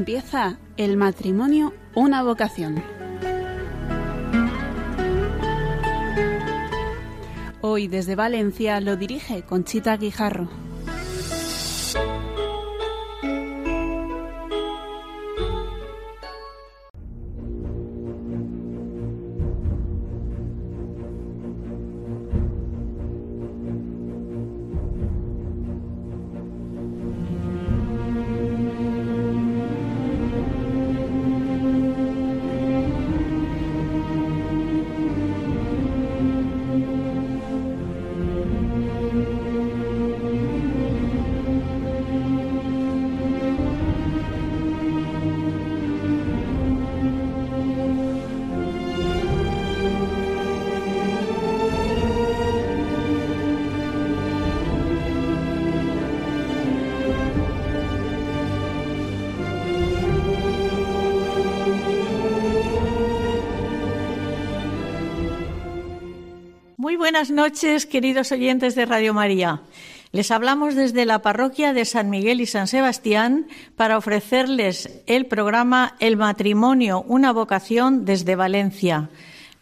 Empieza 0.00 0.56
el 0.78 0.96
matrimonio, 0.96 1.74
una 1.94 2.22
vocación. 2.22 2.82
Hoy 7.60 7.86
desde 7.86 8.14
Valencia 8.14 8.80
lo 8.80 8.96
dirige 8.96 9.42
Conchita 9.42 9.98
Guijarro. 9.98 10.48
Buenas 67.10 67.32
noches, 67.32 67.86
queridos 67.86 68.30
oyentes 68.30 68.76
de 68.76 68.86
Radio 68.86 69.12
María. 69.12 69.62
Les 70.12 70.30
hablamos 70.30 70.76
desde 70.76 71.04
la 71.06 71.22
parroquia 71.22 71.72
de 71.72 71.84
San 71.84 72.08
Miguel 72.08 72.40
y 72.40 72.46
San 72.46 72.68
Sebastián 72.68 73.48
para 73.74 73.98
ofrecerles 73.98 75.02
el 75.08 75.26
programa 75.26 75.96
El 75.98 76.16
matrimonio, 76.16 77.02
una 77.08 77.32
vocación 77.32 78.04
desde 78.04 78.36
Valencia. 78.36 79.10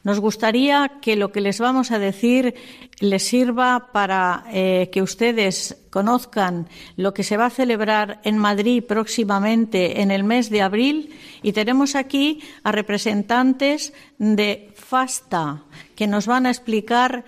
Nos 0.04 0.20
gustaría 0.20 1.00
que 1.00 1.16
lo 1.16 1.32
que 1.32 1.40
les 1.40 1.58
vamos 1.58 1.90
a 1.90 1.98
decir 1.98 2.54
les 3.00 3.22
sirva 3.22 3.92
para 3.92 4.44
eh, 4.52 4.90
que 4.92 5.00
ustedes 5.00 5.78
conozcan 5.90 6.68
lo 6.96 7.14
que 7.14 7.22
se 7.22 7.36
va 7.36 7.46
a 7.46 7.50
celebrar 7.50 8.20
en 8.24 8.36
Madrid 8.36 8.84
próximamente 8.84 10.02
en 10.02 10.10
el 10.10 10.22
mes 10.22 10.50
de 10.50 10.62
abril 10.62 11.14
y 11.42 11.52
tenemos 11.52 11.94
aquí 11.94 12.40
a 12.62 12.72
representantes 12.72 13.92
de 14.18 14.70
FASTA 14.74 15.64
que 15.94 16.06
nos 16.06 16.26
van 16.26 16.46
a 16.46 16.50
explicar 16.50 17.24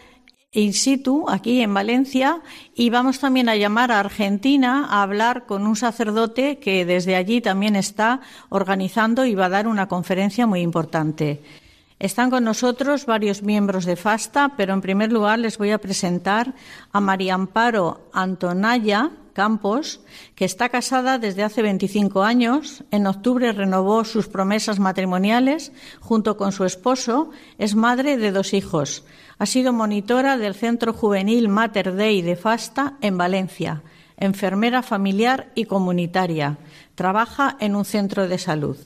in 0.53 0.75
situ 0.75 1.27
aquí 1.29 1.61
en 1.61 1.73
Valencia 1.73 2.43
y 2.75 2.91
vamos 2.91 3.21
también 3.21 3.49
a 3.49 3.55
llamar 3.55 3.93
a 3.93 4.01
Argentina 4.01 4.87
a 4.91 5.03
hablar 5.03 5.47
con 5.47 5.65
un 5.65 5.77
sacerdote 5.77 6.59
que 6.59 6.85
desde 6.85 7.15
allí 7.15 7.41
también 7.41 7.77
está 7.77 8.21
organizando 8.49 9.25
y 9.25 9.37
va 9.37 9.47
a 9.47 9.51
dar 9.51 9.69
una 9.69 9.87
conferencia 9.87 10.49
muy 10.49 10.61
importante. 10.61 11.41
Están 12.01 12.31
con 12.31 12.45
nosotros 12.45 13.07
varios 13.07 13.43
miembros 13.43 13.85
de 13.85 13.95
FASTA, 13.95 14.55
pero 14.57 14.73
en 14.73 14.81
primer 14.81 15.13
lugar 15.13 15.39
les 15.39 15.59
voy 15.59 15.71
a 15.71 15.79
presentar 15.79 16.55
a 16.93 17.01
María 17.01 17.35
Amparo 17.35 18.09
Antonaya 18.13 19.11
Campos, 19.35 20.01
que 20.35 20.47
está 20.47 20.71
casada 20.71 21.19
desde 21.19 21.45
hace 21.45 21.63
25 21.63 22.25
años. 22.25 22.83
En 22.91 23.07
octubre 23.07 23.53
renovó 23.53 24.05
sus 24.05 24.27
promesas 24.27 24.81
matrimoniales 24.81 25.73
junto 26.01 26.37
con 26.37 26.53
su 26.53 26.65
esposo. 26.65 27.31
Es 27.59 27.75
madre 27.75 28.17
de 28.17 28.33
dos 28.33 28.55
hijos. 28.55 29.05
Ha 29.41 29.47
sido 29.47 29.73
monitora 29.73 30.37
del 30.37 30.55
Centro 30.55 30.93
Juvenil 30.93 31.49
Mater 31.49 31.95
Dei 31.95 32.21
de 32.21 32.37
Fasta 32.37 32.99
en 33.01 33.17
Valencia, 33.17 33.83
enfermera 34.19 34.83
familiar 34.83 35.51
y 35.55 35.65
comunitaria. 35.65 36.59
Trabaja 36.95 37.57
en 37.59 37.75
un 37.75 37.87
centro 37.87 38.29
de 38.29 38.37
salud. 38.37 38.77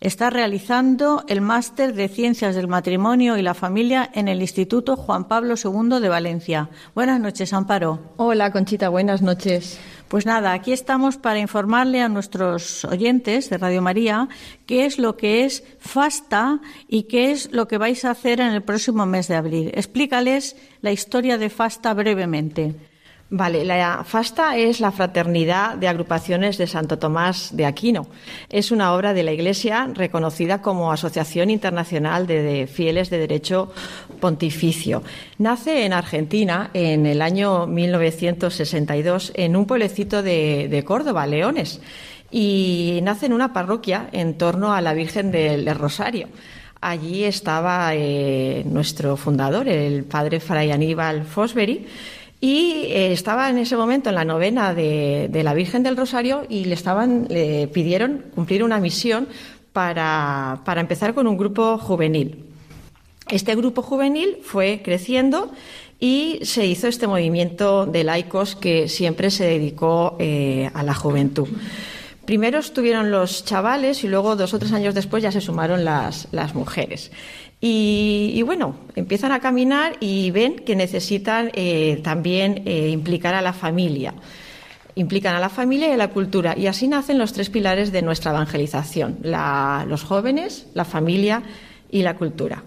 Está 0.00 0.28
realizando 0.28 1.24
el 1.26 1.40
máster 1.40 1.94
de 1.94 2.08
Ciencias 2.08 2.54
del 2.54 2.68
Matrimonio 2.68 3.38
y 3.38 3.42
la 3.42 3.54
Familia 3.54 4.10
en 4.12 4.28
el 4.28 4.42
Instituto 4.42 4.94
Juan 4.94 5.26
Pablo 5.26 5.54
II 5.56 6.00
de 6.00 6.08
Valencia. 6.10 6.68
Buenas 6.94 7.18
noches, 7.18 7.54
Amparo. 7.54 8.00
Hola, 8.18 8.52
Conchita, 8.52 8.90
buenas 8.90 9.22
noches. 9.22 9.80
Pues 10.08 10.26
nada, 10.26 10.52
aquí 10.52 10.72
estamos 10.72 11.16
para 11.16 11.38
informarle 11.38 12.02
a 12.02 12.10
nuestros 12.10 12.84
oyentes 12.84 13.48
de 13.48 13.56
Radio 13.56 13.80
María 13.80 14.28
qué 14.66 14.84
es 14.84 14.98
lo 14.98 15.16
que 15.16 15.44
es 15.46 15.64
FASTA 15.80 16.60
y 16.88 17.04
qué 17.04 17.32
es 17.32 17.50
lo 17.52 17.66
que 17.66 17.78
vais 17.78 18.04
a 18.04 18.10
hacer 18.10 18.40
en 18.40 18.52
el 18.52 18.62
próximo 18.62 19.06
mes 19.06 19.28
de 19.28 19.34
abril. 19.34 19.72
Explícales 19.74 20.56
la 20.82 20.92
historia 20.92 21.38
de 21.38 21.48
FASTA 21.48 21.94
brevemente. 21.94 22.74
Vale, 23.28 23.64
la 23.64 24.04
FASTA 24.04 24.56
es 24.56 24.78
la 24.78 24.92
Fraternidad 24.92 25.74
de 25.74 25.88
Agrupaciones 25.88 26.58
de 26.58 26.68
Santo 26.68 26.96
Tomás 27.00 27.56
de 27.56 27.66
Aquino. 27.66 28.06
Es 28.48 28.70
una 28.70 28.94
obra 28.94 29.14
de 29.14 29.24
la 29.24 29.32
Iglesia 29.32 29.90
reconocida 29.92 30.62
como 30.62 30.92
Asociación 30.92 31.50
Internacional 31.50 32.28
de 32.28 32.68
Fieles 32.72 33.10
de 33.10 33.18
Derecho 33.18 33.72
Pontificio. 34.20 35.02
Nace 35.38 35.84
en 35.84 35.92
Argentina 35.92 36.70
en 36.72 37.04
el 37.04 37.20
año 37.20 37.66
1962 37.66 39.32
en 39.34 39.56
un 39.56 39.66
pueblecito 39.66 40.22
de, 40.22 40.84
Córdoba, 40.86 41.26
Leones, 41.26 41.80
y 42.30 43.00
nace 43.02 43.26
en 43.26 43.32
una 43.32 43.52
parroquia 43.52 44.08
en 44.12 44.38
torno 44.38 44.72
a 44.72 44.80
la 44.80 44.94
Virgen 44.94 45.32
del, 45.32 45.66
Rosario. 45.74 46.28
Allí 46.80 47.24
estaba 47.24 47.90
eh, 47.92 48.62
nuestro 48.66 49.16
fundador, 49.16 49.66
el 49.66 50.04
padre 50.04 50.38
Fray 50.38 50.70
Aníbal 50.70 51.24
Fosbury, 51.24 51.86
y 52.40 52.86
eh, 52.88 53.12
estaba 53.12 53.48
en 53.48 53.58
ese 53.58 53.76
momento 53.76 54.10
en 54.10 54.14
la 54.14 54.24
novena 54.24 54.74
de, 54.74 55.30
la 55.42 55.54
Virgen 55.54 55.82
del 55.82 55.96
Rosario 55.96 56.46
y 56.48 56.66
le 56.66 56.74
estaban, 56.74 57.26
le 57.30 57.68
pidieron 57.68 58.24
cumplir 58.34 58.62
una 58.62 58.78
misión 58.78 59.28
para, 59.72 60.62
empezar 60.76 61.14
con 61.14 61.26
un 61.26 61.36
grupo 61.36 61.78
juvenil. 61.78 62.44
Este 63.28 63.54
grupo 63.54 63.82
juvenil 63.82 64.38
fue 64.42 64.80
creciendo 64.84 65.50
y 65.98 66.40
se 66.42 66.66
hizo 66.66 66.88
este 66.88 67.06
movimiento 67.06 67.86
de 67.86 68.04
laicos 68.04 68.54
que 68.54 68.88
siempre 68.88 69.30
se 69.30 69.44
dedicó 69.44 70.16
eh, 70.18 70.70
a 70.74 70.82
la 70.82 70.94
juventud. 70.94 71.48
Primero 72.26 72.58
estuvieron 72.58 73.12
los 73.12 73.44
chavales 73.44 74.02
y 74.02 74.08
luego 74.08 74.34
dos 74.34 74.52
o 74.52 74.58
tres 74.58 74.72
años 74.72 74.94
después 74.94 75.22
ya 75.22 75.30
se 75.30 75.40
sumaron 75.40 75.84
las, 75.84 76.28
mujeres. 76.54 77.12
Y, 77.60 78.42
bueno, 78.42 78.74
empiezan 78.96 79.32
a 79.32 79.40
caminar 79.40 79.96
y 80.00 80.30
ven 80.32 80.56
que 80.56 80.74
necesitan 80.76 81.50
eh, 81.54 82.00
también 82.02 82.62
eh, 82.66 82.88
implicar 82.88 83.34
a 83.34 83.40
la 83.40 83.52
familia. 83.52 84.12
Implican 84.96 85.34
a 85.36 85.40
la 85.40 85.48
familia 85.48 85.88
y 85.88 85.92
a 85.92 85.96
la 85.96 86.08
cultura. 86.08 86.54
Y 86.58 86.66
así 86.66 86.88
nacen 86.88 87.16
los 87.16 87.32
tres 87.32 87.48
pilares 87.48 87.92
de 87.92 88.02
nuestra 88.02 88.32
evangelización, 88.32 89.18
los 89.22 90.02
jóvenes, 90.02 90.66
la 90.74 90.84
familia 90.84 91.42
y 91.90 92.02
la 92.02 92.16
cultura. 92.16 92.64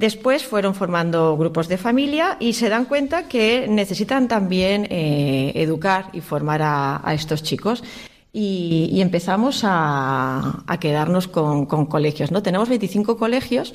Después 0.00 0.44
fueron 0.44 0.74
formando 0.74 1.36
grupos 1.36 1.68
de 1.68 1.76
familia 1.76 2.38
y 2.40 2.54
se 2.54 2.70
dan 2.70 2.86
cuenta 2.86 3.28
que 3.28 3.66
necesitan 3.68 4.28
también 4.28 4.86
eh, 4.88 5.52
educar 5.56 6.06
y 6.14 6.22
formar 6.22 6.62
a, 6.62 7.02
estos 7.12 7.42
chicos. 7.42 7.84
Y, 8.32 9.00
empezamos 9.00 9.62
a, 9.64 10.62
quedarnos 10.78 11.26
con, 11.26 11.66
colegios. 11.66 12.30
¿no? 12.30 12.42
Tenemos 12.42 12.68
25 12.68 13.16
colegios, 13.16 13.74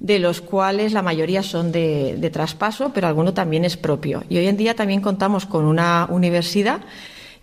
de 0.00 0.18
los 0.18 0.40
cuales 0.40 0.92
la 0.92 1.02
mayoría 1.02 1.44
son 1.44 1.70
de, 1.70 2.30
traspaso, 2.32 2.90
pero 2.92 3.06
alguno 3.06 3.32
también 3.32 3.64
es 3.64 3.76
propio. 3.76 4.24
Y 4.28 4.38
hoy 4.38 4.48
en 4.48 4.56
día 4.56 4.74
también 4.74 5.00
contamos 5.00 5.46
con 5.46 5.64
una 5.64 6.08
universidad 6.10 6.80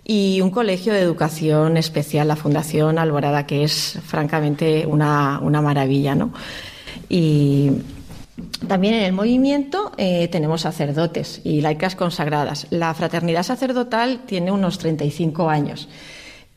y 0.04 0.42
un 0.42 0.52
colegio 0.52 0.92
de 0.92 1.00
educación 1.00 1.78
especial, 1.78 2.28
la 2.28 2.36
Fundación 2.36 3.00
Alborada, 3.00 3.46
que 3.46 3.64
es 3.64 3.98
francamente 4.04 4.86
una, 4.86 5.40
maravilla. 5.40 6.14
¿no? 6.14 6.34
Y 7.08 7.72
también 8.68 8.96
en 8.96 9.04
el 9.04 9.14
movimiento 9.14 9.94
eh, 9.96 10.28
tenemos 10.28 10.62
sacerdotes 10.62 11.40
y 11.46 11.62
laicas 11.62 11.96
consagradas. 11.96 12.68
La 12.70 12.94
fraternidad 12.94 13.44
sacerdotal 13.44 14.24
tiene 14.26 14.52
unos 14.52 14.78
35 14.78 15.50
años. 15.50 15.88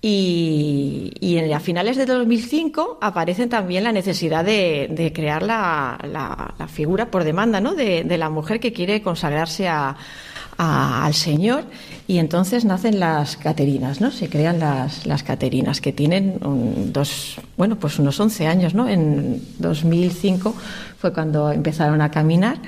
Y, 0.05 1.39
a 1.55 1.61
finales 1.61 1.97
de 1.97 2.07
2005 2.07 2.99
aparece 3.01 3.47
también 3.47 3.85
la 3.85 3.93
necesidad 3.93 4.45
de, 4.45 5.13
crear 5.15 5.45
la, 5.45 6.55
figura 6.69 7.11
por 7.11 7.23
demanda 7.23 7.61
¿no? 7.61 7.75
de, 7.75 8.05
la 8.19 8.29
mujer 8.29 8.59
que 8.59 8.73
quiere 8.73 9.01
consagrarse 9.01 9.69
al 10.59 11.15
Señor 11.15 11.65
y 12.09 12.19
entonces 12.19 12.65
nacen 12.65 12.99
las 12.99 13.37
caterinas, 13.37 14.01
¿no? 14.01 14.11
Se 14.11 14.29
crean 14.29 14.59
las, 14.59 15.07
las 15.07 15.23
caterinas 15.23 15.81
que 15.81 15.93
tienen 15.93 16.39
dos, 16.93 17.37
bueno, 17.57 17.77
pues 17.77 17.99
unos 18.01 18.19
11 18.19 18.47
años, 18.49 18.75
¿no? 18.75 18.89
En 18.89 19.41
2005 19.59 20.55
fue 20.99 21.13
cuando 21.13 21.53
empezaron 21.53 22.01
a 22.01 22.11
caminar 22.11 22.59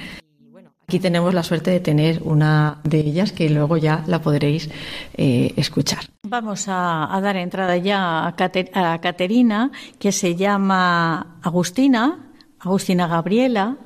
Aquí 0.87 0.99
tenemos 0.99 1.33
la 1.33 1.43
suerte 1.43 1.71
de 1.71 1.81
tener 1.81 2.21
una 2.25 2.81
de 2.85 3.01
ellas 3.01 3.33
que 3.33 3.49
luego 3.49 3.79
ya 3.79 4.05
la 4.07 4.21
podréis 4.21 4.69
eh, 5.17 5.55
escuchar. 5.57 6.05
Vamos 6.25 6.67
a, 6.69 7.19
dar 7.23 7.37
entrada 7.37 7.79
ya 7.79 8.27
a, 8.27 9.01
Caterina, 9.01 9.71
que 9.99 10.13
se 10.13 10.37
llama 10.37 11.39
Agustina, 11.43 12.31
Agustina 12.61 13.07
Gabriela, 13.07 13.79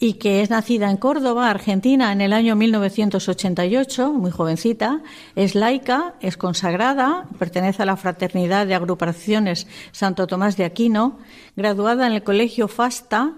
y 0.00 0.14
que 0.14 0.42
es 0.42 0.50
nacida 0.50 0.90
en 0.90 0.96
Córdoba, 0.96 1.50
Argentina, 1.50 2.12
en 2.12 2.20
el 2.20 2.32
año 2.32 2.56
1988, 2.56 4.12
muy 4.12 4.32
jovencita, 4.32 5.02
es 5.36 5.54
laica, 5.54 6.14
es 6.20 6.36
consagrada, 6.36 7.26
pertenece 7.38 7.82
a 7.82 7.86
la 7.86 7.96
Fraternidad 7.96 8.66
de 8.66 8.74
Agrupaciones 8.74 9.68
Santo 9.92 10.26
Tomás 10.26 10.56
de 10.56 10.64
Aquino, 10.64 11.18
graduada 11.56 12.08
en 12.08 12.12
el 12.12 12.22
Colegio 12.24 12.66
Fasta 12.66 13.34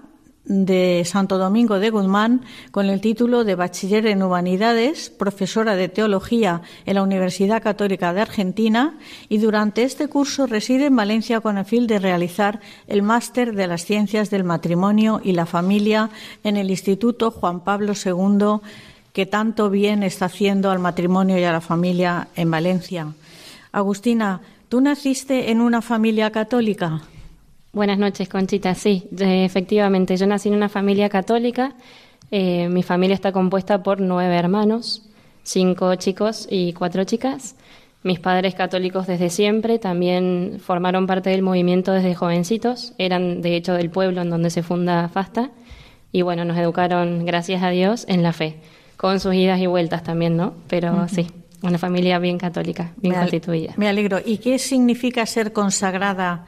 de 0.51 1.05
Santo 1.07 1.39
Domingo 1.39 1.79
de 1.79 1.91
Guzmán 1.91 2.45
con 2.73 2.87
el 2.87 3.01
título 3.01 3.45
de 3.45 3.55
Bachiller 3.55 4.07
en 4.07 4.21
Humanidades, 4.21 5.09
profesora 5.09 5.77
de 5.77 5.89
Teología 5.89 6.63
en 6.87 6.97
la 6.97 7.05
Universidad 7.05 7.63
Católica 7.63 8.13
de 8.13 8.23
Argentina 8.23 8.99
y 9.29 9.39
durante 9.39 9.85
este 9.85 10.09
curso 10.09 10.49
reside 10.49 10.87
en 10.87 10.97
Valencia 10.97 11.41
con 11.41 11.57
el 11.57 11.65
fin 11.65 11.87
de 11.87 12.01
realizar 12.01 12.59
el 12.89 13.03
máster 13.03 13.55
de 13.55 13.69
las 13.69 13.85
Ciencias 13.85 14.29
del 14.31 14.43
Matrimonio 14.43 15.21
y 15.23 15.35
la 15.35 15.47
Familia 15.47 16.11
en 16.43 16.57
el 16.57 16.69
Instituto 16.69 17.31
Juan 17.31 17.61
Pablo 17.61 17.93
II, 17.93 18.59
que 19.13 19.27
tanto 19.27 19.71
bien 19.71 20.03
está 20.03 20.25
haciendo 20.25 20.73
al 20.73 20.81
matrimonio 20.81 21.39
y 21.39 21.45
a 21.45 21.53
la 21.53 21.61
familia 21.61 22.27
en 22.35 22.51
Valencia. 22.51 23.07
Agustina, 23.71 24.41
¿tú 24.69 24.81
naciste 24.81 25.53
en 25.53 25.61
una 25.61 25.81
familia 25.81 26.33
católica? 26.33 27.03
Buenas 27.73 27.99
noches, 27.99 28.29
Conchita. 28.29 28.75
Sí, 28.75 29.09
efectivamente, 29.17 30.17
yo 30.17 30.27
nací 30.27 30.49
en 30.49 30.57
una 30.57 30.69
familia 30.69 31.09
católica. 31.09 31.75
Eh, 32.33 32.69
mi 32.69 32.83
familia 32.83 33.15
está 33.15 33.31
compuesta 33.31 33.85
por 33.85 34.01
nueve 34.01 34.35
hermanos, 34.35 35.09
cinco 35.45 35.95
chicos 35.95 36.49
y 36.51 36.73
cuatro 36.73 37.05
chicas. 37.05 37.55
Mis 38.03 38.19
padres 38.19 38.57
católicos 38.57 39.07
desde 39.07 39.31
siempre 39.31 39.79
también 39.79 40.59
formaron 40.59 41.07
parte 41.07 41.31
del 41.31 41.43
movimiento 41.43 41.93
desde 41.93 42.17
jovencitos. 42.17 42.93
Eran, 42.99 43.41
de 43.41 43.55
hecho, 43.55 43.75
del 43.75 43.91
pueblo 43.91 44.23
en 44.23 44.31
donde 44.31 44.51
se 44.51 44.65
funda 44.65 45.09
FASTA. 45.09 45.51
Y 46.11 46.23
bueno, 46.23 46.45
nos 46.45 46.59
educaron, 46.59 47.25
gracias 47.25 47.63
a 47.63 47.71
Dios, 47.71 48.05
en 48.09 48.25
la 48.25 48.33
fe, 48.33 48.57
con 48.97 49.21
sus 49.21 49.35
idas 49.35 49.61
y 49.61 49.67
vueltas 49.67 50.03
también, 50.03 50.37
¿no? 50.37 50.55
Pero 50.67 51.07
sí, 51.07 51.29
una 51.63 51.79
familia 51.79 52.19
bien 52.19 52.37
católica, 52.37 52.95
bien 52.97 53.15
constituida. 53.15 53.75
Me 53.77 53.87
alegro. 53.87 54.19
¿Y 54.25 54.39
qué 54.39 54.59
significa 54.59 55.25
ser 55.27 55.53
consagrada 55.53 56.47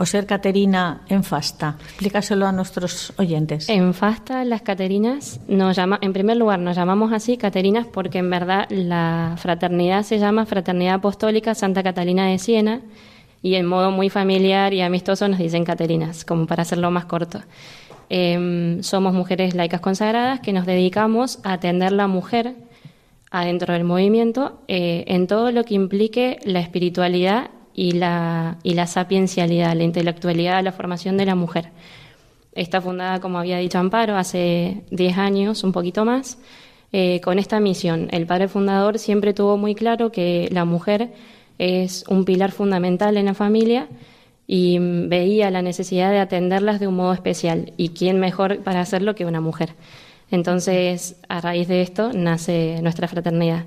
o 0.00 0.06
ser 0.06 0.24
Caterina 0.24 1.02
en 1.10 1.22
Fasta? 1.22 1.76
Explícaselo 1.78 2.46
a 2.46 2.52
nuestros 2.52 3.12
oyentes. 3.18 3.68
En 3.68 3.92
Fasta 3.92 4.46
las 4.46 4.62
Caterinas 4.62 5.40
nos 5.46 5.76
llama, 5.76 5.98
en 6.00 6.14
primer 6.14 6.38
lugar 6.38 6.58
nos 6.58 6.74
llamamos 6.74 7.12
así 7.12 7.36
Caterinas 7.36 7.86
porque 7.86 8.16
en 8.16 8.30
verdad 8.30 8.66
la 8.70 9.34
fraternidad 9.36 10.02
se 10.02 10.18
llama 10.18 10.46
Fraternidad 10.46 10.94
Apostólica 10.94 11.54
Santa 11.54 11.82
Catalina 11.82 12.26
de 12.28 12.38
Siena 12.38 12.80
y 13.42 13.56
en 13.56 13.66
modo 13.66 13.90
muy 13.90 14.08
familiar 14.08 14.72
y 14.72 14.80
amistoso 14.80 15.28
nos 15.28 15.38
dicen 15.38 15.66
Caterinas, 15.66 16.24
como 16.24 16.46
para 16.46 16.62
hacerlo 16.62 16.90
más 16.90 17.04
corto. 17.04 17.42
Em, 18.08 18.82
somos 18.82 19.12
mujeres 19.12 19.54
laicas 19.54 19.82
consagradas 19.82 20.40
que 20.40 20.54
nos 20.54 20.64
dedicamos 20.64 21.40
a 21.44 21.52
atender 21.52 21.92
la 21.92 22.06
mujer 22.06 22.54
adentro 23.30 23.74
del 23.74 23.84
movimiento 23.84 24.62
eh, 24.66 25.04
en 25.08 25.26
todo 25.26 25.52
lo 25.52 25.64
que 25.64 25.74
implique 25.74 26.38
la 26.42 26.60
espiritualidad 26.60 27.50
y 27.74 27.92
la, 27.92 28.58
y 28.62 28.74
la 28.74 28.86
sapiencialidad, 28.86 29.74
la 29.74 29.84
intelectualidad, 29.84 30.62
la 30.62 30.72
formación 30.72 31.16
de 31.16 31.26
la 31.26 31.34
mujer. 31.34 31.70
Está 32.52 32.80
fundada, 32.80 33.20
como 33.20 33.38
había 33.38 33.58
dicho 33.58 33.78
Amparo, 33.78 34.16
hace 34.16 34.82
10 34.90 35.18
años, 35.18 35.62
un 35.64 35.72
poquito 35.72 36.04
más, 36.04 36.38
eh, 36.92 37.20
con 37.22 37.38
esta 37.38 37.60
misión. 37.60 38.08
El 38.10 38.26
padre 38.26 38.48
fundador 38.48 38.98
siempre 38.98 39.32
tuvo 39.32 39.56
muy 39.56 39.74
claro 39.74 40.10
que 40.10 40.48
la 40.50 40.64
mujer 40.64 41.12
es 41.58 42.04
un 42.08 42.24
pilar 42.24 42.50
fundamental 42.50 43.16
en 43.16 43.26
la 43.26 43.34
familia 43.34 43.86
y 44.46 44.78
veía 44.80 45.50
la 45.50 45.62
necesidad 45.62 46.10
de 46.10 46.18
atenderlas 46.18 46.80
de 46.80 46.88
un 46.88 46.96
modo 46.96 47.12
especial. 47.12 47.72
¿Y 47.76 47.90
quién 47.90 48.18
mejor 48.18 48.64
para 48.64 48.80
hacerlo 48.80 49.14
que 49.14 49.24
una 49.24 49.40
mujer? 49.40 49.74
Entonces, 50.30 51.16
a 51.28 51.40
raíz 51.40 51.68
de 51.68 51.82
esto 51.82 52.12
nace 52.12 52.80
nuestra 52.82 53.06
fraternidad. 53.06 53.66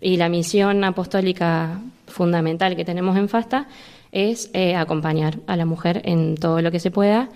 Y 0.00 0.16
la 0.16 0.28
misión 0.28 0.84
apostólica 0.84 1.80
fundamental 2.06 2.76
que 2.76 2.84
tenemos 2.84 3.16
en 3.16 3.28
FASTA 3.28 3.68
es 4.12 4.50
eh, 4.52 4.76
acompañar 4.76 5.40
a 5.46 5.56
la 5.56 5.66
mujer 5.66 6.02
en 6.04 6.36
todo 6.36 6.62
lo 6.62 6.70
que 6.70 6.80
se 6.80 6.90
pueda. 6.90 7.28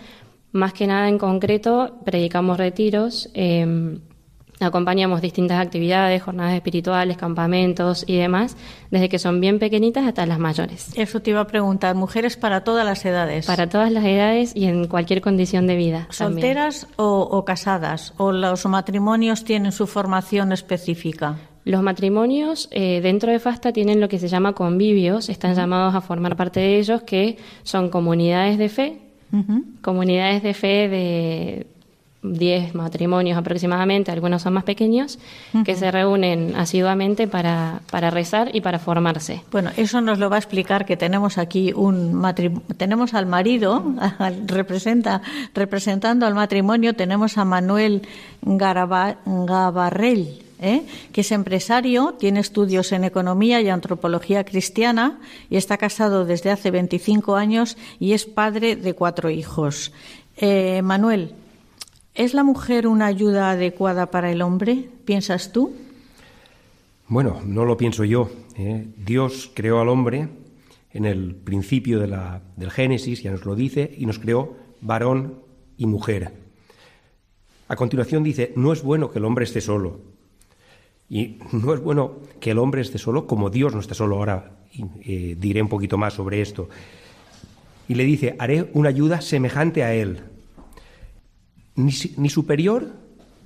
Más 0.53 0.73
que 0.73 0.87
nada 0.87 1.09
en 1.09 1.19
concreto, 1.19 1.99
predicamos 2.05 2.59
retiros, 2.59 3.31
em, 3.35 4.01
acompañamos 4.59 5.21
distintas 5.21 5.61
actividades, 5.61 6.23
jornadas 6.23 6.55
espirituales, 6.55 7.17
campamentos 7.17 8.05
y 8.07 8.17
demás, 8.17 8.57
desde 8.91 9.09
que 9.09 9.19
son 9.19 9.41
bien 9.41 9.59
pequeñitas 9.59 10.07
hasta 10.07 10.27
las 10.27 10.39
mayores. 10.39 10.91
Eso 10.97 11.21
te 11.21 11.31
iba 11.31 11.41
a 11.41 11.47
preguntar, 11.47 11.95
mujeres 11.95 12.37
para 12.37 12.65
todas 12.65 12.85
las 12.85 13.05
edades. 13.05 13.47
Para 13.47 13.69
todas 13.69 13.93
las 13.93 14.05
edades 14.05 14.53
y 14.55 14.67
en 14.67 14.87
cualquier 14.87 15.21
condición 15.21 15.67
de 15.67 15.77
vida. 15.77 16.09
¿Solteras 16.11 16.89
o, 16.97 17.21
o 17.21 17.45
casadas? 17.45 18.12
¿O 18.17 18.33
los 18.33 18.67
matrimonios 18.67 19.45
tienen 19.45 19.73
su 19.73 19.87
formación 19.87 20.53
específica? 20.53 21.37
Los 21.65 21.83
matrimonios 21.83 22.69
eh, 22.71 23.01
dentro 23.03 23.31
de 23.31 23.39
FASTA 23.39 23.73
tienen 23.73 24.01
lo 24.01 24.09
que 24.09 24.19
se 24.19 24.29
llama 24.29 24.55
convivios, 24.55 25.29
están 25.29 25.55
llamados 25.55 25.95
a 25.95 26.01
formar 26.01 26.37
parte 26.37 26.61
de 26.61 26.79
ellos, 26.79 27.03
que 27.03 27.37
son 27.62 27.91
comunidades 27.91 28.59
de 28.59 28.69
fe, 28.69 28.99
comunidades 29.83 30.43
de 30.43 30.55
fe 30.55 30.89
de 30.89 31.67
10 32.23 32.75
matrimonios 32.75 33.39
aproximadamente, 33.39 34.11
algunos 34.11 34.43
son 34.43 34.55
más 34.55 34.65
pequeños, 34.65 35.19
que 35.65 35.77
se 35.77 35.91
reúnen 35.91 36.55
asiduamente 36.57 37.29
para, 37.29 37.81
para 37.91 38.11
rezar 38.11 38.55
y 38.55 38.61
para 38.61 38.79
formarse. 38.79 39.43
Bueno, 39.53 39.71
eso 39.77 40.01
nos 40.01 40.19
lo 40.19 40.29
va 40.29 40.37
a 40.37 40.39
explicar 40.39 40.85
que 40.85 40.97
tenemos 40.97 41.39
aquí 41.39 41.73
un 41.75 42.21
tenemos 42.77 43.15
al 43.15 43.27
marido, 43.27 43.85
representa, 44.47 45.23
representando 45.55 46.27
al 46.27 46.35
matrimonio, 46.35 46.95
tenemos 46.95 47.38
a 47.38 47.45
Manuel 47.45 48.02
Gabarrell 48.43 50.50
¿eh? 50.61 50.83
que 51.12 51.23
es 51.23 51.33
empresario, 51.33 52.14
tiene 52.19 52.40
estudios 52.40 52.93
en 52.93 53.05
economía 53.05 53.61
y 53.61 53.69
antropología 53.69 54.45
cristiana 54.45 55.21
y 55.49 55.57
está 55.57 55.79
casado 55.79 56.25
desde 56.25 56.50
hace 56.50 56.71
25 56.71 57.37
años 57.37 57.76
y 57.99 58.12
es 58.12 58.26
padre 58.26 58.76
de 58.76 58.95
cuatro 58.95 59.31
hijos. 59.31 59.93
Eh, 60.37 60.83
Manuel, 60.83 61.35
¿es 62.14 62.35
la 62.35 62.45
mujer 62.45 62.87
una 62.87 63.07
ayuda 63.07 63.50
adecuada 63.50 64.11
para 64.11 64.31
el 64.31 64.43
hombre? 64.43 64.88
¿Piensas 65.05 65.52
tú? 65.52 65.73
Bueno, 67.09 67.40
no 67.45 67.64
lo 67.64 67.76
pienso 67.76 68.05
yo. 68.05 68.31
¿eh? 68.57 68.87
Dios 68.97 69.50
creó 69.55 69.81
al 69.81 69.88
hombre 69.88 70.29
en 70.93 71.05
el 71.05 71.35
principio 71.35 71.99
de 71.99 72.07
la, 72.07 72.43
del 72.57 72.71
Génesis, 72.71 73.23
ya 73.23 73.31
nos 73.31 73.45
lo 73.45 73.55
dice, 73.55 73.93
y 73.97 74.07
nos 74.07 74.19
creó 74.19 74.57
varón 74.81 75.43
y 75.76 75.87
mujer. 75.87 76.33
A 77.69 77.76
continuación 77.76 78.25
dice, 78.25 78.52
no 78.57 78.73
es 78.73 78.83
bueno 78.83 79.11
que 79.11 79.19
el 79.19 79.25
hombre 79.25 79.45
esté 79.45 79.61
solo. 79.61 80.00
Y 81.11 81.38
no 81.52 81.75
es 81.75 81.81
bueno 81.81 82.21
que 82.40 82.52
el 82.52 82.59
hombre 82.59 82.81
esté 82.81 82.97
solo 82.97 83.26
como 83.26 83.50
Dios 83.50 83.75
no 83.75 83.81
está 83.81 83.95
solo. 83.95 84.17
Ahora 84.17 84.52
eh, 85.02 85.37
diré 85.38 85.61
un 85.61 85.69
poquito 85.69 85.99
más 85.99 86.14
sobre 86.14 86.40
esto. 86.40 86.71
Y 87.88 87.95
le 87.95 88.05
dice, 88.05 88.37
haré 88.38 88.71
una 88.73 88.88
ayuda 88.88 89.21
semejante 89.21 89.83
a 89.83 89.93
él. 89.93 90.21
Ni, 91.75 91.90
superior 92.31 92.87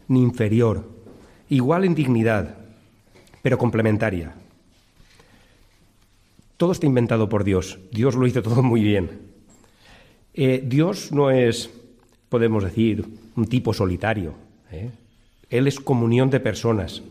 ni 0.06 0.23
inferior. 0.23 0.87
Igual 1.49 1.85
en 1.85 1.94
dignidad, 1.94 2.59
pero 3.42 3.56
complementaria. 3.56 4.35
Todo 6.59 6.73
está 6.73 6.85
inventado 6.85 7.28
por 7.28 7.42
Dios. 7.42 7.78
Dios 7.90 8.16
lo 8.16 8.26
hizo 8.26 8.42
todo 8.42 8.62
muy 8.62 8.83
bien. 8.83 9.23
Eh, 10.35 10.62
Dios 10.66 11.11
no 11.12 11.30
es, 11.30 11.71
podemos 12.28 12.64
decir, 12.64 13.06
un 13.37 13.47
tipo 13.47 13.73
solitario. 13.73 14.35
¿eh? 14.71 14.90
Él 15.49 15.66
es 15.66 15.80
comunión 15.80 16.28
de 16.28 16.40
personas. 16.40 17.02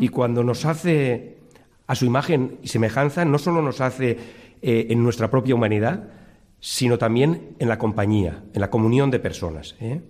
Y 0.00 0.08
cuando 0.08 0.44
nos 0.44 0.64
hace 0.64 1.38
a 1.86 1.94
su 1.94 2.04
imagen 2.04 2.58
y 2.62 2.68
semejanza, 2.68 3.24
no 3.24 3.38
solo 3.38 3.62
nos 3.62 3.80
hace 3.80 4.18
eh, 4.62 4.86
en 4.90 5.02
nuestra 5.02 5.30
propia 5.30 5.54
humanidad, 5.54 6.08
sino 6.60 6.96
también 6.96 7.56
en 7.58 7.68
la 7.68 7.78
compañía, 7.78 8.42
en 8.52 8.60
la 8.60 8.70
comunión 8.70 9.10
de 9.10 9.18
personas. 9.18 9.76
¿eh? 9.80 10.00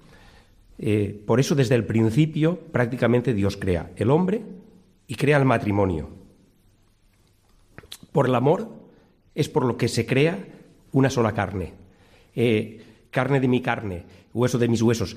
Eh, 0.79 1.23
por 1.27 1.41
eso, 1.41 1.55
desde 1.55 1.75
el 1.75 1.85
principio, 1.85 2.59
prácticamente 2.73 3.35
Dios 3.35 3.57
crea 3.57 3.91
el 3.97 4.11
hombre 4.11 4.43
y 5.07 5.17
crea 5.17 5.39
el 5.39 5.45
matrimonio. 5.45 6.11
Por 8.13 8.29
el 8.29 8.35
amor 8.35 8.71
es 9.35 9.49
por 9.49 9.65
lo 9.65 9.77
que 9.77 9.89
se 9.89 10.07
crea 10.07 10.39
una 10.93 11.11
sola 11.11 11.33
carne. 11.33 11.73
carne 13.11 13.41
de 13.41 13.49
mi 13.49 13.61
carne, 13.61 14.05
hueso 14.33 14.59
de 14.59 14.69
mis 14.69 14.83
huesos. 14.83 15.17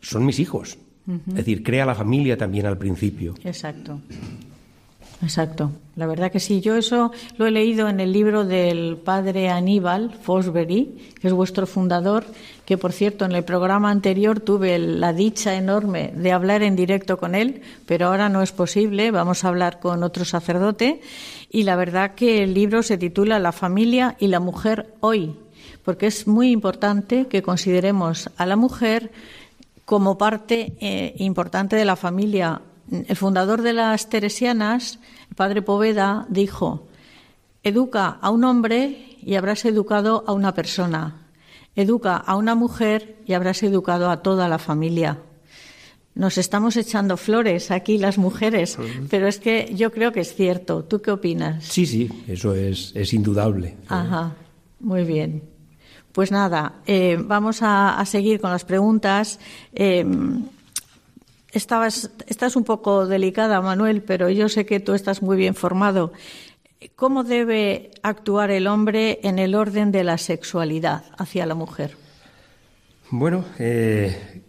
Son 0.00 0.24
mis 0.24 0.38
hijos. 0.38 0.78
Es 1.06 1.34
decir, 1.34 1.62
crea 1.62 1.86
la 1.86 1.94
familia 1.94 2.36
también 2.36 2.66
al 2.66 2.78
principio. 2.78 3.34
Exacto. 3.44 4.00
Exacto, 5.22 5.72
la 5.96 6.06
verdad 6.06 6.32
que 6.32 6.40
sí. 6.40 6.62
Yo 6.62 6.76
eso 6.76 7.12
lo 7.36 7.46
he 7.46 7.50
leído 7.50 7.90
en 7.90 8.00
el 8.00 8.10
libro 8.10 8.46
del 8.46 8.96
padre 8.96 9.50
Aníbal 9.50 10.14
Fosbury, 10.14 10.96
que 11.20 11.28
es 11.28 11.34
vuestro 11.34 11.66
fundador, 11.66 12.24
que 12.64 12.78
por 12.78 12.92
cierto 12.92 13.26
en 13.26 13.32
el 13.32 13.44
programa 13.44 13.90
anterior 13.90 14.40
tuve 14.40 14.78
la 14.78 15.12
dicha 15.12 15.54
enorme 15.54 16.12
de 16.16 16.32
hablar 16.32 16.62
en 16.62 16.74
directo 16.74 17.18
con 17.18 17.34
él, 17.34 17.60
pero 17.84 18.06
ahora 18.06 18.30
no 18.30 18.40
es 18.40 18.52
posible, 18.52 19.10
vamos 19.10 19.44
a 19.44 19.48
hablar 19.48 19.78
con 19.78 20.02
otro 20.02 20.24
sacerdote. 20.24 21.02
Y 21.50 21.64
la 21.64 21.76
verdad 21.76 22.14
que 22.14 22.42
el 22.42 22.54
libro 22.54 22.82
se 22.82 22.96
titula 22.96 23.38
La 23.38 23.52
familia 23.52 24.16
y 24.20 24.28
la 24.28 24.40
mujer 24.40 24.94
hoy, 25.00 25.34
porque 25.84 26.06
es 26.06 26.26
muy 26.26 26.50
importante 26.50 27.26
que 27.26 27.42
consideremos 27.42 28.30
a 28.38 28.46
la 28.46 28.56
mujer 28.56 29.10
como 29.90 30.16
parte 30.16 30.76
eh, 30.78 31.16
importante 31.18 31.74
de 31.74 31.84
la 31.84 31.96
familia 31.96 32.62
el 32.92 33.16
fundador 33.16 33.60
de 33.62 33.72
las 33.72 34.08
Teresianas, 34.08 35.00
el 35.28 35.34
padre 35.34 35.62
Poveda, 35.62 36.26
dijo, 36.28 36.86
educa 37.64 38.18
a 38.20 38.30
un 38.30 38.44
hombre 38.44 39.18
y 39.20 39.34
habrás 39.34 39.64
educado 39.64 40.22
a 40.28 40.32
una 40.32 40.54
persona. 40.54 41.26
Educa 41.74 42.16
a 42.16 42.36
una 42.36 42.54
mujer 42.54 43.16
y 43.26 43.32
habrás 43.32 43.64
educado 43.64 44.10
a 44.10 44.22
toda 44.22 44.46
la 44.46 44.60
familia. 44.60 45.18
Nos 46.14 46.38
estamos 46.38 46.76
echando 46.76 47.16
flores 47.16 47.72
aquí 47.72 47.98
las 47.98 48.16
mujeres, 48.16 48.78
pero 49.08 49.26
es 49.26 49.40
que 49.40 49.72
yo 49.74 49.90
creo 49.90 50.12
que 50.12 50.20
es 50.20 50.36
cierto. 50.36 50.84
¿Tú 50.84 51.02
qué 51.02 51.10
opinas? 51.10 51.64
Sí, 51.64 51.84
sí, 51.84 52.08
eso 52.28 52.54
es, 52.54 52.92
es 52.94 53.12
indudable. 53.12 53.76
Ajá, 53.88 54.36
muy 54.78 55.02
bien. 55.02 55.49
Pues 56.12 56.32
nada, 56.32 56.74
eh, 56.86 57.18
vamos 57.20 57.60
a, 57.62 58.02
seguir 58.04 58.40
con 58.40 58.50
las 58.50 58.64
preguntas. 58.64 59.38
Eh, 59.74 60.04
esta 61.52 61.86
es 61.86 62.56
un 62.56 62.64
poco 62.64 63.06
delicada, 63.06 63.60
Manuel, 63.60 64.02
pero 64.02 64.28
yo 64.30 64.48
sé 64.48 64.66
que 64.66 64.80
tú 64.80 64.94
estás 64.94 65.22
muy 65.22 65.36
bien 65.36 65.54
formado. 65.54 66.12
¿Cómo 66.96 67.24
debe 67.24 67.90
actuar 68.02 68.50
el 68.50 68.66
hombre 68.66 69.20
en 69.22 69.38
el 69.38 69.54
orden 69.54 69.92
de 69.92 70.02
la 70.02 70.16
sexualidad 70.16 71.04
hacia 71.18 71.44
la 71.44 71.54
mujer? 71.54 71.94
Bueno, 73.10 73.44
eh, 73.58 74.42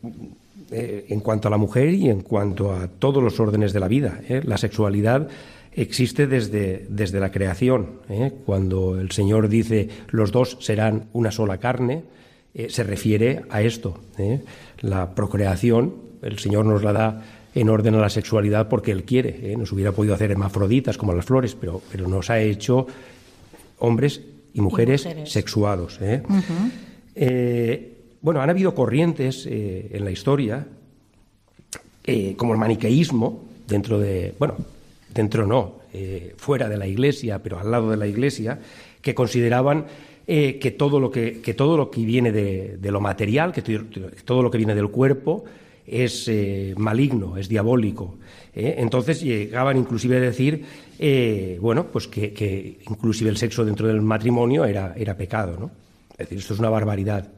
eh, 0.72 1.06
en 1.10 1.20
cuanto 1.20 1.50
a 1.50 1.52
la 1.52 1.58
mujer 1.58 1.94
y 1.94 2.10
en 2.10 2.22
cuanto 2.22 2.74
a 2.74 2.88
todos 2.88 3.22
los 3.22 3.40
órdenes 3.40 3.74
de 3.74 3.80
la 3.82 3.90
vida, 3.90 4.22
la 4.44 4.58
sexualidad 4.58 5.28
existe 5.74 6.28
desde, 6.28 6.86
desde 6.90 7.20
la 7.20 7.32
creación. 7.32 8.02
Cuando 8.46 9.00
el 9.00 9.12
Señor 9.12 9.48
dice 9.48 9.90
los 10.10 10.32
dos 10.32 10.58
serán 10.60 11.06
una 11.14 11.32
sola 11.32 11.58
carne, 11.58 12.04
se 12.68 12.84
refiere 12.84 13.44
a 13.50 13.62
esto. 13.62 14.00
La 14.82 15.16
procreación 15.16 16.12
el 16.22 16.40
Señor 16.40 16.66
nos 16.66 16.84
la 16.84 16.94
da 16.94 17.24
en 17.54 17.70
orden 17.70 17.96
a 17.96 18.00
la 18.00 18.10
sexualidad 18.10 18.70
porque 18.70 18.92
Él 18.92 19.04
quiere. 19.04 19.52
¿eh? 19.52 19.58
Nos 19.58 19.72
hubiera 19.72 19.92
podido 19.92 20.14
hacer 20.14 20.32
hermafroditas 20.32 20.98
como 20.98 21.14
las 21.14 21.26
flores, 21.26 21.56
pero, 21.60 21.82
pero 21.92 22.08
nos 22.08 22.30
ha 22.30 22.40
hecho 22.40 22.88
hombres 23.80 24.22
y 24.54 24.62
mujeres, 24.62 25.08
sexuados. 25.26 26.00
¿eh? 26.02 26.22
Eh, 27.16 27.98
bueno, 28.22 28.42
han 28.42 28.50
habido 28.50 28.76
corrientes 28.76 29.48
en 29.48 30.06
la 30.06 30.12
historia, 30.12 30.68
como 32.38 32.54
el 32.54 32.60
maniqueísmo, 32.60 33.46
dentro 33.68 34.00
de, 34.00 34.36
bueno, 34.38 34.56
dentro 35.14 35.46
no, 35.46 35.82
fuera 36.38 36.70
de 36.70 36.78
la 36.78 36.88
iglesia, 36.88 37.40
pero 37.44 37.60
al 37.60 37.70
lado 37.70 37.92
de 37.92 37.98
la 37.98 38.08
iglesia, 38.08 38.60
que 39.02 39.14
consideraban 39.14 39.86
que, 40.26 40.76
todo 40.78 41.00
lo 41.00 41.12
que, 41.12 41.42
que, 41.42 41.54
todo 41.54 41.76
lo 41.76 41.92
que 41.92 42.06
viene 42.06 42.32
de, 42.32 42.92
lo 42.92 43.02
material, 43.02 43.52
que 43.52 43.62
todo 44.24 44.42
lo 44.42 44.50
que 44.50 44.58
viene 44.58 44.74
del 44.74 44.90
cuerpo, 44.90 45.44
es 45.92 46.28
eh, 46.28 46.74
maligno, 46.78 47.38
es 47.38 47.50
diabólico. 47.50 48.16
¿eh? 48.56 48.76
Entonces 48.78 49.22
llegaban 49.22 49.78
inclusive 49.78 50.18
a 50.18 50.20
decir, 50.22 50.64
eh, 50.98 51.58
bueno, 51.62 51.88
pues 51.88 52.08
que, 52.08 52.80
inclusive 52.90 53.30
el 53.30 53.38
sexo 53.38 53.66
dentro 53.66 53.88
del 53.88 54.02
matrimonio 54.02 54.66
era, 54.66 54.94
era 54.96 55.18
pecado, 55.18 55.58
¿no? 55.60 55.72
Es 56.12 56.30
decir, 56.30 56.38
esto 56.38 56.54
es 56.54 56.60
una 56.60 56.70
barbaridad. 56.70 57.30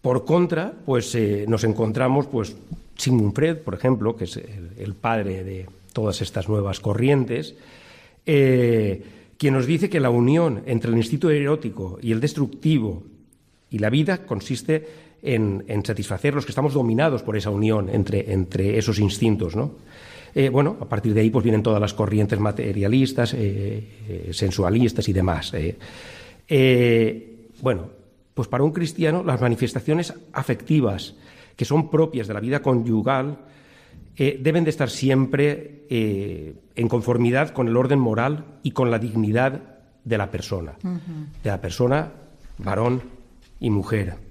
Por 0.00 0.24
contra, 0.24 0.72
pues 0.86 1.16
nos 1.46 1.64
encontramos, 1.64 2.26
pues, 2.26 2.56
Sigmund 2.96 3.34
Freud, 3.34 3.56
por 3.58 3.74
ejemplo, 3.74 4.16
que 4.16 4.24
es 4.24 4.36
el, 4.78 4.94
padre 4.94 5.44
de 5.44 5.66
todas 5.98 6.22
estas 6.22 6.48
nuevas 6.48 6.78
corrientes, 6.78 7.56
quien 8.24 9.54
nos 9.54 9.66
dice 9.66 9.90
que 9.90 9.98
la 9.98 10.10
unión 10.10 10.62
entre 10.66 10.92
el 10.92 10.96
instinto 10.96 11.28
erótico 11.28 11.98
y 12.00 12.12
el 12.12 12.20
destructivo 12.20 13.02
y 13.68 13.80
la 13.80 13.90
vida 13.90 14.24
consiste 14.24 14.86
en, 15.22 15.64
satisfacer 15.84 16.34
los 16.34 16.44
que 16.44 16.52
estamos 16.52 16.74
dominados 16.74 17.24
por 17.24 17.36
esa 17.36 17.50
unión 17.50 17.88
entre, 17.90 18.32
entre 18.32 18.78
esos 18.78 19.00
instintos, 19.00 19.56
¿no? 19.56 19.72
Eh, 20.36 20.50
bueno, 20.50 20.76
a 20.80 20.88
partir 20.88 21.14
de 21.14 21.22
ahí 21.22 21.30
pues 21.30 21.42
vienen 21.42 21.64
todas 21.64 21.80
las 21.80 21.94
corrientes 21.94 22.38
materialistas, 22.38 23.34
eh, 23.34 23.82
eh, 24.08 24.28
sensualistas 24.30 25.08
y 25.08 25.12
demás. 25.12 25.52
bueno, 27.60 27.90
pues 28.34 28.46
para 28.46 28.62
un 28.62 28.70
cristiano 28.70 29.24
las 29.24 29.40
manifestaciones 29.40 30.14
afectivas 30.32 31.16
que 31.56 31.64
son 31.64 31.90
propias 31.90 32.28
de 32.28 32.34
la 32.34 32.40
vida 32.40 32.62
conyugal 32.62 33.38
deben 34.18 34.64
de 34.64 34.70
estar 34.70 34.90
siempre 34.90 35.86
en 35.88 36.88
conformidad 36.88 37.50
con 37.50 37.68
el 37.68 37.76
orden 37.76 38.00
moral 38.00 38.58
y 38.62 38.72
con 38.72 38.90
la 38.90 38.98
dignidad 38.98 39.78
de 40.04 40.18
la 40.18 40.30
persona, 40.30 40.76
de 40.82 41.50
la 41.50 41.60
persona 41.60 42.12
varón 42.58 43.02
y 43.60 43.70
mujer 43.70 44.28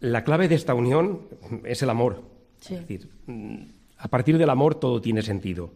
la 0.00 0.24
clave 0.24 0.48
de 0.48 0.54
esta 0.54 0.74
unión 0.74 1.22
es 1.64 1.82
el 1.82 1.90
amor. 1.90 2.22
Es 2.60 2.80
decir, 2.80 3.10
mm, 3.26 3.56
a 3.98 4.08
partir 4.08 4.38
del 4.38 4.50
amor 4.50 4.76
todo 4.76 5.00
tiene 5.00 5.22
sentido. 5.22 5.72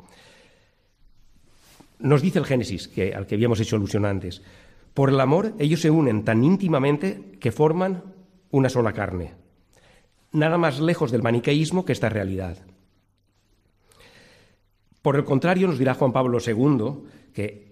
Nos 1.98 2.22
dice 2.22 2.38
el 2.38 2.46
Génesis, 2.46 2.88
que, 2.88 3.14
al 3.14 3.26
que 3.26 3.34
habíamos 3.34 3.60
hecho 3.60 3.76
alusión 3.76 4.04
antes, 4.04 4.42
por 4.94 5.10
el 5.10 5.20
amor 5.20 5.54
ellos 5.58 5.80
se 5.80 5.90
unen 5.90 6.24
tan 6.24 6.42
íntimamente 6.44 7.36
que 7.38 7.52
forman 7.52 8.02
una 8.50 8.68
sola 8.68 8.92
carne. 8.92 9.34
Nada 10.32 10.58
más 10.58 10.80
lejos 10.80 11.10
del 11.10 11.22
maniqueísmo 11.22 11.84
que 11.84 11.92
esta 11.92 12.08
realidad. 12.08 12.58
Por 15.02 15.16
el 15.16 15.24
contrario, 15.24 15.66
nos 15.66 15.78
dirá 15.78 15.94
Juan 15.94 16.12
Pablo 16.12 16.38
II 16.44 17.08
que 17.32 17.70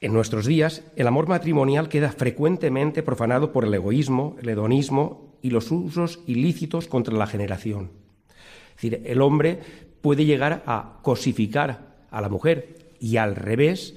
en 0.00 0.12
nuestros 0.12 0.46
días 0.46 0.82
el 0.96 1.06
amor 1.06 1.28
matrimonial 1.28 1.88
queda 1.88 2.12
frecuentemente 2.12 3.02
profanado 3.02 3.52
por 3.52 3.64
el 3.64 3.74
egoísmo, 3.74 4.36
el 4.40 4.48
hedonismo 4.48 5.36
y 5.42 5.50
los 5.50 5.70
usos 5.70 6.20
ilícitos 6.26 6.86
contra 6.88 7.14
la 7.14 7.26
generación. 7.26 7.90
Es 8.70 8.82
decir, 8.82 9.02
el 9.04 9.20
hombre 9.20 9.60
puede 10.00 10.24
llegar 10.24 10.62
a 10.66 11.00
cosificar 11.02 11.96
a 12.10 12.20
la 12.20 12.28
mujer 12.28 12.94
y 12.98 13.16
al 13.16 13.36
revés 13.36 13.94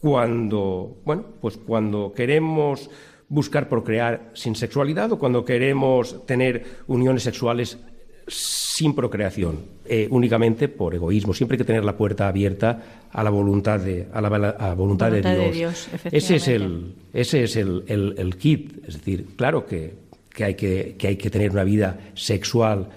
cuando, 0.00 0.98
bueno, 1.04 1.24
pues 1.40 1.56
cuando 1.56 2.12
queremos 2.12 2.90
buscar 3.34 3.68
procrear 3.68 4.30
sin 4.34 4.54
sexualidad 4.54 5.12
o 5.12 5.18
cuando 5.18 5.44
queremos 5.44 6.24
tener 6.26 6.64
uniones 6.86 7.22
sexuales 7.22 7.78
sin 8.26 8.94
procreación, 8.94 9.58
eh, 9.84 10.08
únicamente 10.10 10.68
por 10.68 10.94
egoísmo. 10.94 11.34
Siempre 11.34 11.56
hay 11.56 11.58
que 11.58 11.64
tener 11.64 11.84
la 11.84 11.96
puerta 11.96 12.26
abierta 12.26 13.06
a 13.12 13.22
la 13.22 13.30
voluntad 13.30 13.80
de, 13.80 14.08
a 14.12 14.20
la, 14.20 14.74
voluntad, 14.74 15.10
de 15.10 15.50
Dios. 15.52 15.88
ese 16.10 16.36
es 16.36 16.48
el, 16.48 16.94
ese 17.12 17.44
es 17.44 17.56
el, 17.56 17.84
el, 17.86 18.36
kit. 18.36 18.88
Es 18.88 18.94
decir, 18.94 19.26
claro 19.36 19.66
que 19.66 20.04
que 20.34 20.44
hay 20.44 20.54
que, 20.54 20.96
hay 21.00 21.16
que 21.16 21.30
tener 21.30 21.52
una 21.52 21.64
vida 21.64 21.98
sexual 22.14 22.88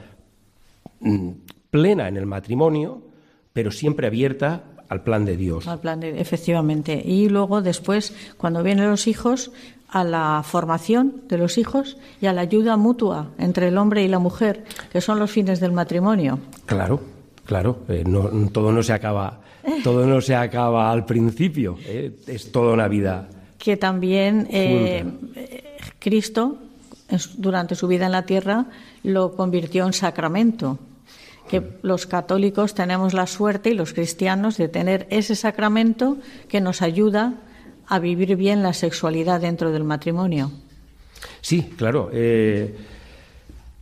mm, 0.99 1.29
plena 1.69 2.07
en 2.07 2.17
el 2.17 2.25
matrimonio, 2.25 3.03
pero 3.53 3.71
siempre 3.71 4.07
abierta 4.07 4.63
al 4.89 5.03
plan 5.03 5.23
de 5.23 5.37
Dios. 5.37 5.67
Al 5.67 5.79
plan 5.79 5.99
de, 5.99 6.19
efectivamente. 6.19 7.01
Y 7.05 7.29
luego, 7.29 7.61
después, 7.61 8.13
cuando 8.37 8.63
vienen 8.63 8.89
los 8.89 9.05
hijos, 9.07 9.51
a 9.89 10.03
la 10.03 10.43
formación 10.43 11.21
de 11.29 11.37
los 11.37 11.57
hijos 11.57 11.97
y 12.21 12.25
a 12.25 12.33
la 12.33 12.41
ayuda 12.41 12.77
mutua 12.77 13.29
entre 13.37 13.69
el 13.69 13.77
hombre 13.77 14.03
y 14.03 14.07
la 14.07 14.19
mujer, 14.19 14.65
que 14.91 15.01
son 15.01 15.19
los 15.19 15.31
fines 15.31 15.59
del 15.59 15.71
matrimonio. 15.71 16.39
Claro, 16.65 17.01
claro. 17.45 17.79
Eh, 17.87 18.03
todo 18.51 18.71
no 18.71 18.83
se 18.83 18.93
acaba, 18.93 19.39
todo 19.83 20.05
no 20.05 20.19
se 20.21 20.35
acaba 20.35 20.91
al 20.91 21.05
principio. 21.05 21.77
Eh, 21.85 22.17
es 22.27 22.51
toda 22.51 22.73
una 22.73 22.87
vida. 22.87 23.29
Que 23.57 23.77
también 23.77 24.47
eh, 24.51 25.05
Cristo 25.99 26.57
durante 27.37 27.75
su 27.75 27.87
vida 27.87 28.05
en 28.05 28.11
la 28.11 28.25
tierra 28.25 28.65
lo 29.03 29.35
convirtió 29.35 29.85
en 29.85 29.93
sacramento. 29.93 30.79
Que 31.49 31.63
los 31.81 32.07
católicos 32.07 32.73
tenemos 32.73 33.13
la 33.13 33.25
suerte 33.25 33.69
y 33.69 33.73
los 33.73 33.93
cristianos 33.93 34.57
de 34.57 34.67
tener 34.67 35.07
ese 35.09 35.33
sacramento 35.33 36.17
que 36.49 36.59
nos 36.59 36.81
ayuda 36.81 37.35
a 37.87 37.99
vivir 37.99 38.35
bien 38.35 38.63
la 38.63 38.73
sexualidad 38.73 39.41
dentro 39.41 39.71
del 39.71 39.83
matrimonio. 39.83 40.51
Sí, 41.41 41.63
claro. 41.75 42.09
Eh, 42.11 42.75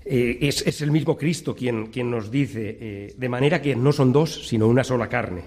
eh, 0.05 0.37
es, 0.41 0.81
el 0.81 0.91
mismo 0.91 1.17
Cristo 1.17 1.55
quien, 1.55 1.87
quien 1.87 2.11
nos 2.11 2.29
dice, 2.29 2.77
eh, 2.79 3.13
de 3.17 3.29
manera 3.29 3.61
que 3.61 3.75
no 3.75 3.91
son 3.91 4.13
dos, 4.13 4.47
sino 4.47 4.67
una 4.67 4.83
sola 4.83 5.09
carne. 5.09 5.43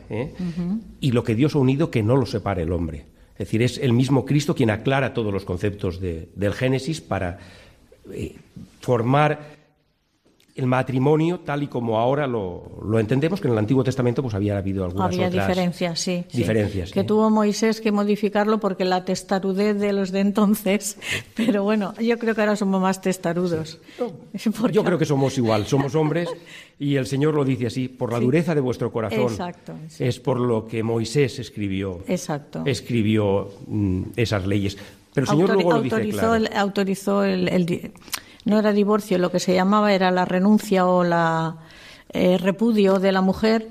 Y 1.00 1.12
lo 1.12 1.22
que 1.22 1.34
Dios 1.34 1.54
ha 1.54 1.58
unido, 1.58 1.90
que 1.90 2.02
no 2.02 2.16
lo 2.16 2.26
separe 2.26 2.62
el 2.62 2.72
hombre. 2.72 3.04
Es 3.34 3.46
decir, 3.46 3.62
es 3.62 3.78
el 3.78 3.92
mismo 3.92 4.24
Cristo 4.24 4.54
quien 4.54 4.70
aclara 4.70 5.14
todos 5.14 5.32
los 5.32 5.44
conceptos 5.44 6.00
del 6.00 6.54
Génesis 6.54 7.00
para 7.00 7.38
formar 8.80 9.57
el 10.58 10.66
matrimonio 10.66 11.38
tal 11.38 11.62
y 11.62 11.68
como 11.68 11.98
ahora 11.98 12.26
lo, 12.26 12.80
lo, 12.84 12.98
entendemos, 12.98 13.40
que 13.40 13.46
en 13.46 13.52
el 13.52 13.58
Antiguo 13.58 13.84
Testamento 13.84 14.22
pues 14.22 14.34
había 14.34 14.58
habido 14.58 14.84
algunas 14.84 15.06
había 15.06 15.28
otras 15.28 15.46
diferencias, 15.46 16.00
sí, 16.00 16.24
diferencias. 16.32 16.90
Que 16.90 17.04
tuvo 17.04 17.30
Moisés 17.30 17.80
que 17.80 17.92
modificarlo 17.92 18.58
porque 18.58 18.84
la 18.84 19.04
testarudez 19.04 19.78
de 19.78 19.92
los 19.92 20.10
de 20.10 20.18
entonces, 20.18 20.98
pero 21.36 21.62
bueno, 21.62 21.94
yo 22.00 22.18
creo 22.18 22.34
que 22.34 22.40
ahora 22.40 22.56
somos 22.56 22.82
más 22.82 23.00
testarudos. 23.00 23.78
Yo 24.72 24.84
creo 24.84 24.98
que 24.98 25.04
somos 25.04 25.36
igual, 25.38 25.66
somos 25.66 25.94
hombres 25.94 26.28
y 26.78 26.96
el 26.96 27.06
Señor 27.06 27.34
lo 27.34 27.44
dice 27.44 27.66
así, 27.66 27.88
por 27.88 28.12
la 28.12 28.18
dureza 28.18 28.54
de 28.54 28.60
vuestro 28.60 28.90
corazón. 28.90 29.20
Exacto, 29.20 29.74
Es 29.98 30.18
por 30.18 30.40
lo 30.40 30.66
que 30.66 30.82
Moisés 30.82 31.38
escribió. 31.38 32.00
Exacto. 32.08 32.62
Escribió 32.64 33.50
mm, 33.66 34.02
esas 34.16 34.46
leyes. 34.46 34.76
Pero 35.14 35.24
el 35.24 35.30
Señor 35.30 35.54
luego 35.54 35.70
lo 35.70 35.76
autorizó 35.76 36.04
dice 36.04 36.18
claro. 36.18 36.34
el, 36.34 36.50
autorizó 36.56 37.24
el, 37.24 37.48
el, 37.48 37.92
no 38.48 38.58
era 38.58 38.72
divorcio, 38.72 39.18
lo 39.18 39.30
que 39.30 39.40
se 39.40 39.54
llamaba 39.54 39.92
era 39.92 40.10
la 40.10 40.24
renuncia 40.24 40.86
o 40.86 41.04
la 41.04 41.56
eh, 42.08 42.38
repudio 42.38 42.98
de 42.98 43.12
la 43.12 43.20
mujer, 43.20 43.68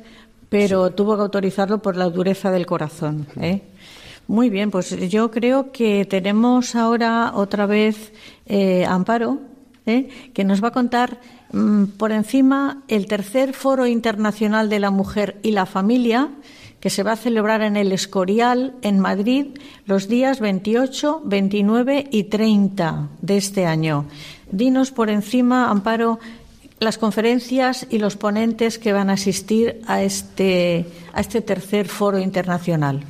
pero 0.49 0.87
sí. 0.87 0.93
tuvo 0.95 1.15
que 1.15 1.23
autorizarlo 1.23 1.81
por 1.81 1.97
la 1.97 2.09
dureza 2.09 2.51
del 2.51 2.67
corazón. 2.67 3.27
¿eh? 3.41 3.63
Muy 4.27 4.49
bien, 4.49 4.69
pues 4.69 4.91
yo 5.09 5.31
creo 5.31 5.71
que 5.71 6.05
tenemos 6.05 6.75
ahora 6.75 7.31
otra 7.33 7.65
vez 7.65 8.13
eh, 8.45 8.85
Amparo, 8.85 9.39
que 9.85 10.43
nos 10.43 10.61
va 10.61 10.67
a 10.67 10.71
contar 10.71 11.21
mmm, 11.53 11.85
por 11.97 12.11
encima 12.11 12.83
el 12.89 13.07
tercer 13.07 13.53
Foro 13.53 13.87
Internacional 13.87 14.69
de 14.69 14.81
la 14.81 14.91
Mujer 14.91 15.37
y 15.43 15.51
la 15.51 15.65
Familia, 15.65 16.29
que 16.81 16.89
se 16.89 17.03
va 17.03 17.13
a 17.13 17.15
celebrar 17.15 17.61
en 17.61 17.77
el 17.77 17.91
Escorial, 17.91 18.75
en 18.81 18.99
Madrid, 18.99 19.57
los 19.85 20.07
días 20.07 20.39
28, 20.39 21.21
29 21.23 22.07
y 22.11 22.25
30 22.25 23.07
de 23.21 23.37
este 23.37 23.65
año. 23.65 24.05
Dinos 24.51 24.91
por 24.91 25.09
encima, 25.09 25.69
Amparo, 25.69 26.19
las 26.79 26.97
conferencias 26.97 27.87
y 27.89 27.97
los 27.97 28.17
ponentes 28.17 28.77
que 28.77 28.93
van 28.93 29.09
a 29.09 29.13
asistir 29.13 29.81
a 29.87 30.03
este, 30.03 30.85
a 31.13 31.21
este 31.21 31.41
tercer 31.41 31.87
foro 31.87 32.19
internacional. 32.19 33.01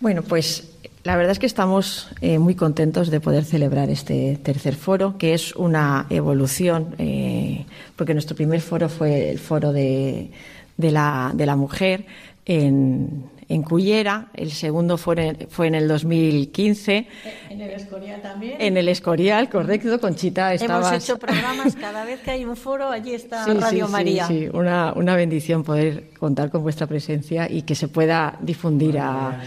Bueno, 0.00 0.22
pues 0.22 0.68
la 1.04 1.16
verdad 1.16 1.32
es 1.32 1.38
que 1.38 1.46
estamos 1.46 2.08
eh, 2.20 2.38
muy 2.38 2.56
contentos 2.56 3.10
de 3.10 3.20
poder 3.20 3.44
celebrar 3.44 3.90
este 3.90 4.38
tercer 4.42 4.74
foro, 4.74 5.16
que 5.18 5.34
es 5.34 5.54
una 5.54 6.06
evolución, 6.10 6.96
eh, 6.98 7.64
porque 7.94 8.12
nuestro 8.12 8.34
primer 8.34 8.60
foro 8.60 8.88
fue 8.88 9.30
el 9.30 9.38
foro 9.38 9.72
de, 9.72 10.30
de, 10.76 10.90
la, 10.90 11.30
de 11.32 11.46
la 11.46 11.54
mujer 11.54 12.06
en, 12.44 13.24
en 13.48 13.62
Cullera, 13.62 14.26
el 14.34 14.50
segundo 14.50 14.98
fue, 14.98 15.46
fue 15.48 15.68
en 15.68 15.76
el 15.76 15.86
2015. 15.86 17.06
En 17.50 17.60
el 17.60 17.70
Escorial 17.70 18.20
también. 18.20 18.56
En 18.58 18.76
el 18.76 18.88
Escorial, 18.88 19.48
correcto, 19.48 20.00
Conchita 20.00 20.52
estabas... 20.52 20.92
Hemos 20.92 21.04
hecho 21.04 21.18
programas, 21.18 21.76
cada 21.76 22.04
vez 22.04 22.20
que 22.20 22.32
hay 22.32 22.44
un 22.44 22.56
foro, 22.56 22.90
allí 22.90 23.14
está 23.14 23.44
sí, 23.44 23.52
Radio 23.52 23.86
sí, 23.86 23.92
María. 23.92 24.26
Sí, 24.26 24.40
sí, 24.40 24.48
una, 24.52 24.92
una 24.94 25.14
bendición 25.14 25.62
poder 25.62 26.10
contar 26.18 26.50
con 26.50 26.62
vuestra 26.62 26.88
presencia 26.88 27.48
y 27.48 27.62
que 27.62 27.76
se 27.76 27.86
pueda 27.86 28.36
difundir 28.40 28.98
a, 28.98 29.40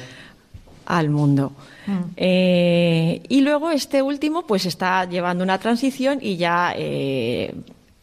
al 0.85 1.09
mundo. 1.09 1.51
Mm. 1.85 1.99
Eh, 2.15 3.21
y 3.27 3.41
luego 3.41 3.69
este 3.69 4.01
último 4.01 4.47
pues 4.47 4.65
está 4.65 5.05
llevando 5.05 5.43
una 5.43 5.57
transición 5.57 6.19
y 6.21 6.37
ya... 6.37 6.73
Eh, 6.75 7.53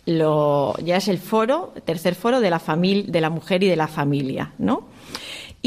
lo, 0.07 0.77
ya 0.85 0.99
es 0.99 1.09
el 1.09 1.19
foro, 1.19 1.75
tercer 1.85 2.15
foro 2.15 2.41
de 2.41 2.49
la, 2.49 2.61
familia, 2.61 3.11
de 3.11 3.21
la 3.21 3.29
mujer 3.29 3.65
y 3.65 3.69
de 3.69 3.75
la 3.75 3.89
familia, 3.89 4.53
¿no? 4.59 4.85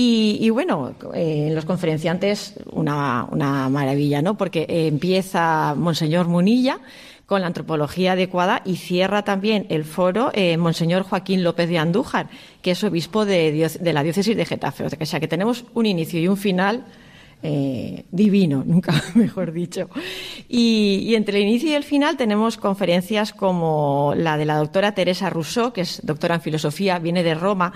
Y, 0.02 0.38
y 0.40 0.50
bueno, 0.50 0.96
eh, 1.14 1.52
los 1.54 1.66
conferenciantes, 1.66 2.54
una, 2.72 3.28
una, 3.32 3.68
maravilla, 3.68 4.22
¿no? 4.22 4.38
Porque 4.38 4.62
eh, 4.62 4.88
empieza 4.88 5.76
Monseñor 5.76 6.30
Munilla 6.30 6.80
con 7.26 7.42
la 7.42 7.48
antropología 7.48 8.14
adecuada 8.14 8.62
y 8.64 8.78
cierra 8.78 9.24
también 9.24 9.66
el 9.68 9.84
foro 9.84 10.32
eh, 10.34 10.56
Monseñor 10.56 11.04
Joaquín 11.04 11.44
López 11.44 11.68
de 11.68 11.80
Andújar, 11.80 12.30
que 12.62 12.72
es 12.72 12.84
obispo 12.86 13.26
de, 13.26 13.70
de 13.78 13.94
la 13.94 14.02
diócesis 14.02 14.38
de 14.38 14.46
Getafe. 14.46 14.86
O 14.86 15.06
sea 15.06 15.20
que 15.20 15.28
tenemos 15.28 15.66
un 15.74 15.86
inicio 15.86 16.18
y 16.22 16.30
un 16.30 16.38
final 16.38 16.86
eh, 17.42 18.06
divino, 18.12 18.64
nunca 18.68 18.94
mejor 19.16 19.52
dicho. 19.52 19.90
Y, 20.48 21.14
entre 21.16 21.38
el 21.38 21.44
inicio 21.48 21.70
y 21.70 21.74
el 21.74 21.84
final 21.84 22.18
tenemos 22.18 22.58
conferencias 22.58 23.34
como 23.34 24.14
la 24.16 24.38
de 24.38 24.46
la 24.46 24.58
doctora 24.58 24.94
Teresa 24.94 25.30
Rousseau, 25.30 25.72
que 25.72 25.82
es 25.82 26.02
doctora 26.04 26.36
en 26.36 26.42
filosofía, 26.42 27.00
viene 27.00 27.24
de 27.24 27.36
Roma, 27.36 27.74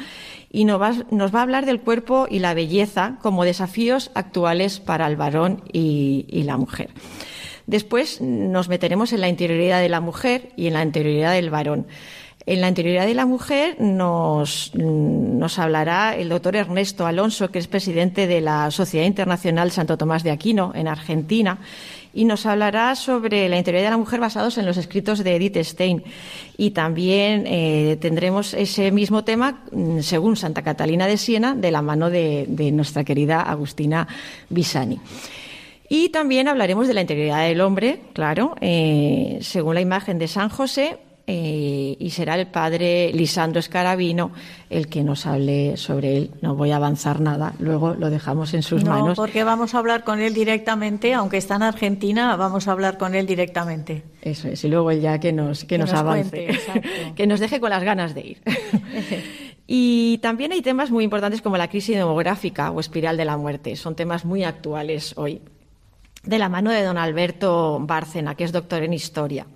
y 0.51 0.65
nos 0.65 0.81
va, 0.81 1.39
a 1.39 1.41
hablar 1.41 1.65
del 1.65 1.81
cuerpo 1.81 2.27
y 2.29 2.39
la 2.39 2.53
belleza 2.53 3.17
como 3.21 3.43
desafíos 3.43 4.11
actuales 4.13 4.79
para 4.79 5.07
el 5.07 5.15
varón 5.15 5.63
y 5.71 6.43
la 6.45 6.57
mujer. 6.57 6.89
Después 7.65 8.19
nos 8.21 8.67
meteremos 8.67 9.13
en 9.13 9.21
la 9.21 9.29
interioridad 9.29 9.81
de 9.81 9.89
la 9.89 10.01
mujer 10.01 10.49
y 10.57 10.67
en 10.67 10.73
la 10.73 10.83
interioridad 10.83 11.33
del 11.33 11.49
varón. 11.49 11.87
En 12.45 12.59
la 12.59 12.67
interioridad 12.67 13.05
de 13.05 13.13
la 13.13 13.25
mujer 13.25 13.77
nos, 13.79 14.75
nos, 14.75 15.59
hablará 15.59 16.13
el 16.17 16.27
doctor 16.27 16.57
Ernesto 16.57 17.05
Alonso, 17.05 17.51
que 17.51 17.59
es 17.59 17.67
presidente 17.67 18.27
de 18.27 18.41
la 18.41 18.69
Sociedad 18.69 19.05
Internacional 19.05 19.71
Santo 19.71 19.97
Tomás 19.97 20.23
de 20.23 20.31
Aquino 20.31 20.73
en 20.75 20.89
Argentina, 20.89 21.59
y 22.13 22.25
nos 22.25 22.45
hablará 22.45 22.95
sobre 22.95 23.47
la 23.47 23.57
interioridad 23.57 23.87
de 23.87 23.91
la 23.91 23.97
mujer 23.97 24.19
basados 24.19 24.57
en 24.57 24.65
los 24.65 24.75
escritos 24.75 25.23
de 25.23 25.37
Edith 25.37 25.57
Stein. 25.57 26.03
Y 26.57 26.71
también 26.71 27.45
eh, 27.47 27.97
tendremos 28.01 28.53
ese 28.53 28.91
mismo 28.91 29.23
tema, 29.23 29.63
según 30.01 30.35
Santa 30.35 30.63
Catalina 30.63 31.07
de 31.07 31.17
Siena, 31.17 31.55
de 31.55 31.71
la 31.71 31.81
mano 31.81 32.09
de, 32.09 32.45
nuestra 32.73 33.05
querida 33.05 33.41
Agustina 33.41 34.05
Bisani. 34.49 34.99
Y 35.87 36.09
también 36.09 36.49
hablaremos 36.49 36.87
de 36.87 36.93
la 36.93 37.01
integridad 37.01 37.47
del 37.47 37.61
hombre, 37.61 38.01
claro, 38.11 38.55
eh, 38.59 39.39
según 39.41 39.75
la 39.75 39.81
imagen 39.81 40.19
de 40.19 40.27
San 40.27 40.49
José, 40.49 40.97
eh, 41.25 41.95
y 41.97 42.09
será 42.09 42.35
el 42.35 42.47
padre 42.47 43.11
Lisandro 43.13 43.59
Escarabino 43.59 44.31
el 44.69 44.87
que 44.87 45.03
nos 45.03 45.25
hable 45.25 45.77
sobre 45.77 46.17
él. 46.17 46.31
No 46.41 46.55
voy 46.55 46.71
a 46.71 46.75
avanzar 46.75 47.21
nada, 47.21 47.53
luego 47.59 47.93
lo 47.93 48.09
dejamos 48.09 48.53
en 48.53 48.61
sus 48.61 48.83
no, 48.83 48.91
manos. 48.91 49.15
porque 49.15 49.43
vamos 49.43 49.73
a 49.73 49.79
hablar 49.79 50.03
con 50.03 50.19
él 50.19 50.33
directamente, 50.33 51.13
aunque 51.13 51.37
está 51.37 51.55
en 51.55 51.63
Argentina, 51.63 52.35
vamos 52.35 52.67
a 52.67 52.73
hablar 52.73 52.97
con 52.97 53.15
él 53.15 53.25
directamente. 53.25 54.03
Eso 54.21 54.49
es, 54.49 54.63
y 54.65 54.67
luego 54.67 54.91
él 54.91 54.99
ya 54.99 55.19
que 55.19 55.31
nos, 55.31 55.61
que, 55.61 55.67
que 55.67 55.77
nos, 55.77 55.91
nos, 55.91 55.99
avance, 55.99 56.45
cuente, 56.45 57.13
que 57.15 57.27
nos 57.27 57.39
deje 57.39 57.59
con 57.61 57.69
las 57.69 57.83
ganas 57.83 58.13
de 58.13 58.21
ir. 58.21 58.41
Y 59.65 60.17
también 60.17 60.51
hay 60.51 60.61
temas 60.61 60.91
muy 60.91 61.05
importantes 61.05 61.41
como 61.41 61.57
la 61.57 61.69
crisis 61.69 61.95
demográfica 61.95 62.69
o 62.71 62.79
espiral 62.79 63.15
de 63.15 63.25
la 63.25 63.37
muerte. 63.37 63.75
Son 63.75 63.95
temas 63.95 64.25
muy 64.25 64.43
actuales 64.43 65.13
hoy. 65.17 65.41
De 66.23 66.37
la 66.37 66.49
mano 66.49 66.69
de 66.69 66.83
don 66.83 66.97
Alberto 66.97 67.79
Bárcena, 67.81 68.35
que 68.35 68.43
es 68.43 68.51
doctor 68.51 68.83
en 68.83 68.93
historia. 68.93 69.47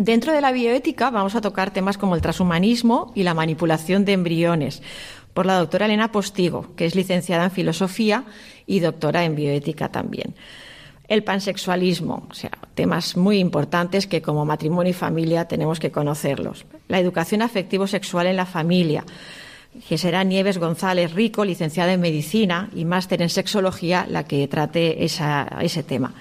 Dentro 0.00 0.32
de 0.32 0.40
la 0.40 0.50
bioética 0.50 1.10
vamos 1.10 1.34
a 1.34 1.42
tocar 1.42 1.72
temas 1.72 1.98
como 1.98 2.14
el 2.14 2.22
transhumanismo 2.22 3.12
y 3.14 3.22
la 3.22 3.34
manipulación 3.34 4.06
de 4.06 4.14
embriones 4.14 4.80
por 5.34 5.44
la 5.44 5.58
doctora 5.58 5.84
Elena 5.84 6.10
Postigo, 6.10 6.74
que 6.74 6.86
es 6.86 6.94
licenciada 6.94 7.44
en 7.44 7.50
filosofía 7.50 8.24
y 8.66 8.80
doctora 8.80 9.24
en 9.24 9.36
bioética 9.36 9.90
también. 9.90 10.34
El 11.06 11.22
pansexualismo, 11.22 12.26
o 12.30 12.34
sea, 12.34 12.52
temas 12.74 13.18
muy 13.18 13.40
importantes 13.40 14.06
que 14.06 14.22
como 14.22 14.46
matrimonio 14.46 14.88
y 14.88 14.94
familia 14.94 15.44
tenemos 15.44 15.78
que 15.78 15.90
conocerlos. 15.90 16.64
La 16.88 16.98
educación 16.98 17.42
afectivo-sexual 17.42 18.26
en 18.26 18.36
la 18.36 18.46
familia, 18.46 19.04
que 19.86 19.98
será 19.98 20.24
Nieves 20.24 20.56
González 20.56 21.12
Rico, 21.12 21.44
licenciada 21.44 21.92
en 21.92 22.00
medicina 22.00 22.70
y 22.74 22.86
máster 22.86 23.20
en 23.20 23.28
sexología, 23.28 24.06
la 24.08 24.24
que 24.24 24.48
trate 24.48 25.04
ese 25.04 25.82
tema. 25.82 26.14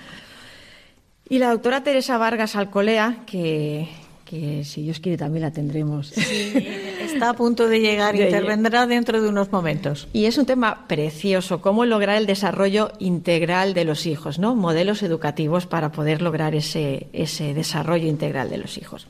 Y 1.30 1.38
la 1.38 1.52
doctora 1.52 1.84
Teresa 1.84 2.18
Vargas 2.18 2.56
Alcolea, 2.56 3.20
que, 3.28 3.88
que 4.26 4.64
si 4.64 4.82
Dios 4.82 5.00
quiere 5.00 5.16
también 5.16 5.44
la 5.44 5.52
tendremos. 5.52 6.08
Sí, 6.08 6.54
está 7.04 7.30
a 7.30 7.34
punto 7.34 7.68
de 7.68 7.80
llegar, 7.80 8.16
intervendrá 8.16 8.88
dentro 8.88 9.22
de 9.22 9.30
unos 9.30 9.52
momentos. 9.52 10.08
Y 10.12 10.26
es 10.26 10.40
un 10.40 10.48
tema 10.48 10.88
precioso, 10.88 11.62
cómo 11.62 11.86
lograr 11.86 12.18
el 12.18 12.26
desarrollo 12.26 12.92
integral 12.98 13.76
de 13.76 13.86
los 13.86 14.08
hijos, 14.08 14.40
¿no? 14.40 14.56
Modelos 14.56 15.04
educativos 15.04 15.68
para 15.68 15.92
poder 15.92 16.24
lograr 16.24 16.56
ese, 16.56 17.08
ese 17.14 17.54
desarrollo 17.54 18.08
integral 18.08 18.50
de 18.50 18.58
los 18.58 18.80
hijos. 18.80 19.06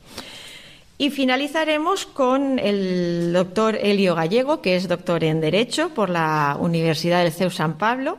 Y 0.98 1.08
finalizaremos 1.08 2.04
con 2.04 2.58
el 2.58 3.32
doctor 3.32 3.78
Elio 3.80 4.14
Gallego, 4.14 4.60
que 4.60 4.76
es 4.76 4.88
doctor 4.88 5.24
en 5.24 5.40
Derecho 5.40 5.88
por 5.94 6.10
la 6.10 6.58
Universidad 6.60 7.22
del 7.22 7.32
CEU 7.32 7.48
San 7.48 7.78
Pablo, 7.78 8.18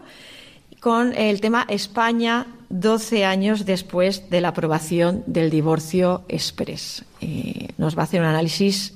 con 0.79 1.13
el 1.15 1.39
tema 1.41 1.67
España 1.69 2.47
12 2.71 3.25
años 3.25 3.65
después 3.65 4.29
de 4.29 4.41
la 4.41 4.49
aprobación 4.49 5.23
del 5.27 5.49
divorcio 5.49 6.23
express. 6.27 7.03
Eh, 7.19 7.69
nos 7.77 7.97
va 7.97 8.01
a 8.01 8.03
hacer 8.05 8.21
un 8.21 8.27
análisis 8.27 8.93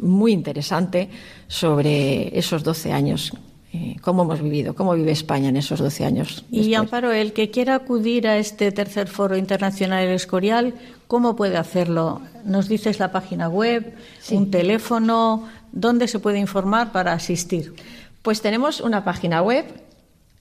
muy 0.00 0.32
interesante 0.32 1.08
sobre 1.46 2.36
esos 2.38 2.64
12 2.64 2.92
años. 2.92 3.32
Eh, 3.72 3.96
cómo 4.00 4.22
hemos 4.22 4.40
vivido, 4.40 4.74
cómo 4.74 4.94
vive 4.94 5.12
España 5.12 5.50
en 5.50 5.56
esos 5.56 5.78
12 5.78 6.04
años. 6.04 6.28
Después. 6.36 6.66
Y 6.66 6.74
Amparo, 6.74 7.12
el 7.12 7.34
que 7.34 7.50
quiera 7.50 7.74
acudir 7.74 8.26
a 8.26 8.38
este 8.38 8.72
tercer 8.72 9.08
foro 9.08 9.36
internacional 9.36 10.04
El 10.04 10.14
Escorial, 10.14 10.74
¿cómo 11.06 11.36
puede 11.36 11.58
hacerlo? 11.58 12.22
¿Nos 12.44 12.68
dices 12.68 12.98
la 12.98 13.12
página 13.12 13.48
web, 13.48 13.94
sí. 14.20 14.36
un 14.36 14.50
teléfono? 14.50 15.46
¿Dónde 15.72 16.08
se 16.08 16.18
puede 16.18 16.38
informar 16.38 16.92
para 16.92 17.12
asistir? 17.12 17.74
Pues 18.22 18.40
tenemos 18.40 18.80
una 18.80 19.04
página 19.04 19.42
web 19.42 19.66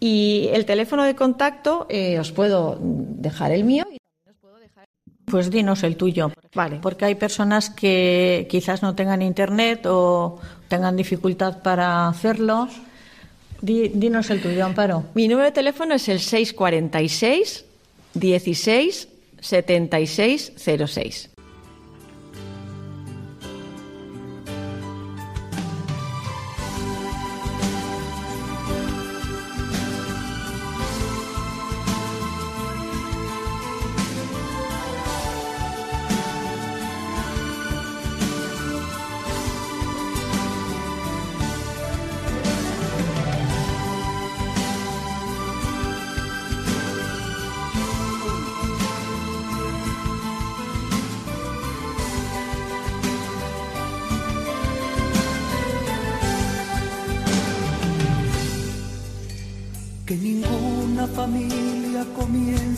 Y 0.00 0.48
el 0.52 0.64
teléfono 0.64 1.04
de 1.04 1.14
contacto 1.14 1.86
eh, 1.90 2.18
os 2.18 2.32
puedo 2.32 2.78
dejar 2.80 3.52
el 3.52 3.64
mío. 3.64 3.84
Pues 5.26 5.50
dinos 5.50 5.82
el 5.82 5.98
tuyo. 5.98 6.32
Vale. 6.54 6.78
Porque 6.80 7.04
hay 7.04 7.16
personas 7.16 7.68
que 7.68 8.48
quizás 8.50 8.82
no 8.82 8.94
tengan 8.94 9.20
internet 9.20 9.84
o 9.86 10.40
tengan 10.68 10.96
dificultad 10.96 11.60
para 11.62 12.08
hacerlo. 12.08 12.66
Dinos 13.64 14.30
el 14.30 14.40
tuyo, 14.40 14.64
Amparo. 14.64 15.04
Mi 15.14 15.28
número 15.28 15.46
de 15.46 15.52
teléfono 15.52 15.94
es 15.94 16.08
el 16.08 16.20
646 16.20 17.64
16 18.14 19.08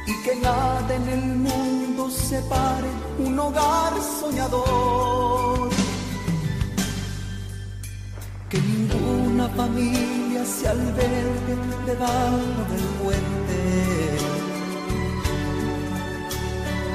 Y 0.05 0.23
que 0.23 0.35
nada 0.35 0.95
en 0.95 1.09
el 1.09 1.25
mundo 1.37 2.09
separe 2.09 2.89
un 3.19 3.39
hogar 3.39 3.93
soñador. 4.19 5.12
Que 8.53 8.61
ninguna 8.61 9.49
familia 9.49 10.45
se 10.45 10.67
albergue 10.67 11.55
debajo 11.87 12.61
del 12.71 12.85
puente. 13.01 13.61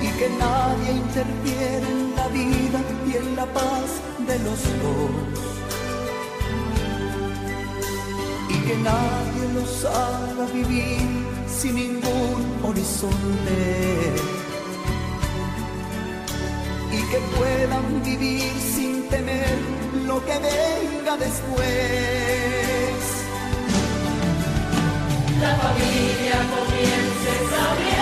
Y 0.01 0.09
que 0.19 0.29
nadie 0.39 0.93
interfiera 0.93 1.89
en 1.89 2.15
la 2.15 2.29
vida 2.29 2.81
y 3.09 3.17
en 3.17 3.35
la 3.35 3.47
paz 3.47 3.91
de 4.29 4.39
los 4.39 4.61
dos 4.83 5.49
y 8.49 8.59
que 8.67 8.77
nadie 8.77 9.53
los 9.55 9.85
haga 9.85 10.47
vivir 10.55 11.01
sin 11.49 11.75
ningún 11.75 12.41
horizonte 12.63 14.15
y 16.93 17.01
que 17.11 17.19
puedan 17.37 18.03
vivir 18.05 18.53
sin 18.75 19.09
temer 19.09 19.59
lo 20.07 20.25
que 20.25 20.33
después. 21.17 21.65
La 25.41 25.55
familia 25.57 26.37
comience 26.53 27.33
sabiendo 27.51 27.98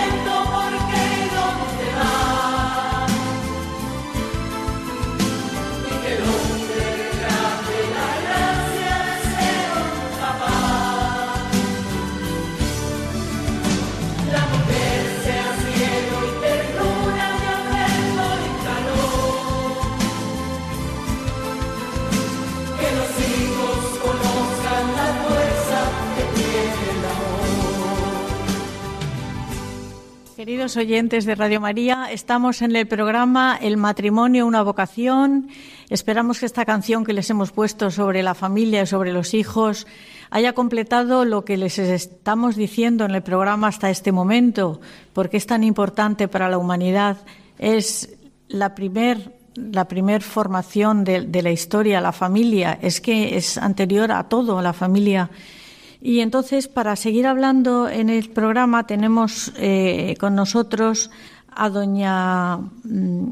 Queridos 30.37 30.77
oyentes 30.77 31.25
de 31.25 31.33
Radio 31.33 31.59
María, 31.59 32.09
estamos 32.11 32.61
en 32.61 32.75
el 32.75 32.87
programa 32.87 33.57
El 33.59 33.75
matrimonio, 33.75 34.45
una 34.45 34.61
vocación. 34.61 35.49
Esperamos 35.89 36.39
que 36.39 36.45
esta 36.45 36.63
canción 36.63 37.03
que 37.03 37.13
les 37.13 37.27
hemos 37.31 37.51
puesto 37.51 37.89
sobre 37.89 38.21
la 38.21 38.35
familia 38.35 38.83
y 38.83 38.85
sobre 38.85 39.11
los 39.11 39.33
hijos 39.33 39.87
haya 40.29 40.53
completado 40.53 41.25
lo 41.25 41.43
que 41.43 41.57
les 41.57 41.79
estamos 41.79 42.55
diciendo 42.55 43.05
en 43.05 43.15
el 43.15 43.23
programa 43.23 43.69
hasta 43.69 43.89
este 43.89 44.11
momento, 44.11 44.79
porque 45.11 45.37
es 45.37 45.47
tan 45.47 45.63
importante 45.63 46.27
para 46.27 46.49
la 46.49 46.59
humanidad. 46.59 47.17
Es 47.57 48.15
la 48.47 48.75
primer 48.75 49.35
la 49.55 49.87
primer 49.87 50.21
formación 50.21 51.03
de, 51.03 51.21
de 51.21 51.41
la 51.41 51.49
historia, 51.49 51.99
la 51.99 52.11
familia, 52.11 52.77
es 52.79 53.01
que 53.01 53.37
es 53.37 53.57
anterior 53.57 54.11
a 54.11 54.29
todo, 54.29 54.61
la 54.61 54.73
familia 54.73 55.31
y 56.01 56.19
entonces, 56.19 56.67
para 56.67 56.95
seguir 56.95 57.27
hablando 57.27 57.89
en 57.89 58.09
el 58.09 58.29
programa, 58.29 58.85
tenemos 58.85 59.51
eh, 59.57 60.15
con 60.19 60.35
nosotros 60.35 61.09
a 61.49 61.69
doña 61.69 62.57
mm, 62.57 63.31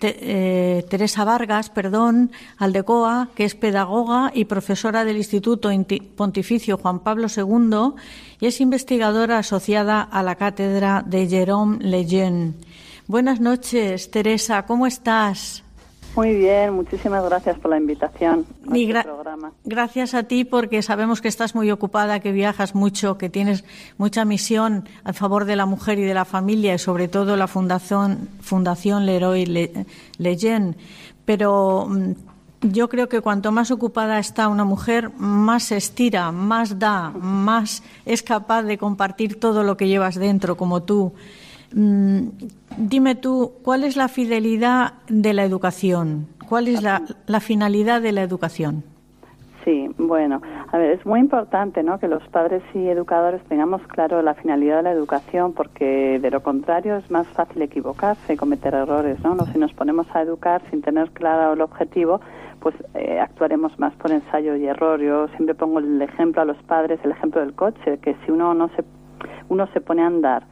eh, 0.00 0.84
Teresa 0.88 1.24
Vargas, 1.24 1.70
perdón, 1.70 2.30
Aldecoa, 2.56 3.30
que 3.34 3.44
es 3.44 3.54
pedagoga 3.54 4.30
y 4.34 4.44
profesora 4.44 5.04
del 5.04 5.16
Instituto 5.16 5.70
Pontificio 6.16 6.78
Juan 6.78 7.00
Pablo 7.00 7.26
II 7.34 8.00
y 8.40 8.46
es 8.46 8.60
investigadora 8.60 9.38
asociada 9.38 10.02
a 10.02 10.22
la 10.22 10.36
cátedra 10.36 11.02
de 11.06 11.28
Jérôme 11.28 11.78
Lejeune. 11.80 12.54
Buenas 13.06 13.40
noches, 13.40 14.10
Teresa, 14.10 14.66
¿cómo 14.66 14.86
estás? 14.86 15.64
Muy 16.18 16.34
bien, 16.34 16.72
muchísimas 16.72 17.24
gracias 17.24 17.56
por 17.60 17.70
la 17.70 17.76
invitación 17.76 18.44
a 18.68 18.76
este 18.76 19.02
programa. 19.04 19.52
Gracias 19.64 20.14
a 20.14 20.24
ti 20.24 20.44
porque 20.44 20.82
sabemos 20.82 21.20
que 21.20 21.28
estás 21.28 21.54
muy 21.54 21.70
ocupada, 21.70 22.18
que 22.18 22.32
viajas 22.32 22.74
mucho, 22.74 23.16
que 23.18 23.28
tienes 23.28 23.62
mucha 23.98 24.24
misión 24.24 24.88
a 25.04 25.12
favor 25.12 25.44
de 25.44 25.54
la 25.54 25.64
mujer 25.64 26.00
y 26.00 26.02
de 26.02 26.14
la 26.14 26.24
familia 26.24 26.74
y 26.74 26.78
sobre 26.80 27.06
todo 27.06 27.36
la 27.36 27.46
Fundación, 27.46 28.28
Fundación 28.40 29.06
Leroy 29.06 29.44
Leyen. 30.18 30.74
Pero 31.24 31.86
mm, 31.88 32.12
yo 32.62 32.88
creo 32.88 33.08
que 33.08 33.20
cuanto 33.20 33.52
más 33.52 33.70
ocupada 33.70 34.18
está 34.18 34.48
una 34.48 34.64
mujer, 34.64 35.12
más 35.18 35.62
se 35.62 35.76
estira, 35.76 36.32
más 36.32 36.80
da, 36.80 37.10
más 37.10 37.84
es 38.04 38.24
capaz 38.24 38.64
de 38.64 38.76
compartir 38.76 39.38
todo 39.38 39.62
lo 39.62 39.76
que 39.76 39.86
llevas 39.86 40.16
dentro, 40.16 40.56
como 40.56 40.82
tú. 40.82 41.12
Mm, 41.74 42.28
dime 42.78 43.14
tú, 43.14 43.52
¿cuál 43.62 43.84
es 43.84 43.96
la 43.96 44.08
fidelidad 44.08 44.94
de 45.08 45.34
la 45.34 45.44
educación? 45.44 46.26
¿Cuál 46.48 46.68
es 46.68 46.82
la, 46.82 47.40
finalidad 47.40 48.00
de 48.00 48.12
la 48.12 48.22
educación? 48.22 48.82
Sí, 49.64 49.90
bueno, 49.98 50.40
a 50.72 50.78
ver, 50.78 50.92
es 50.92 51.04
muy 51.04 51.20
importante 51.20 51.82
¿no? 51.82 51.98
que 51.98 52.08
los 52.08 52.26
padres 52.28 52.62
y 52.72 52.88
educadores 52.88 53.42
tengamos 53.50 53.82
claro 53.88 54.22
la 54.22 54.32
finalidad 54.32 54.78
de 54.78 54.82
la 54.84 54.92
educación, 54.92 55.52
porque 55.52 56.18
de 56.18 56.30
lo 56.30 56.42
contrario 56.42 56.96
es 56.96 57.10
más 57.10 57.26
fácil 57.28 57.60
equivocarse 57.60 58.32
y 58.32 58.36
cometer 58.38 58.72
errores. 58.72 59.22
¿no? 59.22 59.36
Si 59.52 59.58
nos 59.58 59.74
ponemos 59.74 60.06
a 60.14 60.22
educar 60.22 60.62
sin 60.70 60.80
tener 60.80 61.10
claro 61.10 61.52
el 61.52 61.60
objetivo, 61.60 62.22
pues 62.60 62.74
eh, 62.94 63.20
actuaremos 63.20 63.78
más 63.78 63.94
por 63.96 64.10
ensayo 64.10 64.56
y 64.56 64.66
error. 64.66 65.00
Yo 65.00 65.28
siempre 65.28 65.54
pongo 65.54 65.80
el 65.80 66.00
ejemplo 66.00 66.40
a 66.40 66.46
los 66.46 66.56
padres, 66.62 66.98
el 67.04 67.10
ejemplo 67.10 67.42
del 67.42 67.52
coche, 67.52 67.98
que 67.98 68.16
si 68.24 68.30
uno 68.30 68.54
no 68.54 68.70
se, 68.70 68.84
uno 69.50 69.68
se 69.74 69.82
pone 69.82 70.02
a 70.02 70.06
andar 70.06 70.44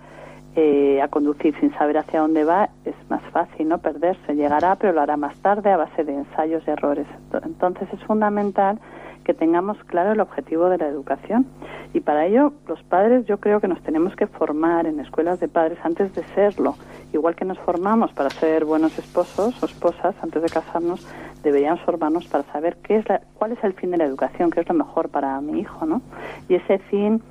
eh, 0.57 1.03
a 1.03 1.09
conducir 1.09 1.55
sin 1.61 1.73
saber 1.75 1.99
hacia 1.99 2.21
dónde 2.21 2.45
va 2.45 2.71
es 2.85 2.95
más 3.11 3.23
fácil 3.31 3.69
no 3.69 3.79
perderse 3.79 4.35
llegará 4.35 4.75
pero 4.77 4.95
lo 4.95 5.03
hará 5.03 5.17
más 5.17 5.37
tarde 5.41 5.71
a 5.71 5.77
base 5.77 6.03
de 6.03 6.15
ensayos 6.15 6.63
y 6.67 6.71
errores. 6.71 7.07
Entonces 7.45 7.89
es 7.93 8.03
fundamental 8.05 8.81
que 9.23 9.35
tengamos 9.35 9.77
claro 9.85 10.13
el 10.13 10.21
objetivo 10.21 10.69
de 10.69 10.79
la 10.79 10.87
educación. 10.87 11.47
Y 11.93 12.01
para 12.01 12.27
ello 12.27 12.53
los 12.69 12.83
padres 12.85 13.27
yo 13.27 13.39
creo 13.39 13.61
que 13.61 13.69
nos 13.69 13.83
tenemos 13.83 14.17
que 14.17 14.27
formar 14.27 14.87
en 14.87 14.99
escuelas 15.01 15.41
de 15.41 15.49
padres 15.49 15.79
antes 15.83 16.15
de 16.15 16.25
serlo. 16.35 16.77
Igual 17.13 17.35
que 17.35 17.45
nos 17.45 17.59
formamos 17.59 18.13
para 18.13 18.31
ser 18.31 18.65
buenos 18.65 18.99
esposos 18.99 19.63
o 19.63 19.67
esposas 19.67 20.15
antes 20.23 20.43
de 20.43 20.49
casarnos 20.49 21.07
deberíamos 21.43 21.81
formarnos 21.83 22.27
para 22.27 22.45
saber 22.45 22.77
qué 22.83 22.97
es 22.97 23.09
la, 23.09 23.21
cuál 23.35 23.53
es 23.53 23.63
el 23.63 23.73
fin 23.75 23.93
de 23.93 23.99
la 23.99 24.05
educación 24.05 24.51
qué 24.51 24.61
es 24.61 24.69
lo 24.69 24.75
mejor 24.75 25.09
para 25.11 25.41
mi 25.41 25.61
hijo 25.61 25.87
no 25.87 26.03
y 26.49 26.55
ese 26.55 26.79
fin 26.79 27.23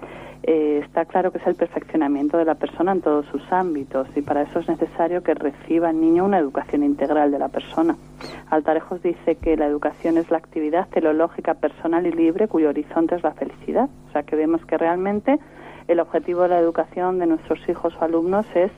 eh, 0.48 0.82
está 0.86 1.06
claro 1.06 1.32
que 1.32 1.40
es 1.40 1.48
el 1.48 1.56
perfeccionamiento 1.56 2.38
de 2.38 2.46
la 2.46 2.54
persona 2.54 2.92
en 2.92 3.02
todos 3.02 3.26
sus 3.32 3.42
ámbitos 3.52 4.08
y 4.16 4.22
para 4.22 4.44
eso 4.44 4.60
es 4.60 4.70
necesario 4.70 5.24
que 5.24 5.34
reciba 5.34 5.90
el 5.90 6.00
niño 6.00 6.24
una 6.24 6.38
educación 6.38 6.84
integral 6.84 7.32
de 7.32 7.40
la 7.40 7.48
persona. 7.48 7.98
Altarejos 8.52 9.02
dice 9.02 9.38
que 9.38 9.58
la 9.58 9.66
educación 9.66 10.18
es 10.18 10.30
la 10.30 10.38
actividad 10.38 10.88
teleológica 10.90 11.56
personal 11.56 12.06
y 12.06 12.12
libre 12.12 12.48
cuyo 12.48 12.70
horizonte 12.70 13.16
es 13.16 13.24
la 13.24 13.34
felicidad. 13.34 13.90
O 14.08 14.12
sea 14.12 14.22
que 14.22 14.36
vemos 14.36 14.64
que 14.68 14.78
realmente 14.78 15.40
el 15.88 16.00
objetivo 16.00 16.44
de 16.44 16.50
la 16.50 16.60
educación 16.60 17.18
de 17.18 17.26
nuestros 17.26 17.58
hijos 17.68 17.96
o 18.00 18.04
alumnos 18.04 18.46
es 18.54 18.72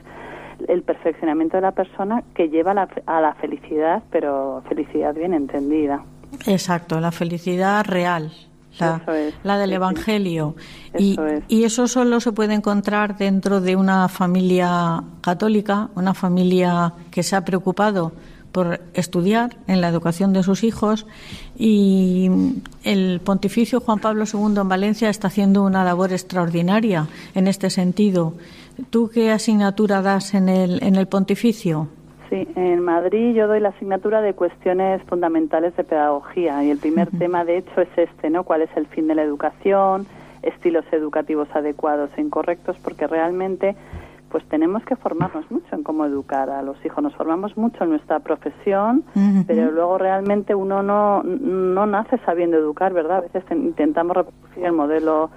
el 0.69 0.84
perfeccionamiento 0.84 1.58
de 1.58 1.62
la 1.63 1.73
persona 1.73 2.23
que 2.34 2.47
lleva 2.47 2.88
a 3.06 3.19
la 3.21 3.34
felicidad, 3.34 4.03
pero 4.10 4.63
felicidad 4.69 5.13
bien 5.13 5.34
entendida. 5.34 6.01
Exacto, 6.45 7.01
la 7.01 7.12
felicidad 7.12 7.84
real 7.86 8.32
la, 8.80 9.58
del 9.58 9.74
Evangelio. 9.74 10.56
y, 10.98 11.18
y, 11.48 11.63
eso 11.63 11.88
solo 11.88 12.20
se 12.20 12.32
puede 12.32 12.54
encontrar 12.54 13.18
dentro 13.18 13.62
de 13.62 13.76
una 13.76 14.08
familia 14.08 15.04
católica, 15.22 15.90
una 15.96 16.13
familia 16.13 16.94
que 17.12 17.24
se 17.24 17.36
ha 17.36 17.44
preocupado 17.46 18.13
por 18.52 18.82
estudiar 18.94 19.58
en 19.68 19.82
la 19.82 19.88
educación 19.88 20.34
de 20.34 20.42
sus 20.42 20.63
hijos 20.63 21.06
y 21.58 22.30
el 22.84 23.20
pontificio 23.20 23.82
Juan 23.82 24.00
Pablo 24.00 24.26
II 24.26 24.62
en 24.62 24.68
Valencia 24.68 25.10
está 25.10 25.28
haciendo 25.28 25.63
una 25.63 25.84
labor 25.84 26.12
extraordinaria 26.12 27.08
en 27.36 27.48
este 27.48 27.70
sentido. 27.70 28.34
¿Tú 28.90 29.12
qué 29.13 29.32
asignatura 29.32 30.02
das 30.02 30.34
en 30.34 30.50
el, 30.50 30.82
en 30.84 30.96
el 30.96 31.08
pontificio? 31.08 31.90
Sí, 32.30 32.48
en 32.56 32.82
Madrid 32.82 33.34
yo 33.34 33.48
doy 33.48 33.60
la 33.60 33.70
asignatura 33.70 34.22
de 34.22 34.34
cuestiones 34.34 35.02
fundamentales 35.04 35.76
de 35.78 35.84
pedagogía 35.84 36.63
y 36.63 36.72
el 36.72 36.78
primer 36.78 37.10
tema 37.18 37.46
de 37.46 37.58
hecho 37.58 37.82
es 37.82 37.90
este, 37.96 38.30
¿no? 38.30 38.44
¿Cuál 38.44 38.63
es 38.63 38.70
el 38.76 38.86
fin 38.88 39.08
de 39.08 39.16
la 39.16 39.24
educación? 39.24 40.06
Estilos 40.42 40.86
educativos 40.92 41.48
adecuados 41.54 42.10
e 42.18 42.22
incorrectos 42.22 42.78
porque 42.80 43.08
realmente 43.08 43.76
pues 44.30 44.44
tenemos 44.50 44.84
que 44.84 44.98
formarnos 44.98 45.50
mucho 45.50 45.74
en 45.74 45.84
cómo 45.84 46.06
educar 46.06 46.50
a 46.50 46.62
los 46.62 46.84
hijos. 46.86 47.02
Nos 47.02 47.16
formamos 47.16 47.56
mucho 47.56 47.86
en 47.86 47.92
nuestra 47.92 48.20
profesión, 48.20 49.06
pero 49.48 49.72
luego 49.72 49.98
realmente 49.98 50.54
uno 50.54 50.84
no, 50.84 51.24
no 51.24 51.86
nace 51.86 52.18
sabiendo 52.26 52.58
educar, 52.58 52.92
¿verdad? 52.92 53.20
A 53.20 53.22
veces 53.22 53.44
intentamos 53.52 54.18
reproducir 54.18 54.66
el 54.66 54.74
modelo 54.74 55.30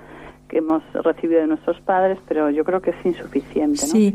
que 0.50 0.58
hemos 0.58 0.82
recibido 0.92 1.40
de 1.40 1.46
nuestros 1.46 1.80
padres, 1.82 2.18
pero 2.26 2.50
yo 2.50 2.64
creo 2.64 2.82
que 2.82 2.90
es 2.90 3.06
insuficiente. 3.06 3.80
¿no? 3.86 3.92
Sí. 3.92 4.14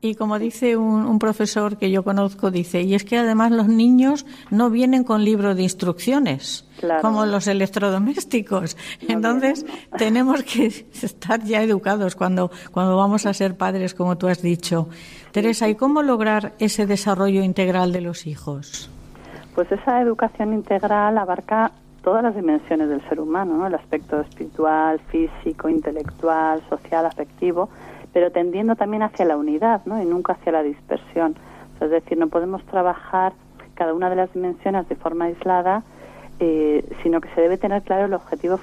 Y 0.00 0.16
como 0.16 0.38
dice 0.38 0.76
un, 0.76 1.18
profesor 1.18 1.76
que 1.76 1.90
yo 1.90 2.02
conozco, 2.02 2.50
dice, 2.50 2.82
y 2.82 2.94
es 2.94 3.04
que 3.04 3.18
además 3.18 3.52
los 3.52 3.68
niños 3.68 4.26
no 4.50 4.68
vienen 4.70 5.04
con 5.04 5.24
libro 5.24 5.54
de 5.54 5.62
instrucciones, 5.62 6.68
como 7.00 7.24
los 7.24 7.46
electrodomésticos. 7.46 8.76
Entonces, 9.06 9.64
tenemos 9.98 10.42
que 10.42 10.66
estar 11.02 11.42
ya 11.44 11.62
educados 11.62 12.16
cuando, 12.16 12.50
cuando 12.72 12.96
vamos 12.96 13.26
a 13.26 13.32
ser 13.32 13.56
padres, 13.56 13.94
como 13.94 14.18
tú 14.18 14.26
has 14.26 14.42
dicho. 14.42 14.88
Teresa, 15.30 15.68
¿y 15.68 15.76
cómo 15.76 16.02
lograr 16.02 16.54
ese 16.58 16.86
desarrollo 16.86 17.44
integral 17.44 17.92
de 17.92 18.00
los 18.00 18.26
hijos? 18.26 18.90
Pues 19.54 19.70
esa 19.70 20.00
educación 20.00 20.52
integral 20.52 21.18
abarca 21.18 21.72
todas 22.02 22.22
las 22.22 22.34
dimensiones 22.34 22.88
del 22.88 23.06
ser 23.08 23.20
humano, 23.20 23.66
el 23.66 23.74
aspecto 23.74 24.20
espiritual, 24.20 25.00
físico, 25.10 25.68
intelectual, 25.68 26.62
social, 26.68 27.06
afectivo, 27.06 27.68
pero 28.12 28.32
tendiendo 28.32 28.76
también 28.76 29.02
hacia 29.02 29.24
la 29.24 29.36
unidad 29.36 29.82
¿no? 29.84 30.00
y 30.02 30.06
nunca 30.06 30.32
hacia 30.34 30.52
la 30.52 30.62
dispersión. 30.62 31.36
es 31.80 31.90
decir, 31.90 32.18
no 32.18 32.28
podemos 32.28 32.64
trabajar 32.64 33.32
cada 33.74 33.94
una 33.94 34.10
de 34.10 34.16
las 34.16 34.32
dimensiones 34.32 34.88
de 34.88 34.96
forma 34.96 35.26
aislada, 35.26 35.82
eh, 36.42 36.82
sino 37.02 37.20
que 37.20 37.28
se 37.34 37.42
debe 37.42 37.58
tener 37.58 37.82
claro 37.82 38.06
el 38.06 38.14
objetivo 38.14 38.56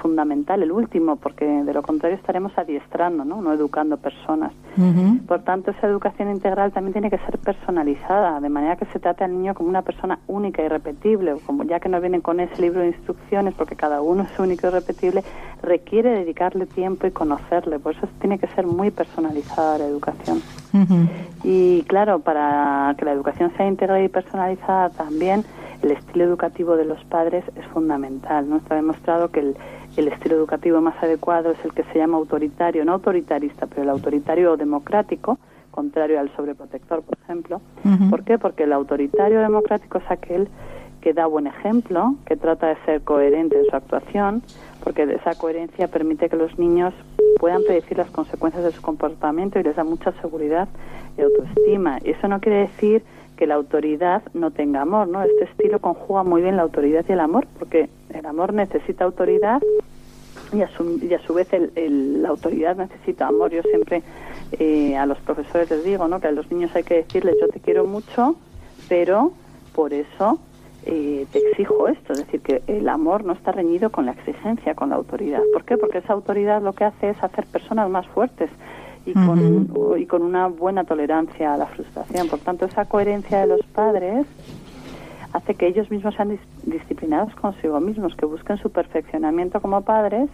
fundamental, 0.00 0.62
el 0.62 0.72
último, 0.72 1.16
porque 1.16 1.44
de 1.44 1.74
lo 1.74 1.82
contrario 1.82 2.16
estaremos 2.16 2.56
adiestrando, 2.56 3.22
no, 3.22 3.42
no 3.42 3.52
educando 3.52 3.98
personas. 3.98 4.52
Por 5.26 5.42
tanto, 5.42 5.72
esa 5.72 5.88
educación 5.88 6.30
integral 6.30 6.72
también 6.72 6.94
tiene 6.94 7.10
que 7.10 7.18
ser 7.18 7.36
personalizada, 7.38 8.40
de 8.40 8.48
manera 8.48 8.76
que 8.76 8.86
se 8.86 8.98
trate 8.98 9.24
al 9.24 9.32
niño 9.32 9.52
como 9.52 9.68
una 9.68 9.82
persona 9.82 10.20
única 10.26 10.62
y 10.62 10.68
repetible, 10.68 11.34
como 11.44 11.64
ya 11.64 11.80
que 11.80 11.90
no 11.90 12.00
viene 12.00 12.22
con 12.22 12.40
ese 12.40 12.62
libro 12.62 12.80
de 12.80 12.88
instrucciones, 12.88 13.52
porque 13.54 13.76
cada 13.76 14.00
uno 14.00 14.22
es 14.22 14.38
único 14.38 14.68
y 14.68 14.70
repetible, 14.70 15.22
requiere 15.60 16.10
dedicarle 16.10 16.64
tiempo 16.64 17.06
y 17.06 17.10
conocerle. 17.10 17.78
Por 17.78 17.94
eso 17.94 18.08
tiene 18.20 18.38
que 18.38 18.46
ser 18.48 18.66
muy 18.66 18.90
personalizada 18.90 19.78
la 19.78 19.84
educación. 19.84 20.40
Y 21.44 21.82
claro, 21.82 22.20
para 22.20 22.94
que 22.96 23.04
la 23.04 23.12
educación 23.12 23.52
sea 23.56 23.66
integral 23.66 24.02
y 24.02 24.08
personalizada 24.08 24.90
también, 24.90 25.44
el 25.82 25.92
estilo 25.92 26.24
educativo 26.24 26.76
de 26.76 26.84
los 26.84 27.02
padres 27.04 27.44
es 27.56 27.66
fundamental. 27.68 28.48
¿no? 28.48 28.56
Está 28.56 28.74
demostrado 28.74 29.30
que 29.30 29.40
el, 29.40 29.56
estilo 29.96 30.36
educativo 30.36 30.80
más 30.80 31.00
adecuado 31.02 31.50
es 31.50 31.64
el 31.64 31.72
que 31.72 31.84
se 31.84 31.98
llama 31.98 32.18
autoritario, 32.18 32.84
no 32.84 32.92
autoritarista, 32.92 33.66
pero 33.66 33.82
el 33.82 33.88
autoritario 33.90 34.56
democrático, 34.56 35.38
contrario 35.70 36.20
al 36.20 36.34
sobreprotector, 36.36 37.02
por 37.02 37.18
ejemplo. 37.24 37.60
¿Por 38.10 38.24
qué? 38.24 38.38
Porque 38.38 38.64
el 38.64 38.72
autoritario 38.72 39.40
democrático 39.40 39.98
es 39.98 40.10
aquel 40.10 40.48
que 41.00 41.12
da 41.12 41.26
buen 41.26 41.46
ejemplo, 41.46 42.16
que 42.26 42.36
trata 42.36 42.68
de 42.68 42.76
ser 42.84 43.02
coherente 43.02 43.58
en 43.58 43.66
su 43.66 43.76
actuación, 43.76 44.42
porque 44.82 45.02
esa 45.02 45.34
coherencia 45.38 45.88
permite 45.88 46.28
que 46.28 46.36
los 46.36 46.58
niños 46.58 46.92
puedan 47.38 47.62
predecir 47.62 47.98
las 47.98 48.10
consecuencias 48.10 48.64
de 48.64 48.72
su 48.72 48.82
comportamiento 48.82 49.58
y 49.58 49.62
les 49.62 49.76
da 49.76 49.84
mucha 49.84 50.12
seguridad 50.20 50.68
y 51.16 51.22
autoestima. 51.22 51.98
Y 52.04 52.10
eso 52.10 52.26
no 52.28 52.40
quiere 52.40 52.60
decir 52.60 53.02
que 53.38 53.46
la 53.46 53.54
autoridad 53.54 54.22
no 54.34 54.50
tenga 54.50 54.82
amor, 54.82 55.06
¿no? 55.06 55.22
Este 55.22 55.44
estilo 55.44 55.78
conjuga 55.78 56.24
muy 56.24 56.42
bien 56.42 56.56
la 56.56 56.62
autoridad 56.62 57.04
y 57.08 57.12
el 57.12 57.20
amor, 57.20 57.46
porque 57.56 57.88
el 58.10 58.26
amor 58.26 58.52
necesita 58.52 59.04
autoridad 59.04 59.62
y 60.52 60.62
a 60.62 60.68
su, 60.68 60.98
y 61.00 61.14
a 61.14 61.20
su 61.20 61.34
vez 61.34 61.46
el, 61.52 62.20
la 62.20 62.30
autoridad 62.30 62.76
necesita 62.76 63.28
amor. 63.28 63.52
Yo 63.52 63.62
siempre 63.62 64.02
eh, 64.58 64.96
a 64.96 65.06
los 65.06 65.18
profesores 65.20 65.70
les 65.70 65.84
digo, 65.84 66.08
¿no? 66.08 66.20
Que 66.20 66.26
a 66.26 66.32
los 66.32 66.50
niños 66.50 66.74
hay 66.74 66.82
que 66.82 66.94
decirles 66.94 67.36
yo 67.40 67.46
te 67.48 67.60
quiero 67.60 67.86
mucho, 67.86 68.34
pero 68.88 69.30
por 69.72 69.92
eso 69.92 70.40
eh, 70.84 71.24
te 71.30 71.38
exijo 71.38 71.86
esto, 71.86 72.14
es 72.14 72.18
decir, 72.26 72.40
que 72.40 72.62
el 72.66 72.88
amor 72.88 73.24
no 73.24 73.34
está 73.34 73.52
reñido 73.52 73.90
con 73.90 74.06
la 74.06 74.12
exigencia, 74.12 74.74
con 74.74 74.90
la 74.90 74.96
autoridad. 74.96 75.42
¿Por 75.52 75.64
qué? 75.64 75.76
Porque 75.76 75.98
esa 75.98 76.12
autoridad 76.12 76.60
lo 76.60 76.72
que 76.72 76.84
hace 76.84 77.10
es 77.10 77.22
hacer 77.22 77.46
personas 77.46 77.88
más 77.88 78.06
fuertes, 78.08 78.50
y, 79.08 79.14
con, 79.14 79.98
y 79.98 80.06
con 80.06 80.22
una 80.22 80.48
buena 80.48 80.84
tolerancia 80.84 81.54
a 81.54 81.56
la 81.56 81.66
frustración. 81.66 82.28
Por 82.28 82.40
tanto, 82.40 82.66
esa 82.66 82.84
coherencia 82.84 83.40
de 83.40 83.46
los 83.46 83.62
padres 83.66 84.26
hace 85.32 85.54
que 85.54 85.66
ellos 85.66 85.90
mismos 85.90 86.14
sean 86.14 86.38
disciplinados 86.64 87.34
consigo 87.34 87.80
mismos, 87.80 88.14
que 88.16 88.26
busquen 88.26 88.58
su 88.58 88.70
perfeccionamiento 88.70 89.60
como 89.60 89.82
padres 89.82 90.28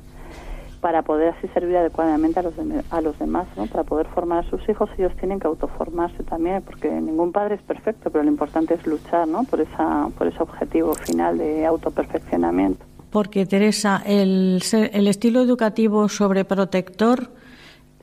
para 0.80 1.02
poder 1.02 1.34
así 1.36 1.48
servir 1.48 1.78
adecuadamente 1.78 2.40
a 2.40 2.42
los, 2.42 2.54
a 2.90 3.00
los 3.00 3.18
demás, 3.18 3.46
¿no? 3.56 3.66
Para 3.66 3.84
poder 3.84 4.06
formar 4.08 4.44
a 4.44 4.50
sus 4.50 4.68
hijos, 4.68 4.90
ellos 4.98 5.12
tienen 5.16 5.40
que 5.40 5.46
autoformarse 5.46 6.22
también, 6.24 6.62
porque 6.62 6.90
ningún 6.90 7.32
padre 7.32 7.54
es 7.54 7.62
perfecto, 7.62 8.10
pero 8.10 8.22
lo 8.22 8.30
importante 8.30 8.74
es 8.74 8.86
luchar, 8.86 9.26
¿no? 9.26 9.44
Por, 9.44 9.62
esa, 9.62 10.08
por 10.18 10.26
ese 10.26 10.42
objetivo 10.42 10.92
final 10.94 11.38
de 11.38 11.64
autoperfeccionamiento. 11.64 12.84
Porque, 13.10 13.46
Teresa, 13.46 14.02
el, 14.04 14.60
el 14.92 15.06
estilo 15.08 15.40
educativo 15.40 16.08
sobreprotector 16.08 17.30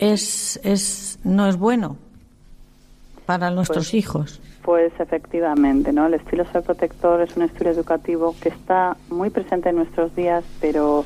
es, 0.01 0.59
es, 0.63 1.19
no 1.23 1.47
es 1.47 1.55
bueno 1.55 1.95
para 3.25 3.51
nuestros 3.51 3.85
pues, 3.85 3.93
hijos. 3.93 4.41
Pues 4.63 4.91
efectivamente, 4.99 5.93
¿no? 5.93 6.07
El 6.07 6.15
estilo 6.15 6.43
ser 6.51 6.63
protector 6.63 7.21
es 7.21 7.37
un 7.37 7.43
estilo 7.43 7.69
educativo 7.69 8.35
que 8.41 8.49
está 8.49 8.97
muy 9.09 9.29
presente 9.29 9.69
en 9.69 9.77
nuestros 9.77 10.13
días, 10.15 10.43
pero 10.59 11.05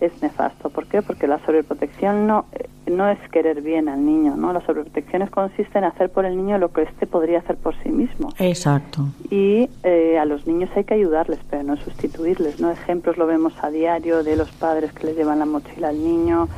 es 0.00 0.12
nefasto. 0.20 0.68
¿Por 0.68 0.86
qué? 0.86 1.00
Porque 1.00 1.28
la 1.28 1.38
sobreprotección 1.46 2.26
no, 2.26 2.46
no 2.86 3.08
es 3.08 3.18
querer 3.30 3.62
bien 3.62 3.88
al 3.88 4.04
niño, 4.04 4.36
¿no? 4.36 4.52
La 4.52 4.60
sobreprotección 4.66 5.26
consiste 5.28 5.78
en 5.78 5.84
hacer 5.84 6.10
por 6.10 6.24
el 6.24 6.36
niño 6.36 6.58
lo 6.58 6.72
que 6.72 6.82
éste 6.82 7.06
podría 7.06 7.38
hacer 7.38 7.56
por 7.56 7.80
sí 7.82 7.88
mismo. 7.88 8.30
Exacto. 8.38 9.06
Y 9.30 9.70
eh, 9.84 10.18
a 10.18 10.24
los 10.24 10.46
niños 10.46 10.70
hay 10.74 10.84
que 10.84 10.94
ayudarles, 10.94 11.38
pero 11.48 11.62
no 11.62 11.76
sustituirles, 11.76 12.60
¿no? 12.60 12.70
Ejemplos 12.72 13.16
lo 13.16 13.26
vemos 13.26 13.54
a 13.62 13.70
diario 13.70 14.24
de 14.24 14.36
los 14.36 14.50
padres 14.50 14.92
que 14.92 15.06
le 15.06 15.14
llevan 15.14 15.38
la 15.38 15.46
mochila 15.46 15.88
al 15.88 16.02
niño, 16.02 16.48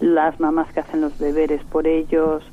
las 0.00 0.38
mamás 0.40 0.72
que 0.72 0.80
hacen 0.80 1.00
los 1.00 1.18
deberes 1.18 1.62
por 1.64 1.86
ellos, 1.86 2.44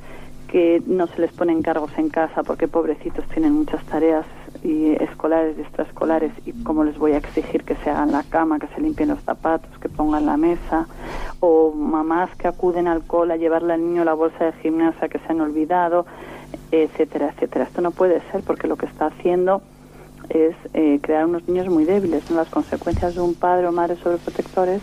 que 0.47 0.83
no 0.85 1.07
se 1.07 1.19
les 1.19 1.31
ponen 1.31 1.63
cargos 1.63 1.91
en 1.97 2.09
casa 2.09 2.43
porque 2.43 2.67
pobrecitos 2.67 3.27
tienen 3.29 3.53
muchas 3.53 3.83
tareas 3.85 4.25
y 4.63 4.91
escolares 5.03 5.57
y 5.57 5.61
extraescolares 5.61 6.31
y 6.45 6.51
cómo 6.63 6.83
les 6.83 6.97
voy 6.97 7.13
a 7.13 7.17
exigir 7.17 7.63
que 7.63 7.75
se 7.77 7.89
hagan 7.89 8.11
la 8.11 8.21
cama, 8.23 8.59
que 8.59 8.67
se 8.67 8.79
limpien 8.79 9.09
los 9.09 9.19
zapatos, 9.21 9.75
que 9.79 9.89
pongan 9.89 10.27
la 10.27 10.37
mesa 10.37 10.87
o 11.39 11.71
mamás 11.71 12.29
que 12.35 12.47
acuden 12.47 12.87
al 12.87 13.03
col 13.03 13.31
a 13.31 13.35
llevarle 13.35 13.73
al 13.73 13.81
niño 13.81 14.05
la 14.05 14.13
bolsa 14.13 14.45
de 14.45 14.53
gimnasia 14.61 15.09
que 15.09 15.17
se 15.17 15.25
han 15.29 15.41
olvidado, 15.41 16.05
etcétera, 16.71 17.29
etcétera. 17.29 17.65
Esto 17.65 17.81
no 17.81 17.89
puede 17.89 18.21
ser 18.31 18.41
porque 18.41 18.67
lo 18.67 18.77
que 18.77 18.85
está 18.85 19.07
haciendo 19.07 19.63
es 20.29 20.55
eh, 20.73 20.99
crear 21.01 21.25
unos 21.25 21.47
niños 21.47 21.67
muy 21.67 21.83
débiles. 21.83 22.29
¿no? 22.29 22.37
Las 22.37 22.49
consecuencias 22.49 23.15
de 23.15 23.21
un 23.21 23.33
padre 23.33 23.67
o 23.67 23.71
madre 23.71 23.95
sobreprotectores 23.95 24.81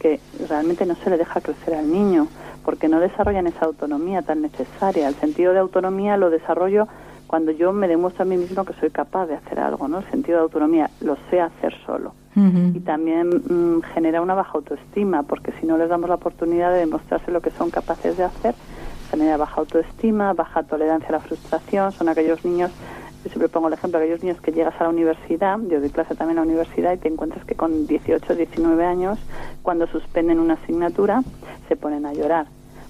que 0.00 0.18
realmente 0.48 0.86
no 0.86 0.96
se 0.96 1.10
le 1.10 1.18
deja 1.18 1.40
crecer 1.40 1.74
al 1.74 1.92
niño, 1.92 2.26
porque 2.64 2.88
no 2.88 2.98
desarrollan 2.98 3.46
esa 3.46 3.66
autonomía 3.66 4.22
tan 4.22 4.42
necesaria. 4.42 5.06
El 5.06 5.14
sentido 5.14 5.52
de 5.52 5.60
autonomía 5.60 6.16
lo 6.16 6.30
desarrollo 6.30 6.88
cuando 7.26 7.52
yo 7.52 7.72
me 7.72 7.86
demuestro 7.86 8.24
a 8.24 8.26
mí 8.26 8.36
mismo 8.36 8.64
que 8.64 8.72
soy 8.80 8.90
capaz 8.90 9.26
de 9.26 9.34
hacer 9.34 9.60
algo, 9.60 9.86
¿no? 9.86 9.98
El 9.98 10.10
sentido 10.10 10.38
de 10.38 10.42
autonomía, 10.42 10.90
lo 11.00 11.16
sé 11.30 11.40
hacer 11.40 11.74
solo. 11.86 12.12
Y 12.34 12.80
también 12.80 13.28
mm, 13.28 13.82
genera 13.92 14.22
una 14.22 14.34
baja 14.34 14.52
autoestima, 14.54 15.24
porque 15.24 15.52
si 15.60 15.66
no 15.66 15.76
les 15.76 15.88
damos 15.88 16.08
la 16.08 16.14
oportunidad 16.14 16.72
de 16.72 16.78
demostrarse 16.78 17.30
lo 17.30 17.40
que 17.40 17.50
son 17.50 17.70
capaces 17.70 18.16
de 18.16 18.24
hacer, 18.24 18.54
genera 19.10 19.36
baja 19.36 19.60
autoestima, 19.60 20.32
baja 20.32 20.62
tolerancia 20.62 21.08
a 21.08 21.12
la 21.12 21.20
frustración, 21.20 21.92
son 21.92 22.08
aquellos 22.08 22.44
niños 22.44 22.70
yo 23.22 23.30
siempre 23.30 23.48
pongo 23.48 23.68
el 23.68 23.74
ejemplo 23.74 23.98
de 23.98 24.06
aquellos 24.06 24.22
niños 24.22 24.40
que 24.40 24.52
llegas 24.52 24.74
a 24.80 24.84
la 24.84 24.90
universidad, 24.90 25.58
yo 25.68 25.80
doy 25.80 25.90
clase 25.90 26.14
también 26.14 26.38
a 26.38 26.42
la 26.42 26.46
universidad 26.46 26.92
y 26.92 26.96
te 26.96 27.08
encuentras 27.08 27.44
que 27.44 27.54
con 27.54 27.86
18 27.86 28.32
o 28.32 28.36
19 28.36 28.84
años, 28.84 29.18
cuando 29.62 29.86
suspenden 29.86 30.38
una 30.38 30.54
asignatura, 30.54 31.22
se 31.68 31.76
ponen 31.76 32.06
a 32.06 32.12
llorar. 32.12 32.46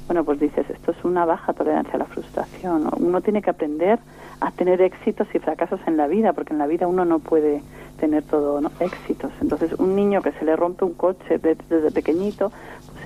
Bueno, 0.07 0.25
pues 0.25 0.41
dices, 0.41 0.69
esto 0.69 0.91
es 0.91 1.05
una 1.05 1.25
baja 1.25 1.53
tolerancia 1.53 1.95
a 1.95 1.99
la 1.99 2.05
frustración. 2.05 2.91
Uno 2.97 3.21
tiene 3.21 3.43
que 3.43 3.51
aprender 3.51 4.01
a 4.41 4.51
tener 4.51 4.81
éxitos 4.83 5.29
y 5.35 5.39
fracasos 5.39 5.81
en 5.87 5.97
la 5.97 6.09
vida, 6.09 6.33
porque 6.33 6.53
en 6.53 6.59
la 6.59 6.67
vida 6.67 6.89
uno 6.89 7.05
no 7.05 7.21
puede 7.21 7.63
tener 8.01 8.25
todo 8.25 8.61
éxitos. 8.81 9.31
Entonces, 9.41 9.75
un 9.75 9.95
niño 9.95 10.23
que 10.23 10.33
se 10.33 10.45
le 10.45 10.57
rompe 10.57 10.85
un 10.85 10.95
coche 10.95 11.39
desde, 11.39 11.91
pequeñito, 11.93 12.51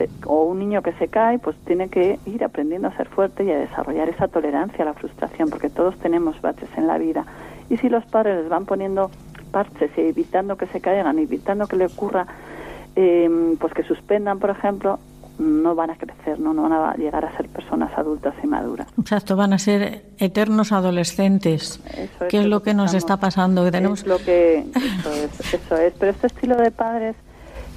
eh, 0.01 0.09
o 0.27 0.45
un 0.45 0.59
niño 0.59 0.83
que 0.83 0.93
se 0.95 1.09
cae, 1.09 1.39
pues 1.39 1.57
tiene 1.65 1.89
que 1.89 2.19
ir 2.27 2.45
aprendiendo 2.45 2.89
a 2.89 2.97
ser 2.97 3.09
fuerte 3.09 3.45
y 3.45 3.51
a 3.51 3.59
desarrollar 3.59 4.09
esa 4.09 4.29
tolerancia 4.29 4.83
a 4.83 4.87
la 4.87 4.95
frustración, 4.95 5.51
porque 5.51 5.71
todos 5.71 5.97
tenemos 5.99 6.41
baches 6.41 6.69
en 6.77 6.87
la 6.87 6.99
vida. 6.99 7.25
Y 7.71 7.77
si 7.79 7.89
los 7.89 8.05
padres 8.07 8.43
les 8.43 8.49
van 8.49 8.67
poniendo 8.67 9.11
parches 9.51 9.91
y 9.97 10.03
evitando 10.03 10.57
que 10.57 10.67
se 10.67 10.81
caigan, 10.81 11.19
evitando 11.19 11.67
que 11.67 11.77
le 11.77 11.87
ocurra, 11.87 12.27
eh, 12.97 13.57
pues 13.59 13.73
que 13.73 13.83
suspendan, 13.85 14.39
por 14.39 14.51
ejemplo, 14.51 14.99
no 15.39 15.75
van 15.75 15.91
a 15.91 15.97
crecer, 15.97 16.39
¿no? 16.39 16.55
no 16.55 16.63
van 16.63 16.73
a 16.73 16.95
llegar 16.95 17.25
a 17.25 17.37
ser 17.37 17.49
personas 17.49 17.97
adultas 17.97 18.35
y 18.43 18.47
maduras. 18.47 18.87
Exacto, 18.99 19.37
van 19.37 19.53
a 19.53 19.59
ser 19.59 20.05
eternos 20.19 20.73
adolescentes. 20.73 21.81
Eso 21.93 22.29
¿Qué 22.29 22.41
es, 22.41 22.47
lo 22.47 22.63
que, 22.63 22.75
nos 22.75 22.95
está 22.95 23.17
pasando? 23.17 23.65
Que 23.65 23.73
tenemos... 23.73 24.01
Es 24.01 24.07
lo 24.07 24.19
que, 24.19 24.59
eso 24.61 25.13
es, 25.13 25.55
eso 25.55 25.77
es. 25.77 25.95
Pero 25.99 26.13
este 26.13 26.29
estilo 26.29 26.57
de 26.57 26.71
padres 26.71 27.17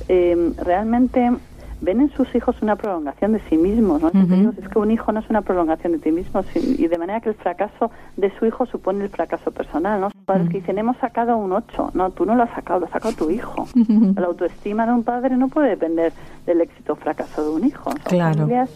eh, 0.07 0.53
realmente 0.57 1.31
ven 1.81 2.01
en 2.01 2.09
sus 2.11 2.33
hijos 2.35 2.55
una 2.61 2.75
prolongación 2.75 3.33
de 3.33 3.41
sí 3.49 3.57
mismos. 3.57 4.01
¿no? 4.01 4.09
Es 4.09 4.67
que 4.69 4.79
un 4.79 4.91
hijo 4.91 5.11
no 5.11 5.19
es 5.19 5.29
una 5.29 5.41
prolongación 5.41 5.93
de 5.93 5.99
ti 5.99 6.11
mismo, 6.11 6.43
y 6.55 6.87
de 6.87 6.97
manera 6.97 7.21
que 7.21 7.29
el 7.29 7.35
fracaso 7.35 7.91
de 8.15 8.31
su 8.37 8.45
hijo 8.45 8.65
supone 8.65 9.03
el 9.03 9.09
fracaso 9.09 9.51
personal. 9.51 10.01
¿no? 10.01 10.09
Padres 10.25 10.49
que 10.49 10.59
dicen, 10.59 10.77
hemos 10.77 10.97
sacado 10.97 11.37
un 11.37 11.51
8. 11.51 11.91
No, 11.93 12.11
tú 12.11 12.25
no 12.25 12.35
lo 12.35 12.43
has 12.43 12.51
sacado, 12.51 12.79
lo 12.79 12.87
ha 12.87 12.89
sacado 12.89 13.13
tu 13.15 13.29
hijo. 13.29 13.67
La 14.15 14.27
autoestima 14.27 14.85
de 14.85 14.93
un 14.93 15.03
padre 15.03 15.37
no 15.37 15.47
puede 15.47 15.69
depender 15.69 16.13
del 16.45 16.61
éxito 16.61 16.93
o 16.93 16.95
fracaso 16.95 17.43
de 17.43 17.49
un 17.55 17.65
hijo. 17.65 17.91
Son 17.91 17.99
claro. 18.03 18.39
familias 18.39 18.69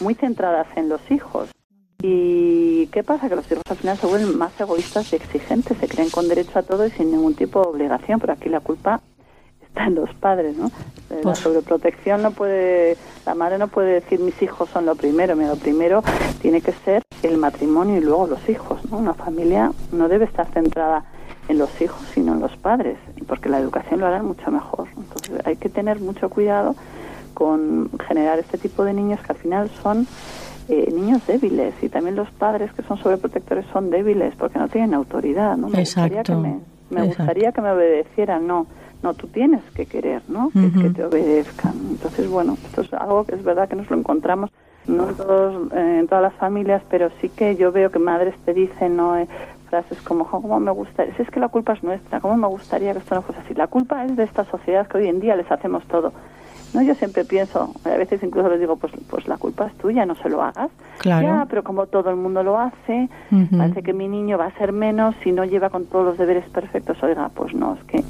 muy 0.00 0.14
centradas 0.14 0.66
en 0.76 0.88
los 0.88 1.10
hijos. 1.10 1.50
¿Y 2.00 2.86
qué 2.88 3.02
pasa? 3.02 3.28
Que 3.28 3.34
los 3.34 3.50
hijos 3.50 3.64
al 3.68 3.76
final 3.76 3.96
se 3.96 4.06
vuelven 4.06 4.38
más 4.38 4.58
egoístas 4.60 5.12
y 5.12 5.16
exigentes, 5.16 5.76
se 5.78 5.88
creen 5.88 6.10
con 6.10 6.28
derecho 6.28 6.58
a 6.58 6.62
todo 6.62 6.86
y 6.86 6.90
sin 6.90 7.10
ningún 7.10 7.34
tipo 7.34 7.60
de 7.60 7.68
obligación, 7.68 8.20
pero 8.20 8.34
aquí 8.34 8.48
la 8.48 8.60
culpa 8.60 9.00
en 9.86 9.94
los 9.94 10.12
padres, 10.14 10.56
¿no? 10.56 10.70
Eh, 11.10 11.14
la 11.16 11.20
pues 11.22 11.38
sobreprotección 11.38 12.22
no 12.22 12.32
puede, 12.32 12.96
la 13.24 13.34
madre 13.34 13.58
no 13.58 13.68
puede 13.68 13.94
decir 13.94 14.20
mis 14.20 14.40
hijos 14.42 14.68
son 14.70 14.84
lo 14.86 14.94
primero, 14.94 15.34
lo 15.34 15.56
primero 15.56 16.02
tiene 16.42 16.60
que 16.60 16.72
ser 16.72 17.02
el 17.22 17.38
matrimonio 17.38 17.96
y 17.96 18.00
luego 18.00 18.26
los 18.26 18.48
hijos, 18.48 18.78
¿no? 18.90 18.98
Una 18.98 19.14
familia 19.14 19.72
no 19.90 20.08
debe 20.08 20.26
estar 20.26 20.46
centrada 20.52 21.04
en 21.48 21.58
los 21.58 21.80
hijos, 21.80 22.00
sino 22.12 22.34
en 22.34 22.40
los 22.40 22.56
padres, 22.56 22.98
porque 23.26 23.48
la 23.48 23.58
educación 23.58 24.00
lo 24.00 24.06
harán 24.06 24.26
mucho 24.26 24.50
mejor. 24.50 24.88
Entonces 24.96 25.46
hay 25.46 25.56
que 25.56 25.70
tener 25.70 25.98
mucho 26.00 26.28
cuidado 26.28 26.76
con 27.32 27.90
generar 28.06 28.38
este 28.38 28.58
tipo 28.58 28.84
de 28.84 28.92
niños 28.92 29.20
que 29.20 29.32
al 29.32 29.38
final 29.38 29.70
son 29.82 30.06
eh, 30.68 30.92
niños 30.92 31.26
débiles 31.26 31.74
y 31.82 31.88
también 31.88 32.16
los 32.16 32.30
padres 32.30 32.70
que 32.74 32.82
son 32.82 32.98
sobreprotectores 32.98 33.64
son 33.72 33.90
débiles 33.90 34.34
porque 34.36 34.58
no 34.58 34.68
tienen 34.68 34.92
autoridad, 34.92 35.56
¿no? 35.56 35.68
Me 35.68 35.80
Exacto. 35.80 36.14
gustaría 36.14 36.22
que 36.24 36.34
me, 36.34 36.60
me 36.90 37.06
gustaría 37.06 37.52
que 37.52 37.60
me 37.62 37.70
obedecieran, 37.70 38.46
no 38.46 38.66
no, 39.02 39.14
tú 39.14 39.28
tienes 39.28 39.62
que 39.74 39.86
querer, 39.86 40.22
¿no? 40.28 40.50
que, 40.50 40.90
te 40.90 41.04
obedezcan. 41.04 41.74
Entonces, 41.90 42.28
bueno, 42.28 42.56
esto 42.64 42.82
es 42.82 42.92
algo 42.92 43.24
que 43.24 43.34
es 43.36 43.44
verdad 43.44 43.68
que 43.68 43.76
nos 43.76 43.88
lo 43.90 43.96
encontramos 43.96 44.50
no 44.86 45.08
en, 45.08 45.16
todos, 45.16 45.72
eh, 45.72 45.98
en 46.00 46.08
todas 46.08 46.22
las 46.22 46.34
familias, 46.34 46.82
pero 46.88 47.10
sí 47.20 47.28
que 47.28 47.56
yo 47.56 47.70
veo 47.72 47.90
que 47.90 47.98
madres 47.98 48.34
te 48.44 48.54
dicen, 48.54 48.96
¿no? 48.96 49.16
Eh, 49.16 49.28
frases 49.68 50.00
como, 50.00 50.26
¿cómo 50.26 50.58
me 50.60 50.70
gusta? 50.70 51.04
Es 51.04 51.30
que 51.30 51.40
la 51.40 51.48
culpa 51.48 51.74
es 51.74 51.82
nuestra, 51.82 52.20
¿cómo 52.20 52.36
me 52.36 52.46
gustaría 52.46 52.92
que 52.92 53.00
esto 53.00 53.14
no 53.14 53.22
fuese 53.22 53.42
así? 53.42 53.54
La 53.54 53.66
culpa 53.66 54.04
es 54.04 54.16
de 54.16 54.24
esta 54.24 54.44
sociedad 54.46 54.86
que 54.88 54.98
hoy 54.98 55.08
en 55.08 55.20
día 55.20 55.36
les 55.36 55.50
hacemos 55.50 55.84
todo. 55.84 56.12
No, 56.74 56.82
yo 56.82 56.94
siempre 56.94 57.24
pienso, 57.24 57.72
a 57.84 57.96
veces 57.96 58.22
incluso 58.22 58.48
les 58.50 58.60
digo, 58.60 58.76
pues, 58.76 58.92
pues 59.08 59.26
la 59.26 59.38
culpa 59.38 59.66
es 59.66 59.74
tuya, 59.74 60.04
no 60.04 60.14
se 60.16 60.28
lo 60.28 60.42
hagas. 60.42 60.70
Claro. 60.98 61.26
Ya, 61.26 61.46
pero 61.48 61.62
como 61.62 61.86
todo 61.86 62.10
el 62.10 62.16
mundo 62.16 62.42
lo 62.42 62.58
hace, 62.58 63.08
parece 63.56 63.82
que 63.82 63.94
mi 63.94 64.06
niño 64.06 64.36
va 64.36 64.46
a 64.46 64.58
ser 64.58 64.72
menos 64.72 65.14
si 65.22 65.32
no 65.32 65.44
lleva 65.44 65.70
con 65.70 65.86
todos 65.86 66.04
los 66.04 66.18
deberes 66.18 66.48
perfectos. 66.50 67.02
Oiga, 67.02 67.30
pues 67.34 67.54
no, 67.54 67.74
es 67.74 67.84
que 67.84 68.04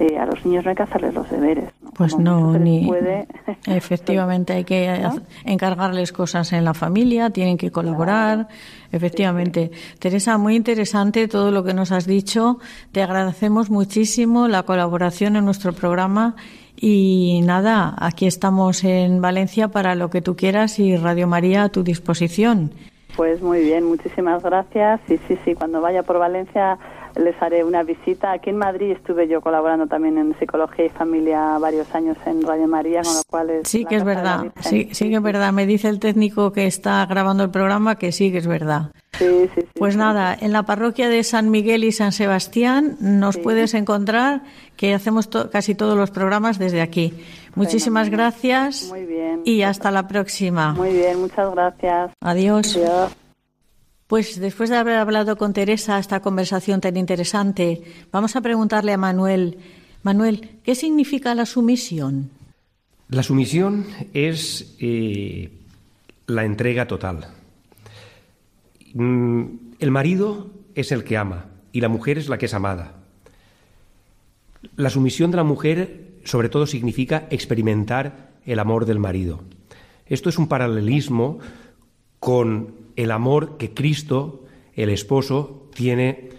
eh, 0.00 0.16
a 0.16 0.26
los 0.26 0.44
niños 0.46 0.64
no 0.64 0.70
hay 0.70 0.76
que 0.76 0.82
hacerles 0.84 1.14
los 1.14 1.28
deberes. 1.30 1.70
Pues 1.94 2.16
no, 2.16 2.56
ni. 2.56 2.88
Efectivamente, 3.66 4.52
hay 4.52 4.64
que 4.64 5.02
encargarles 5.44 6.12
cosas 6.12 6.52
en 6.52 6.64
la 6.64 6.74
familia, 6.74 7.30
tienen 7.30 7.58
que 7.58 7.70
colaborar. 7.70 8.48
Efectivamente. 8.92 9.70
Teresa, 9.98 10.38
muy 10.38 10.54
interesante 10.54 11.26
todo 11.26 11.50
lo 11.50 11.64
que 11.64 11.74
nos 11.74 11.90
has 11.90 12.06
dicho. 12.06 12.58
Te 12.92 13.02
agradecemos 13.02 13.70
muchísimo 13.70 14.48
la 14.48 14.62
colaboración 14.62 15.36
en 15.36 15.44
nuestro 15.44 15.72
programa. 15.72 16.36
Y 16.76 17.40
nada, 17.44 17.96
aquí 17.98 18.26
estamos 18.26 18.84
en 18.84 19.20
Valencia 19.20 19.68
para 19.68 19.96
lo 19.96 20.10
que 20.10 20.22
tú 20.22 20.36
quieras 20.36 20.78
y 20.78 20.96
Radio 20.96 21.26
María 21.26 21.64
a 21.64 21.68
tu 21.70 21.82
disposición. 21.82 22.70
Pues 23.16 23.42
muy 23.42 23.62
bien, 23.62 23.84
muchísimas 23.84 24.44
gracias. 24.44 25.00
Y 25.08 25.16
sí, 25.26 25.36
sí, 25.44 25.56
cuando 25.56 25.80
vaya 25.80 26.04
por 26.04 26.20
Valencia 26.20 26.78
les 27.18 27.40
haré 27.42 27.64
una 27.64 27.82
visita. 27.82 28.32
Aquí 28.32 28.50
en 28.50 28.56
Madrid 28.56 28.92
estuve 28.92 29.28
yo 29.28 29.40
colaborando 29.40 29.86
también 29.86 30.18
en 30.18 30.38
Psicología 30.38 30.86
y 30.86 30.88
Familia 30.90 31.58
varios 31.58 31.92
años 31.94 32.16
en 32.26 32.42
Radio 32.42 32.68
María, 32.68 33.02
con 33.02 33.14
lo 33.14 33.22
cual 33.28 33.50
es 33.50 33.68
Sí 33.68 33.84
que 33.84 33.96
es 33.96 34.04
verdad, 34.04 34.46
sí, 34.60 34.88
sí 34.92 35.08
que 35.08 35.16
es 35.16 35.22
verdad. 35.22 35.52
Me 35.52 35.66
dice 35.66 35.88
el 35.88 35.98
técnico 35.98 36.52
que 36.52 36.66
está 36.66 37.04
grabando 37.06 37.44
el 37.44 37.50
programa 37.50 37.96
que 37.96 38.12
sí 38.12 38.30
que 38.32 38.38
es 38.38 38.46
verdad. 38.46 38.92
Sí, 39.18 39.50
sí, 39.54 39.62
sí, 39.62 39.66
pues 39.74 39.96
nada, 39.96 40.36
en 40.38 40.52
la 40.52 40.62
parroquia 40.62 41.08
de 41.08 41.24
San 41.24 41.50
Miguel 41.50 41.82
y 41.82 41.92
San 41.92 42.12
Sebastián 42.12 42.96
nos 43.00 43.36
puedes 43.36 43.74
encontrar, 43.74 44.42
que 44.76 44.94
hacemos 44.94 45.28
casi 45.50 45.74
todos 45.74 45.96
los 45.96 46.10
programas 46.10 46.58
desde 46.58 46.80
aquí. 46.80 47.12
Muchísimas 47.56 48.10
gracias. 48.10 48.86
Muy 48.90 49.04
bien. 49.04 49.40
Y 49.44 49.62
hasta 49.62 49.90
la 49.90 50.06
próxima. 50.06 50.72
Muy 50.74 50.92
bien, 50.92 51.20
muchas 51.20 51.50
gracias. 51.50 52.12
Adiós. 52.20 52.76
Adiós. 52.76 53.17
Pues 54.08 54.40
después 54.40 54.70
de 54.70 54.76
haber 54.76 54.96
hablado 54.96 55.36
con 55.36 55.52
Teresa 55.52 55.98
esta 55.98 56.20
conversación 56.20 56.80
tan 56.80 56.96
interesante, 56.96 57.82
vamos 58.10 58.36
a 58.36 58.40
preguntarle 58.40 58.94
a 58.94 58.96
Manuel. 58.96 59.58
Manuel, 60.02 60.58
¿qué 60.64 60.74
significa 60.74 61.34
la 61.34 61.44
sumisión? 61.44 62.30
La 63.10 63.22
sumisión 63.22 63.84
es 64.14 64.74
eh, 64.80 65.50
la 66.26 66.46
entrega 66.46 66.86
total. 66.86 67.26
Mm, 68.94 69.44
el 69.78 69.90
marido 69.90 70.52
es 70.74 70.90
el 70.90 71.04
que 71.04 71.18
ama 71.18 71.44
y 71.70 71.82
la 71.82 71.90
mujer 71.90 72.16
es 72.16 72.30
la 72.30 72.38
que 72.38 72.46
es 72.46 72.54
amada. 72.54 72.94
La 74.76 74.88
sumisión 74.88 75.30
de 75.30 75.36
la 75.36 75.44
mujer 75.44 76.08
sobre 76.24 76.48
todo 76.48 76.66
significa 76.66 77.26
experimentar 77.28 78.30
el 78.46 78.58
amor 78.58 78.86
del 78.86 79.00
marido. 79.00 79.42
Esto 80.06 80.30
es 80.30 80.38
un 80.38 80.48
paralelismo 80.48 81.40
con 82.20 82.77
el 82.98 83.12
amor 83.12 83.56
que 83.58 83.72
Cristo, 83.72 84.44
el 84.74 84.90
esposo, 84.90 85.68
tiene 85.72 86.30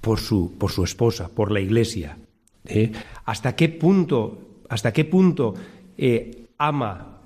por 0.00 0.18
su, 0.18 0.54
por 0.56 0.72
su 0.72 0.84
esposa, 0.84 1.28
por 1.28 1.52
la 1.52 1.60
iglesia. 1.60 2.16
¿eh? 2.64 2.92
¿Hasta 3.26 3.54
qué 3.54 3.68
punto, 3.68 4.38
hasta 4.70 4.94
qué 4.94 5.04
punto 5.04 5.54
eh, 5.98 6.46
ama 6.56 7.18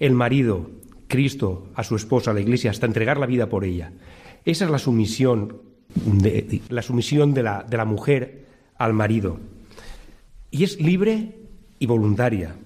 el 0.00 0.12
marido, 0.12 0.72
Cristo, 1.06 1.68
a 1.76 1.84
su 1.84 1.94
esposa, 1.94 2.32
a 2.32 2.34
la 2.34 2.40
iglesia, 2.40 2.72
hasta 2.72 2.86
entregar 2.86 3.16
la 3.16 3.26
vida 3.26 3.48
por 3.48 3.64
ella? 3.64 3.92
Esa 4.44 4.64
es 4.64 4.70
la 4.72 4.80
sumisión 4.80 5.60
de, 5.94 6.62
la 6.70 6.82
sumisión 6.82 7.32
de 7.32 7.44
la, 7.44 7.62
de 7.62 7.76
la 7.76 7.84
mujer 7.84 8.44
al 8.76 8.92
marido. 8.92 9.38
Y 10.50 10.64
es 10.64 10.80
libre 10.80 11.36
y 11.78 11.86
voluntaria. 11.86 12.56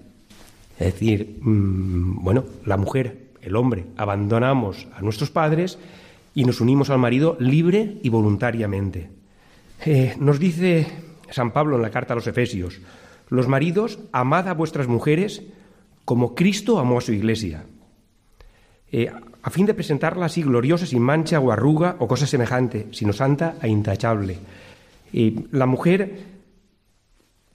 Es 0.79 0.95
decir, 0.95 1.37
mm, 1.43 2.25
bueno, 2.25 2.47
la 2.65 2.79
mujer 2.79 3.28
el 3.49 3.57
hombre, 3.57 3.87
abandonamos 3.97 4.87
a 4.95 5.03
nuestros 5.03 5.31
padres 5.31 5.79
y 6.35 6.45
nos 6.45 6.61
unimos 6.61 6.91
al 6.91 6.99
marido 6.99 7.37
libre 7.41 7.99
y 8.03 8.09
voluntariamente. 8.09 9.11
Eh, 9.85 10.15
nos 10.19 10.39
dice 10.39 10.87
San 11.31 11.51
Pablo 11.51 11.77
en 11.77 11.83
la 11.83 11.91
carta 11.91 12.13
a 12.13 12.17
los 12.17 12.27
Efesios, 12.27 12.81
los 13.29 13.49
maridos, 13.49 13.99
amad 14.13 14.49
a 14.49 14.55
vuestras 14.55 14.89
mujeres 14.89 15.43
como 16.05 16.35
Cristo 16.35 16.79
amó 16.79 16.99
a 16.99 17.03
su 17.03 17.13
iglesia, 17.13 17.67
eh, 18.91 19.11
a 19.43 19.51
fin 19.51 19.67
de 19.67 19.75
presentarla 19.75 20.27
así 20.27 20.43
gloriosa, 20.43 20.87
sin 20.87 21.03
mancha 21.03 21.39
o 21.39 21.53
arruga 21.53 21.97
o 21.99 22.09
cosa 22.09 22.27
semejante, 22.27 22.89
sino 22.93 23.13
santa 23.13 23.57
e 23.61 23.69
intachable. 23.69 24.39
la 25.13 25.67
mujer, 25.67 26.21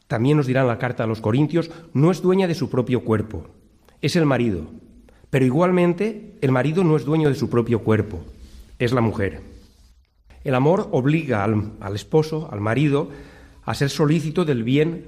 también 0.08 0.38
nos 0.38 0.46
dirá 0.46 0.62
en 0.62 0.68
la 0.68 0.78
carta 0.78 1.04
a 1.04 1.08
los 1.08 1.22
Corintios, 1.22 1.72
no 1.94 2.12
es 2.12 2.22
dueña 2.22 2.48
de 2.48 2.56
su 2.56 2.70
propio 2.70 3.04
cuerpo, 3.04 3.48
es 4.02 4.16
el 4.16 4.26
marido, 4.26 4.68
pero 5.34 5.46
igualmente 5.46 6.36
el 6.42 6.52
marido 6.52 6.84
no 6.84 6.96
es 6.96 7.06
dueño 7.06 7.28
de 7.28 7.34
su 7.34 7.50
propio 7.50 7.80
cuerpo, 7.80 8.24
es 8.78 8.94
la 8.94 9.02
mujer. 9.02 9.42
El 10.44 10.54
amor 10.54 10.90
obliga 10.92 11.44
al, 11.44 11.96
esposo, 11.96 12.50
al 12.52 12.62
marido, 12.62 13.10
a 13.66 13.74
ser 13.74 13.90
solícito 13.90 14.46
del 14.46 14.62
bien 14.62 15.08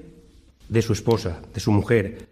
de 0.68 0.82
su 0.82 0.94
esposa, 0.94 1.42
de 1.54 1.60
su 1.60 1.70
mujer, 1.70 2.26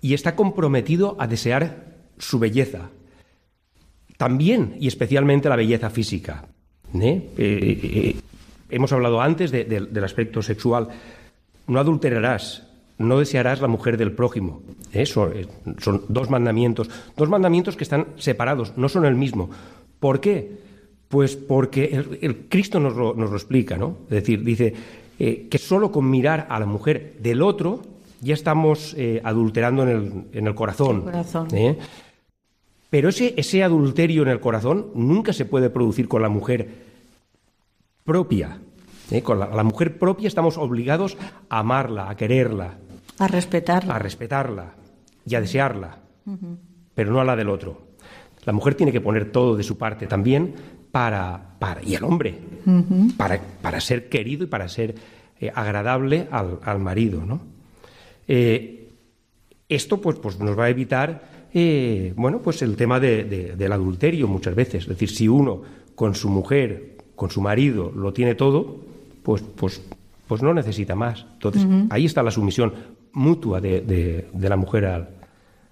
y 0.00 0.14
está 0.14 0.36
comprometido 0.36 1.16
a 1.18 1.26
desear 1.26 1.96
su 2.16 2.38
belleza, 2.38 2.90
también 4.18 4.76
y 4.78 4.86
especialmente 4.86 5.48
la 5.48 5.56
belleza 5.56 5.90
física. 5.90 6.44
¿eh? 6.94 7.28
Eh, 7.38 7.80
eh, 7.82 8.16
hemos 8.70 8.92
hablado 8.92 9.20
antes 9.20 9.50
del 9.50 10.04
aspecto 10.04 10.42
sexual. 10.42 10.90
No 11.66 11.80
adulterarás, 11.80 12.65
no 12.98 13.18
desearás 13.18 13.60
la 13.60 13.68
mujer 13.68 13.96
del 13.96 14.12
prójimo. 14.12 14.62
Eso 14.92 15.30
son 15.78 16.02
dos 16.08 16.30
mandamientos, 16.30 16.90
dos 17.16 17.28
mandamientos 17.28 17.76
que 17.76 17.84
están 17.84 18.08
separados, 18.16 18.72
no 18.76 18.88
son 18.88 19.04
el 19.04 19.14
mismo. 19.14 19.50
¿Por 20.00 20.20
qué? 20.20 20.58
Pues 21.08 21.36
porque 21.36 22.04
el, 22.20 22.46
Cristo 22.48 22.80
nos 22.80 22.96
lo, 22.96 23.14
nos 23.14 23.30
lo, 23.30 23.36
explica, 23.36 23.76
¿no? 23.76 23.98
Es 24.04 24.10
decir, 24.10 24.42
dice 24.42 24.74
que 25.18 25.58
solo 25.58 25.92
con 25.92 26.10
mirar 26.10 26.46
a 26.50 26.58
la 26.58 26.66
mujer 26.66 27.16
del 27.20 27.42
otro 27.42 27.82
ya 28.20 28.34
estamos 28.34 28.96
adulterando 29.22 29.82
en 29.84 29.88
el, 29.88 30.12
en 30.32 30.46
el 30.46 30.54
corazón. 30.54 31.02
corazón. 31.02 31.48
Pero 32.90 33.08
ese, 33.08 33.34
ese 33.36 33.62
adulterio 33.62 34.22
en 34.22 34.28
el 34.28 34.40
corazón 34.40 34.86
nunca 34.94 35.32
se 35.32 35.44
puede 35.44 35.70
producir 35.70 36.08
con 36.08 36.22
la 36.22 36.28
mujer 36.28 36.68
propia. 38.04 38.58
¿eh? 39.10 39.22
Con 39.22 39.38
la, 39.40 39.62
mujer 39.64 39.98
propia 39.98 40.28
estamos 40.28 40.56
obligados 40.56 41.18
a 41.50 41.58
amarla, 41.58 42.08
a 42.08 42.16
quererla. 42.16 42.78
A 43.18 43.28
respetarla. 43.28 43.96
A 43.96 43.98
respetarla 43.98 44.74
y 45.26 45.34
a 45.34 45.40
desearla, 45.40 45.98
pero 46.94 47.10
no 47.10 47.20
a 47.20 47.24
la 47.24 47.34
del 47.34 47.48
otro. 47.48 47.88
La 48.44 48.52
mujer 48.52 48.74
tiene 48.74 48.92
que 48.92 49.00
poner 49.00 49.32
todo 49.32 49.56
de 49.56 49.64
su 49.64 49.76
parte 49.76 50.06
también 50.06 50.54
para, 50.92 51.56
para 51.58 51.82
y 51.82 51.94
el 51.94 52.04
hombre, 52.04 52.38
para, 53.16 53.40
para, 53.60 53.80
ser 53.80 54.08
querido 54.08 54.44
y 54.44 54.46
para 54.46 54.68
ser 54.68 54.94
eh, 55.40 55.50
agradable 55.52 56.28
al, 56.30 56.78
marido. 56.78 57.24
¿no? 57.26 57.40
Eh, 58.28 58.92
esto 59.68 60.00
pues, 60.00 60.16
pues 60.18 60.38
nos 60.38 60.56
va 60.56 60.66
a 60.66 60.70
evitar 60.70 61.36
eh, 61.58 62.12
bueno, 62.16 62.40
pues 62.42 62.60
el 62.60 62.76
tema 62.76 63.00
del 63.00 63.72
adulterio 63.72 64.28
muchas 64.28 64.54
veces. 64.54 64.82
Es 64.82 64.88
decir, 64.88 65.08
si 65.08 65.26
uno 65.26 65.62
con 65.94 66.14
su 66.14 66.28
mujer, 66.28 66.98
con 67.14 67.30
su 67.30 67.40
marido, 67.40 67.90
lo 67.96 68.12
tiene 68.12 68.34
todo, 68.34 68.76
pues, 69.22 69.42
pues, 69.42 69.80
pues 70.28 70.42
no 70.42 70.52
necesita 70.52 70.94
más. 70.94 71.24
Entonces, 71.32 71.66
ahí 71.88 72.04
está 72.04 72.22
la 72.22 72.30
sumisión 72.30 72.74
mutua 73.16 73.60
de, 73.60 74.28
la 74.38 74.56
mujer 74.56 74.84
al, 74.86 75.08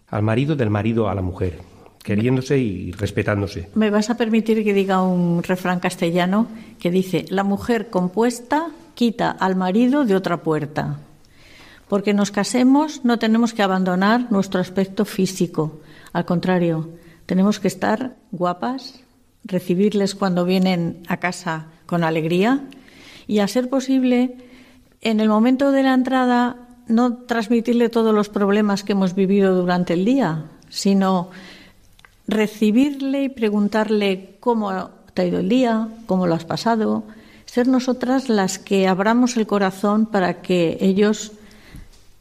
al 0.08 0.22
marido, 0.22 0.56
del 0.56 0.70
marido 0.70 1.08
a 1.08 1.14
la 1.14 1.22
mujer 1.22 1.60
queriéndose 2.02 2.58
y 2.58 2.92
respetándose. 2.92 3.70
¿Me 3.74 3.88
vas 3.88 4.10
a 4.10 4.16
permitir 4.16 4.62
que 4.62 4.74
diga 4.74 5.02
un 5.02 5.42
refrán 5.42 5.80
castellano 5.80 6.48
que 6.78 6.90
dice, 6.90 7.24
la 7.30 7.44
mujer 7.44 7.88
compuesta 7.88 8.68
quita 8.94 9.30
al 9.30 9.56
marido 9.56 10.04
de 10.04 10.14
otra 10.14 10.42
puerta? 10.42 10.98
Porque 11.88 12.12
nos 12.12 12.30
casemos 12.30 13.04
no 13.04 13.18
tenemos 13.18 13.54
que 13.54 13.62
abandonar 13.62 14.30
nuestro 14.30 14.60
aspecto 14.60 15.06
físico. 15.06 15.80
Al 16.12 16.26
contrario, 16.26 16.90
tenemos 17.24 17.58
que 17.58 17.68
estar 17.68 18.16
guapas, 18.32 19.00
recibirles 19.44 20.14
cuando 20.14 20.44
vienen 20.44 21.02
a 21.08 21.16
casa 21.18 21.68
con 21.86 22.04
alegría 22.04 22.64
y, 23.26 23.38
a 23.38 23.48
ser 23.48 23.70
posible, 23.70 24.36
en 25.00 25.20
el 25.20 25.28
momento 25.30 25.72
de 25.72 25.82
la 25.82 25.94
entrada, 25.94 26.63
no 26.88 27.14
transmitirle 27.14 27.88
todos 27.88 28.14
los 28.14 28.28
problemas 28.28 28.84
que 28.84 28.92
hemos 28.92 29.14
vivido 29.14 29.54
durante 29.54 29.94
el 29.94 30.04
día, 30.04 30.44
sino 30.68 31.30
recibirle 32.26 33.24
y 33.24 33.28
preguntarle 33.28 34.36
cómo 34.40 34.90
te 35.12 35.22
ha 35.22 35.26
ido 35.26 35.40
el 35.40 35.48
día, 35.48 35.88
cómo 36.06 36.26
lo 36.26 36.34
has 36.34 36.44
pasado, 36.44 37.04
ser 37.46 37.68
nosotras 37.68 38.28
las 38.28 38.58
que 38.58 38.88
abramos 38.88 39.36
el 39.36 39.46
corazón 39.46 40.06
para 40.06 40.42
que 40.42 40.78
ellos 40.80 41.32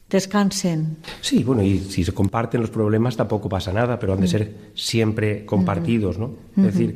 descansen. 0.09 0.97
Sí, 1.21 1.43
bueno, 1.43 1.63
y 1.63 1.79
si 1.79 2.03
se 2.03 2.13
comparten 2.13 2.61
los 2.61 2.69
problemas 2.69 3.17
tampoco 3.17 3.49
pasa 3.49 3.73
nada, 3.73 3.97
pero 3.97 4.13
han 4.13 4.19
de 4.19 4.27
mm. 4.27 4.29
ser 4.29 4.55
siempre 4.75 5.45
compartidos, 5.45 6.19
¿no? 6.19 6.35
Es 6.55 6.65
decir, 6.65 6.95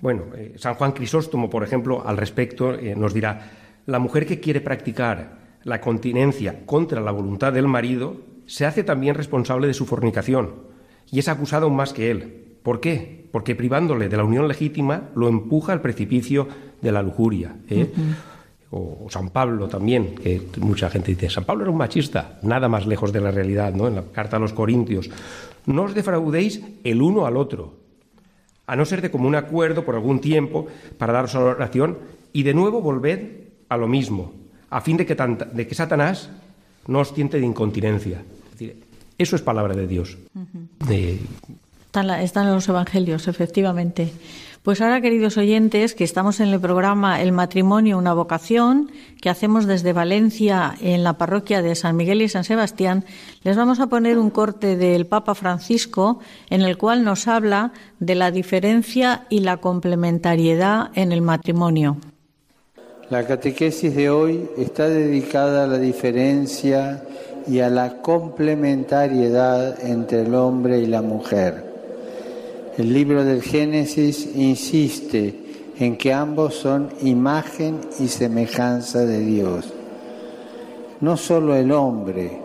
bueno, 0.00 0.22
eh, 0.36 0.54
San 0.56 0.74
Juan 0.74 0.92
Crisóstomo, 0.92 1.50
por 1.50 1.64
ejemplo, 1.64 2.06
al 2.06 2.16
respecto 2.16 2.74
eh, 2.74 2.94
nos 2.94 3.12
dirá, 3.12 3.50
la 3.86 3.98
mujer 3.98 4.24
que 4.24 4.38
quiere 4.38 4.60
practicar 4.60 5.43
la 5.64 5.80
continencia 5.80 6.64
contra 6.66 7.00
la 7.00 7.10
voluntad 7.10 7.52
del 7.52 7.66
marido 7.66 8.16
se 8.46 8.66
hace 8.66 8.84
también 8.84 9.14
responsable 9.14 9.66
de 9.66 9.74
su 9.74 9.86
fornicación 9.86 10.54
y 11.10 11.18
es 11.18 11.28
acusada 11.28 11.64
aún 11.64 11.76
más 11.76 11.92
que 11.92 12.10
él. 12.10 12.56
¿Por 12.62 12.80
qué? 12.80 13.26
Porque 13.32 13.54
privándole 13.54 14.08
de 14.08 14.16
la 14.16 14.24
unión 14.24 14.46
legítima 14.46 15.10
lo 15.14 15.28
empuja 15.28 15.72
al 15.72 15.80
precipicio 15.80 16.48
de 16.80 16.92
la 16.92 17.02
lujuria. 17.02 17.56
¿eh? 17.68 17.90
o, 18.70 19.06
San 19.08 19.30
Pablo 19.30 19.68
también, 19.68 20.14
que 20.16 20.42
mucha 20.60 20.90
gente 20.90 21.12
dice, 21.12 21.30
San 21.30 21.44
Pablo 21.44 21.62
era 21.62 21.70
un 21.70 21.78
machista, 21.78 22.38
nada 22.42 22.68
más 22.68 22.86
lejos 22.86 23.12
de 23.12 23.20
la 23.20 23.30
realidad, 23.30 23.72
¿no? 23.72 23.86
En 23.86 23.94
la 23.94 24.02
carta 24.02 24.36
a 24.36 24.40
los 24.40 24.52
Corintios, 24.52 25.10
no 25.66 25.84
os 25.84 25.94
defraudéis 25.94 26.60
el 26.82 27.00
uno 27.00 27.26
al 27.26 27.36
otro, 27.36 27.74
a 28.66 28.76
no 28.76 28.84
ser 28.84 29.00
de 29.00 29.10
común 29.10 29.36
acuerdo 29.36 29.84
por 29.84 29.94
algún 29.94 30.20
tiempo 30.20 30.66
para 30.98 31.12
daros 31.12 31.34
a 31.34 31.40
la 31.40 31.44
oración 31.46 31.98
y 32.32 32.42
de 32.42 32.54
nuevo 32.54 32.80
volved 32.80 33.44
a 33.68 33.76
lo 33.76 33.86
mismo, 33.86 34.32
a 34.74 34.80
fin 34.80 34.96
de 34.96 35.06
que, 35.06 35.14
de 35.14 35.66
que 35.68 35.74
Satanás 35.74 36.28
no 36.90 36.98
os 36.98 37.14
tiente 37.14 37.38
de 37.38 37.46
incontinencia. 37.46 38.26
eso 39.16 39.36
es 39.36 39.42
palabra 39.42 39.74
de 39.74 39.86
Dios. 39.86 40.18
están 41.94 42.46
en 42.48 42.54
los 42.54 42.68
evangelios, 42.68 43.28
efectivamente. 43.28 44.10
Pues 44.64 44.80
ahora, 44.80 45.00
queridos 45.00 45.36
oyentes, 45.36 45.94
que 45.94 46.02
estamos 46.02 46.40
en 46.40 46.48
el 46.48 46.58
programa 46.58 47.22
El 47.22 47.30
matrimonio, 47.30 47.98
una 47.98 48.14
vocación, 48.14 48.90
que 49.22 49.30
hacemos 49.30 49.66
desde 49.66 49.92
Valencia 49.92 50.74
en 50.80 51.04
la 51.04 51.18
parroquia 51.18 51.62
de 51.62 51.76
San 51.76 51.94
Miguel 51.94 52.22
y 52.22 52.28
San 52.28 52.42
Sebastián, 52.42 53.04
les 53.44 53.56
vamos 53.56 53.78
a 53.78 53.86
poner 53.86 54.18
un 54.18 54.30
corte 54.30 54.76
del 54.76 55.06
Papa 55.06 55.36
Francisco 55.36 56.18
en 56.50 56.62
el 56.62 56.78
cual 56.78 57.04
nos 57.04 57.28
habla 57.28 57.72
de 58.00 58.16
la 58.16 58.32
diferencia 58.32 59.26
y 59.28 59.40
la 59.40 59.58
complementariedad 59.58 60.90
en 60.94 61.12
el 61.12 61.22
matrimonio. 61.22 61.98
La 63.10 63.26
catequesis 63.26 63.94
de 63.94 64.08
hoy 64.08 64.48
está 64.56 64.88
dedicada 64.88 65.64
a 65.64 65.66
la 65.66 65.78
diferencia 65.78 67.02
y 67.46 67.60
a 67.60 67.68
la 67.68 68.00
complementariedad 68.00 69.84
entre 69.84 70.22
el 70.22 70.34
hombre 70.34 70.78
y 70.78 70.86
la 70.86 71.02
mujer. 71.02 71.62
El 72.78 72.94
libro 72.94 73.22
del 73.22 73.42
Génesis 73.42 74.30
insiste 74.34 75.34
en 75.78 75.98
que 75.98 76.14
ambos 76.14 76.54
son 76.54 76.88
imagen 77.02 77.80
y 78.00 78.08
semejanza 78.08 79.04
de 79.04 79.20
Dios. 79.20 79.70
No 81.00 81.18
solo 81.18 81.54
el 81.56 81.72
hombre 81.72 82.40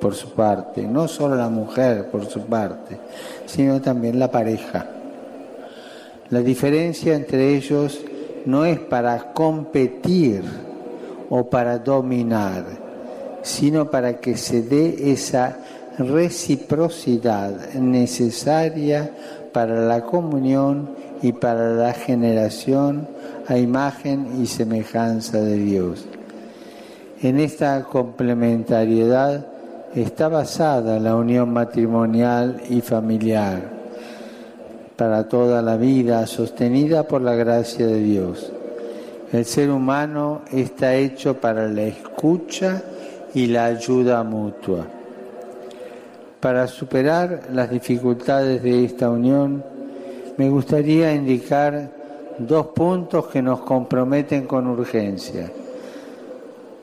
por 0.00 0.14
su 0.14 0.30
parte, 0.30 0.82
no 0.82 1.08
solo 1.08 1.36
la 1.36 1.50
mujer 1.50 2.06
por 2.06 2.24
su 2.24 2.40
parte, 2.46 2.96
sino 3.44 3.82
también 3.82 4.18
la 4.18 4.30
pareja. 4.30 4.86
La 6.30 6.40
diferencia 6.40 7.14
entre 7.14 7.54
ellos 7.54 8.00
no 8.46 8.64
es 8.64 8.78
para 8.78 9.32
competir 9.32 10.42
o 11.28 11.48
para 11.48 11.78
dominar, 11.78 12.64
sino 13.42 13.90
para 13.90 14.20
que 14.20 14.36
se 14.36 14.62
dé 14.62 15.12
esa 15.12 15.58
reciprocidad 15.98 17.74
necesaria 17.74 19.10
para 19.52 19.80
la 19.86 20.02
comunión 20.02 20.90
y 21.22 21.32
para 21.32 21.74
la 21.74 21.92
generación 21.92 23.08
a 23.46 23.56
imagen 23.58 24.42
y 24.42 24.46
semejanza 24.46 25.38
de 25.38 25.56
Dios. 25.56 26.06
En 27.22 27.38
esta 27.38 27.82
complementariedad 27.84 29.46
está 29.94 30.28
basada 30.28 30.98
la 30.98 31.16
unión 31.16 31.52
matrimonial 31.52 32.62
y 32.70 32.80
familiar 32.80 33.79
para 35.00 35.26
toda 35.26 35.62
la 35.62 35.78
vida 35.78 36.26
sostenida 36.26 37.04
por 37.04 37.22
la 37.22 37.34
gracia 37.34 37.86
de 37.86 38.00
Dios. 38.00 38.52
El 39.32 39.46
ser 39.46 39.70
humano 39.70 40.42
está 40.52 40.94
hecho 40.94 41.40
para 41.40 41.68
la 41.68 41.84
escucha 41.84 42.82
y 43.32 43.46
la 43.46 43.64
ayuda 43.64 44.22
mutua. 44.24 44.84
Para 46.38 46.66
superar 46.66 47.44
las 47.50 47.70
dificultades 47.70 48.62
de 48.62 48.84
esta 48.84 49.08
unión, 49.08 49.64
me 50.36 50.50
gustaría 50.50 51.14
indicar 51.14 51.92
dos 52.36 52.66
puntos 52.66 53.28
que 53.28 53.40
nos 53.40 53.60
comprometen 53.60 54.46
con 54.46 54.66
urgencia. 54.66 55.50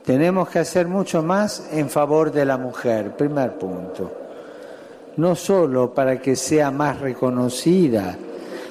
Tenemos 0.04 0.50
que 0.50 0.58
hacer 0.58 0.88
mucho 0.88 1.22
más 1.22 1.70
en 1.72 1.88
favor 1.88 2.32
de 2.32 2.46
la 2.46 2.58
mujer, 2.58 3.16
primer 3.16 3.60
punto. 3.60 4.27
No 5.18 5.36
solo 5.36 5.94
para 5.94 6.22
que 6.22 6.36
sea 6.36 6.72
más 6.72 7.00
reconocida, 7.00 8.18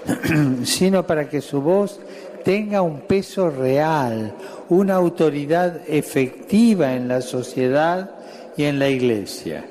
sino 0.64 1.06
para 1.06 1.28
que 1.28 1.40
su 1.40 1.60
voz 1.60 2.00
tenga 2.44 2.80
un 2.80 3.00
peso 3.00 3.50
real, 3.50 4.32
una 4.68 4.94
autoridad 4.94 5.80
efectiva 5.88 6.94
en 6.94 7.08
la 7.08 7.20
sociedad 7.20 8.10
y 8.56 8.64
en 8.64 8.78
la 8.78 8.88
iglesia. 8.88 9.64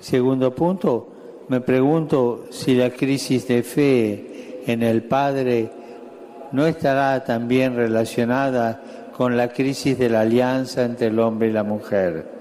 Segundo 0.00 0.54
punto, 0.54 1.08
me 1.48 1.60
pregunto 1.60 2.44
si 2.50 2.76
la 2.76 2.90
crisis 2.90 3.48
de 3.48 3.62
fe 3.64 4.62
en 4.66 4.82
el 4.82 5.02
padre 5.02 5.70
no 6.52 6.66
estará 6.66 7.24
también 7.24 7.74
relacionada 7.74 8.80
con 9.16 9.36
la 9.36 9.48
crisis 9.48 9.98
de 9.98 10.10
la 10.10 10.20
alianza 10.20 10.84
entre 10.84 11.08
el 11.08 11.18
hombre 11.18 11.48
y 11.48 11.52
la 11.52 11.64
mujer. 11.64 12.37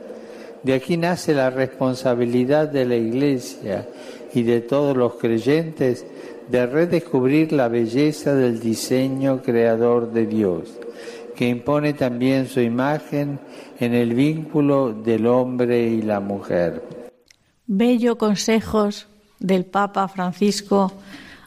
De 0.64 0.74
aquí 0.74 0.98
nace 0.98 1.34
la 1.34 1.50
responsabilidad 1.50 2.68
de 2.68 2.86
la 2.86 2.96
Iglesia 2.96 3.88
y 4.34 4.44
de 4.44 4.62
todos 4.62 4.96
los 4.98 5.16
creyentes 5.16 6.06
de 6.50 6.66
redescubrir 6.66 7.52
la 7.52 7.68
belleza 7.68 8.34
del 8.34 8.60
diseño 8.60 9.42
creador 9.42 10.12
de 10.12 10.26
Dios, 10.26 10.70
que 11.36 11.48
impone 11.50 11.94
también 11.94 12.48
su 12.48 12.62
imagen 12.62 13.40
en 13.80 13.94
el 13.94 14.14
vínculo 14.14 14.94
del 14.94 15.28
hombre 15.28 15.88
y 15.88 16.02
la 16.02 16.20
mujer. 16.20 16.82
Bello 17.66 18.18
consejos 18.18 19.08
del 19.40 19.66
Papa 19.66 20.08
Francisco 20.08 20.94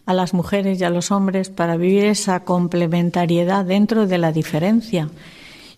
a 0.05 0.13
las 0.13 0.35
mujeres 0.35 0.81
y 0.81 0.85
a 0.85 0.91
los 0.91 1.11
hombres 1.11 1.51
para 1.51 1.77
vivir 1.77 2.05
esa 2.05 2.41
complementariedad 2.45 3.65
dentro 3.65 4.07
de 4.07 4.19
la 4.19 4.33
diferencia. 4.33 5.09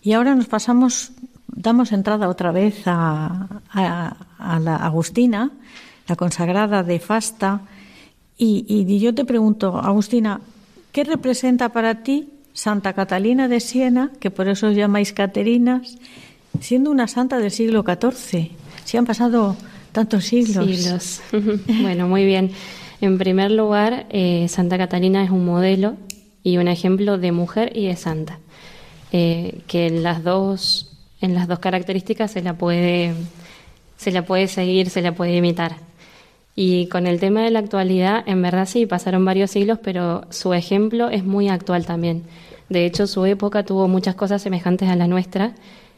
Y 0.01 0.13
ahora 0.13 0.35
nos 0.35 0.47
pasamos, 0.47 1.12
damos 1.55 1.91
entrada 1.91 2.29
otra 2.29 2.51
vez 2.51 2.83
a, 2.85 3.61
la 3.73 4.75
Agustina, 4.75 5.51
la 6.07 6.15
consagrada 6.15 6.83
de 6.83 6.99
Fasta, 6.99 7.61
y, 8.37 8.65
y 8.67 8.99
yo 8.99 9.13
te 9.13 9.25
pregunto, 9.25 9.77
Agustina, 9.77 10.41
¿qué 10.91 11.03
representa 11.03 11.69
para 11.69 12.03
ti 12.03 12.29
Santa 12.53 12.93
Catalina 12.93 13.47
de 13.47 13.59
Siena, 13.59 14.11
que 14.19 14.31
por 14.31 14.47
eso 14.47 14.67
os 14.67 14.75
llamáis 14.75 15.13
Caterinas, 15.13 15.97
siendo 16.59 16.91
una 16.91 17.07
santa 17.07 17.37
del 17.37 17.51
siglo 17.51 17.83
XIV? 17.83 18.51
Si 18.85 18.97
han 18.97 19.05
pasado 19.05 19.55
tantos 19.93 20.25
siglos. 20.25 20.65
Siglos. 20.65 21.21
bueno, 21.81 22.07
muy 22.07 22.25
bien. 22.25 22.51
En 22.99 23.17
primer 23.17 23.51
lugar, 23.51 24.07
eh, 24.09 24.47
Santa 24.49 24.77
Catalina 24.77 25.23
es 25.23 25.29
un 25.29 25.45
modelo 25.45 25.95
y 26.43 26.57
un 26.57 26.67
ejemplo 26.67 27.17
de 27.17 27.31
mujer 27.31 27.71
y 27.75 27.87
de 27.87 27.95
santa, 27.95 28.39
eh, 29.11 29.61
que 29.67 29.89
las 29.89 30.23
dos 30.23 30.92
en 31.23 31.33
las 31.33 31.47
dos 31.47 31.59
características 31.59 32.31
se 32.31 32.41
la 32.41 32.53
puede 32.53 33.13
se 33.97 34.11
la 34.11 34.23
puede 34.25 34.47
seguir, 34.47 34.89
se 34.89 35.01
la 35.01 35.13
puede 35.13 35.35
imitar. 35.35 35.77
Y 36.55 36.87
con 36.87 37.07
el 37.07 37.19
tema 37.19 37.41
de 37.41 37.51
la 37.51 37.59
actualidad, 37.59 38.23
en 38.27 38.41
verdad 38.41 38.67
sí, 38.67 38.85
pasaron 38.85 39.25
varios 39.25 39.51
siglos, 39.51 39.79
pero 39.81 40.25
su 40.29 40.53
ejemplo 40.53 41.09
es 41.09 41.23
muy 41.23 41.47
actual 41.49 41.85
también. 41.85 42.23
De 42.69 42.85
hecho, 42.85 43.07
su 43.07 43.25
época 43.25 43.63
tuvo 43.63 43.87
muchas 43.87 44.15
cosas 44.15 44.41
semejantes 44.41 44.89
a 44.89 44.95
la 44.95 45.07
nuestra 45.07 45.53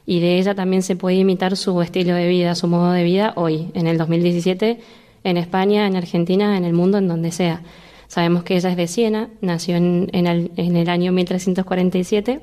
y 0.05 0.19
de 0.19 0.37
ella 0.37 0.55
también 0.55 0.83
se 0.83 0.95
puede 0.95 1.17
imitar 1.17 1.57
su 1.57 1.81
estilo 1.81 2.13
de 2.13 2.27
vida, 2.27 2.55
su 2.55 2.67
modo 2.67 2.91
de 2.91 3.03
vida 3.03 3.33
hoy, 3.35 3.71
en 3.73 3.87
el 3.87 3.97
2017 3.97 4.79
en 5.25 5.37
España, 5.37 5.87
en 5.87 5.95
Argentina, 5.95 6.55
en 6.55 6.63
el 6.63 6.73
mundo, 6.73 6.99
en 6.99 7.07
donde 7.07 7.31
sea. 7.31 7.61
Sabemos 8.07 8.43
que 8.43 8.55
ella 8.55 8.69
es 8.69 8.77
de 8.77 8.87
Siena, 8.87 9.29
nació 9.41 9.75
en, 9.75 10.09
el, 10.13 10.89
año 10.89 11.11
1347 11.11 12.39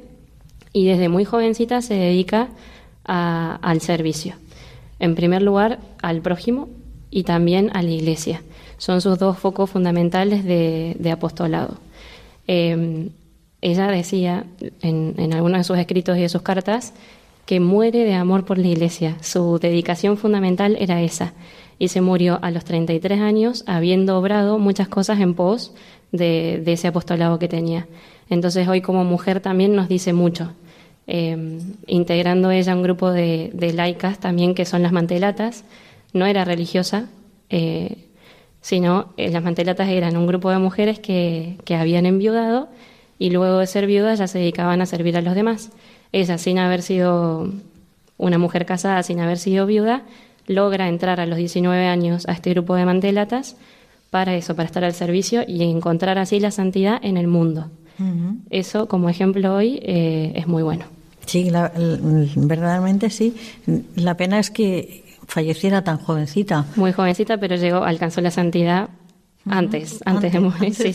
y 0.72 0.86
desde 0.86 1.08
muy 1.08 1.24
jovencita 1.24 1.80
se 1.80 1.94
dedica 1.94 2.48
al 3.04 3.80
servicio. 3.80 4.34
En 4.98 5.14
primer 5.14 5.42
lugar, 5.42 5.80
al 6.00 6.20
prójimo 6.22 6.68
y 7.10 7.24
también 7.24 7.70
a 7.74 7.82
la 7.82 7.90
iglesia. 7.90 8.42
Son 8.78 9.00
sus 9.00 9.18
dos 9.18 9.38
focos 9.38 9.70
fundamentales 9.70 10.44
de, 10.44 11.10
apostolado. 11.12 11.76
Em, 12.46 13.10
ella 13.60 13.86
decía 13.86 14.44
en, 14.82 15.32
algunos 15.32 15.58
de 15.58 15.64
sus 15.64 15.78
escritos 15.78 16.18
y 16.18 16.22
de 16.22 16.28
sus 16.28 16.42
cartas 16.42 16.92
que 17.46 17.60
muere 17.60 18.04
de 18.04 18.14
amor 18.14 18.44
por 18.44 18.58
la 18.58 18.66
iglesia. 18.66 19.16
Su 19.20 19.58
dedicación 19.58 20.16
fundamental 20.16 20.76
era 20.80 21.00
esa 21.00 21.32
y 21.78 21.88
se 21.88 22.00
murió 22.00 22.38
a 22.42 22.50
los 22.50 22.64
33 22.64 23.20
años 23.20 23.64
habiendo 23.66 24.18
obrado 24.18 24.58
muchas 24.58 24.88
cosas 24.88 25.20
en 25.20 25.34
pos 25.34 25.72
de, 26.10 26.62
ese 26.66 26.88
apostolado 26.88 27.38
que 27.38 27.48
tenía. 27.48 27.86
Entonces 28.28 28.68
hoy 28.68 28.80
como 28.80 29.04
mujer 29.04 29.40
también 29.40 29.74
nos 29.74 29.88
dice 29.88 30.12
mucho, 30.12 30.52
eh, 31.06 31.58
integrando 31.86 32.50
ella 32.50 32.74
un 32.74 32.82
grupo 32.82 33.10
de, 33.10 33.50
laicas 33.74 34.18
también 34.18 34.54
que 34.54 34.64
son 34.64 34.82
las 34.82 34.92
mantelatas, 34.92 35.64
no 36.12 36.26
era 36.26 36.44
religiosa, 36.44 37.08
eh, 37.50 38.08
sino 38.60 39.12
eh, 39.16 39.30
las 39.30 39.42
mantelatas 39.42 39.88
eran 39.88 40.16
un 40.16 40.26
grupo 40.26 40.50
de 40.50 40.58
mujeres 40.58 40.98
que, 40.98 41.58
que 41.64 41.74
habían 41.74 42.06
enviudado 42.06 42.68
y 43.18 43.30
luego 43.30 43.58
de 43.58 43.66
ser 43.66 43.86
viudas 43.86 44.18
ya 44.18 44.26
se 44.26 44.38
dedicaban 44.38 44.80
a 44.80 44.86
servir 44.86 45.16
a 45.16 45.22
los 45.22 45.34
demás. 45.34 45.70
Ella, 46.12 46.38
sin 46.38 46.58
haber 46.58 46.82
sido 46.82 47.52
una 48.18 48.38
mujer 48.38 48.66
casada, 48.66 49.02
sin 49.02 49.20
haber 49.20 49.38
sido 49.38 49.66
viuda, 49.66 50.02
logra 50.46 50.88
entrar 50.88 51.20
a 51.20 51.26
los 51.26 51.38
19 51.38 51.86
años 51.86 52.28
a 52.28 52.32
este 52.32 52.50
grupo 52.50 52.74
de 52.74 52.84
mantelatas 52.84 53.56
para 54.10 54.34
eso, 54.34 54.54
para 54.54 54.66
estar 54.66 54.84
al 54.84 54.92
servicio 54.92 55.42
y 55.46 55.62
encontrar 55.62 56.18
así 56.18 56.38
la 56.38 56.50
santidad 56.50 56.98
en 57.02 57.16
el 57.16 57.26
mundo. 57.26 57.70
Eso, 58.50 58.88
como 58.88 59.08
ejemplo 59.08 59.54
hoy, 59.54 59.78
eh, 59.82 60.32
es 60.36 60.46
muy 60.46 60.62
bueno. 60.62 60.84
Sí, 61.26 61.50
verdaderamente 61.50 63.10
sí. 63.10 63.36
La 63.94 64.16
pena 64.16 64.38
es 64.38 64.50
que 64.50 65.04
falleciera 65.26 65.84
tan 65.84 65.98
jovencita. 65.98 66.66
Muy 66.76 66.92
jovencita, 66.92 67.38
pero 67.38 67.56
llegó, 67.56 67.84
alcanzó 67.84 68.20
la 68.20 68.30
santidad 68.30 68.90
antes, 69.48 70.00
antes, 70.04 70.32
de 70.32 70.40
morir. 70.40 70.74
sí, 70.74 70.92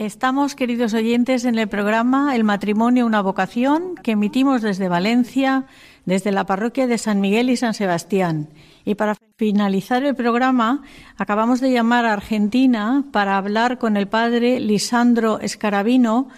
Estamos, 0.00 0.54
queridos 0.54 0.94
oyentes, 0.94 1.44
en 1.44 1.58
el 1.58 1.68
programa 1.68 2.34
El 2.34 2.42
matrimonio, 2.42 3.04
una 3.04 3.20
vocación 3.20 3.96
que 3.96 4.12
emitimos 4.12 4.62
desde 4.62 4.88
Valencia, 4.88 5.66
desde 6.06 6.32
la 6.32 6.46
parroquia 6.46 6.86
de 6.86 6.96
San 6.96 7.20
Miguel 7.20 7.50
y 7.50 7.58
San 7.58 7.74
Sebastián. 7.74 8.48
Y 8.86 8.94
para 8.94 9.14
finalizar 9.36 10.02
el 10.02 10.14
programa, 10.14 10.84
acabamos 11.18 11.60
de 11.60 11.70
llamar 11.70 12.06
a 12.06 12.14
Argentina 12.14 13.04
para 13.12 13.36
hablar 13.36 13.76
con 13.76 13.98
el 13.98 14.08
padre 14.08 14.58
Lisandro 14.58 15.38
Escarabino, 15.38 16.28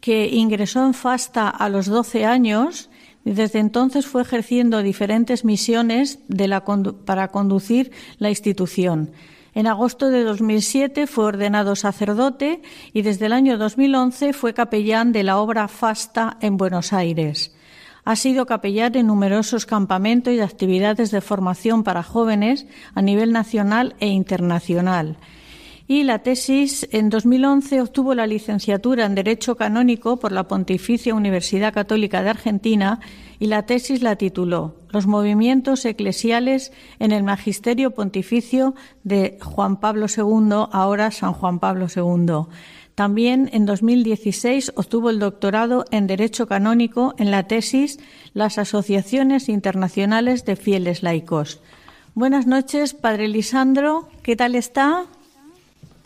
que 0.00 0.26
ingresó 0.26 0.84
en 0.84 0.92
Fasta 0.92 1.48
a 1.48 1.68
los 1.68 1.86
12 1.86 2.24
años 2.26 2.90
y 3.24 3.30
desde 3.30 3.60
entonces 3.60 4.04
fue 4.04 4.22
ejerciendo 4.22 4.82
diferentes 4.82 5.44
misiones 5.44 6.18
para 7.04 7.28
conducir 7.28 7.92
la 8.18 8.30
institución. 8.30 9.12
En 9.54 9.66
agosto 9.66 10.08
de 10.08 10.24
2007 10.24 11.06
fue 11.06 11.26
ordenado 11.26 11.76
sacerdote 11.76 12.62
y 12.94 13.02
desde 13.02 13.26
el 13.26 13.34
año 13.34 13.58
2011 13.58 14.32
fue 14.32 14.54
capellán 14.54 15.12
de 15.12 15.24
la 15.24 15.38
obra 15.38 15.68
Fasta 15.68 16.38
en 16.40 16.56
Buenos 16.56 16.94
Aires. 16.94 17.54
Ha 18.04 18.16
sido 18.16 18.46
capellán 18.46 18.96
en 18.96 19.06
numerosos 19.06 19.66
campamentos 19.66 20.32
y 20.32 20.40
actividades 20.40 21.10
de 21.10 21.20
formación 21.20 21.84
para 21.84 22.02
jóvenes 22.02 22.66
a 22.94 23.02
nivel 23.02 23.32
nacional 23.32 23.94
e 24.00 24.08
internacional. 24.08 25.18
Y 25.88 26.04
la 26.04 26.20
tesis 26.20 26.88
en 26.92 27.10
2011 27.10 27.80
obtuvo 27.80 28.14
la 28.14 28.26
licenciatura 28.26 29.04
en 29.04 29.14
Derecho 29.14 29.56
Canónico 29.56 30.18
por 30.18 30.30
la 30.32 30.46
Pontificia 30.46 31.14
Universidad 31.14 31.74
Católica 31.74 32.22
de 32.22 32.30
Argentina 32.30 33.00
y 33.40 33.46
la 33.46 33.66
tesis 33.66 34.02
la 34.02 34.16
tituló 34.16 34.76
Los 34.90 35.06
movimientos 35.06 35.84
eclesiales 35.84 36.72
en 37.00 37.10
el 37.10 37.24
Magisterio 37.24 37.90
Pontificio 37.90 38.74
de 39.02 39.38
Juan 39.42 39.80
Pablo 39.80 40.06
II, 40.06 40.68
ahora 40.70 41.10
San 41.10 41.32
Juan 41.32 41.58
Pablo 41.58 41.88
II. 41.94 42.46
También 42.94 43.50
en 43.52 43.66
2016 43.66 44.72
obtuvo 44.76 45.10
el 45.10 45.18
doctorado 45.18 45.84
en 45.90 46.06
Derecho 46.06 46.46
Canónico 46.46 47.14
en 47.18 47.30
la 47.30 47.48
tesis 47.48 47.98
Las 48.34 48.58
Asociaciones 48.58 49.48
Internacionales 49.48 50.44
de 50.44 50.56
Fieles 50.56 51.02
Laicos. 51.02 51.60
Buenas 52.14 52.46
noches, 52.46 52.92
Padre 52.94 53.28
Lisandro. 53.28 54.08
¿Qué 54.22 54.36
tal 54.36 54.54
está? 54.54 55.06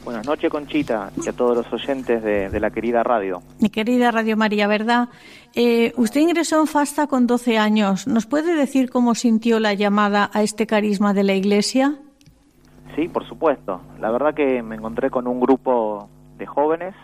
Buenas 0.06 0.24
noches, 0.24 0.48
Conchita, 0.52 1.10
y 1.20 1.28
a 1.28 1.32
todos 1.32 1.56
los 1.56 1.72
oyentes 1.72 2.22
de, 2.22 2.60
la 2.60 2.70
querida 2.70 3.02
radio. 3.02 3.42
Mi 3.58 3.70
querida 3.70 4.12
Radio 4.12 4.36
María, 4.36 4.68
¿verdad? 4.68 5.08
Eh, 5.52 5.92
usted 5.96 6.20
ingresó 6.20 6.60
en 6.60 6.68
FASTA 6.68 7.08
con 7.08 7.26
12 7.26 7.58
años. 7.58 8.06
¿Nos 8.06 8.24
puede 8.24 8.54
decir 8.54 8.88
cómo 8.88 9.16
sintió 9.16 9.58
la 9.58 9.74
llamada 9.74 10.30
a 10.32 10.44
este 10.44 10.64
carisma 10.64 11.12
de 11.12 11.24
la 11.24 11.34
Iglesia? 11.34 11.96
Sí, 12.94 13.08
por 13.08 13.26
supuesto. 13.26 13.80
La 13.98 14.12
verdad 14.12 14.32
que 14.32 14.62
me 14.62 14.76
encontré 14.76 15.10
con 15.10 15.26
un 15.26 15.40
grupo 15.40 16.08
de 16.38 16.46
jóvenes 16.46 16.94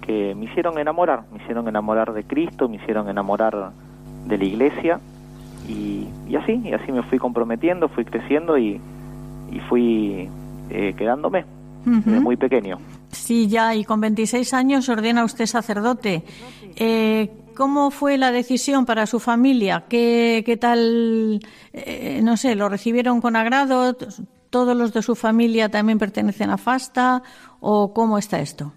que 0.00 0.34
me 0.34 0.46
hicieron 0.46 0.80
enamorar, 0.80 1.26
me 1.30 1.40
hicieron 1.40 1.68
enamorar 1.68 2.12
de 2.12 2.24
Cristo, 2.24 2.68
me 2.68 2.74
hicieron 2.74 3.08
enamorar 3.08 3.70
de 4.26 4.36
la 4.36 4.44
Iglesia 4.44 4.98
y, 5.68 6.08
así, 6.34 6.60
y 6.64 6.72
así 6.72 6.90
me 6.90 7.04
fui 7.04 7.20
comprometiendo, 7.20 7.88
fui 7.88 8.04
creciendo 8.04 8.58
y, 8.58 8.80
fui 9.68 10.28
eh, 10.70 10.92
quedándome 10.98 11.44
muy 11.86 12.36
pequeño. 12.36 12.78
Sí, 13.12 13.48
ya, 13.48 13.74
y 13.74 13.84
con 13.84 14.00
26 14.00 14.52
años 14.54 14.88
ordena 14.88 15.24
usted 15.24 15.46
sacerdote. 15.46 16.24
Eh, 16.76 17.30
¿Cómo 17.56 17.90
fue 17.90 18.18
la 18.18 18.32
decisión 18.32 18.84
para 18.84 19.06
su 19.06 19.18
familia? 19.18 19.84
¿Qué, 19.88 20.42
qué 20.44 20.56
tal, 20.56 21.40
eh, 21.72 22.20
no 22.22 22.36
sé, 22.36 22.54
lo 22.54 22.68
recibieron 22.68 23.20
con 23.20 23.34
agrado? 23.36 23.96
¿Todos 24.50 24.76
los 24.76 24.92
de 24.92 25.02
su 25.02 25.14
familia 25.14 25.70
también 25.70 25.98
pertenecen 25.98 26.50
a 26.50 26.58
FASTA? 26.58 27.22
¿O 27.60 27.94
cómo 27.94 28.18
está 28.18 28.40
esto? 28.40 28.72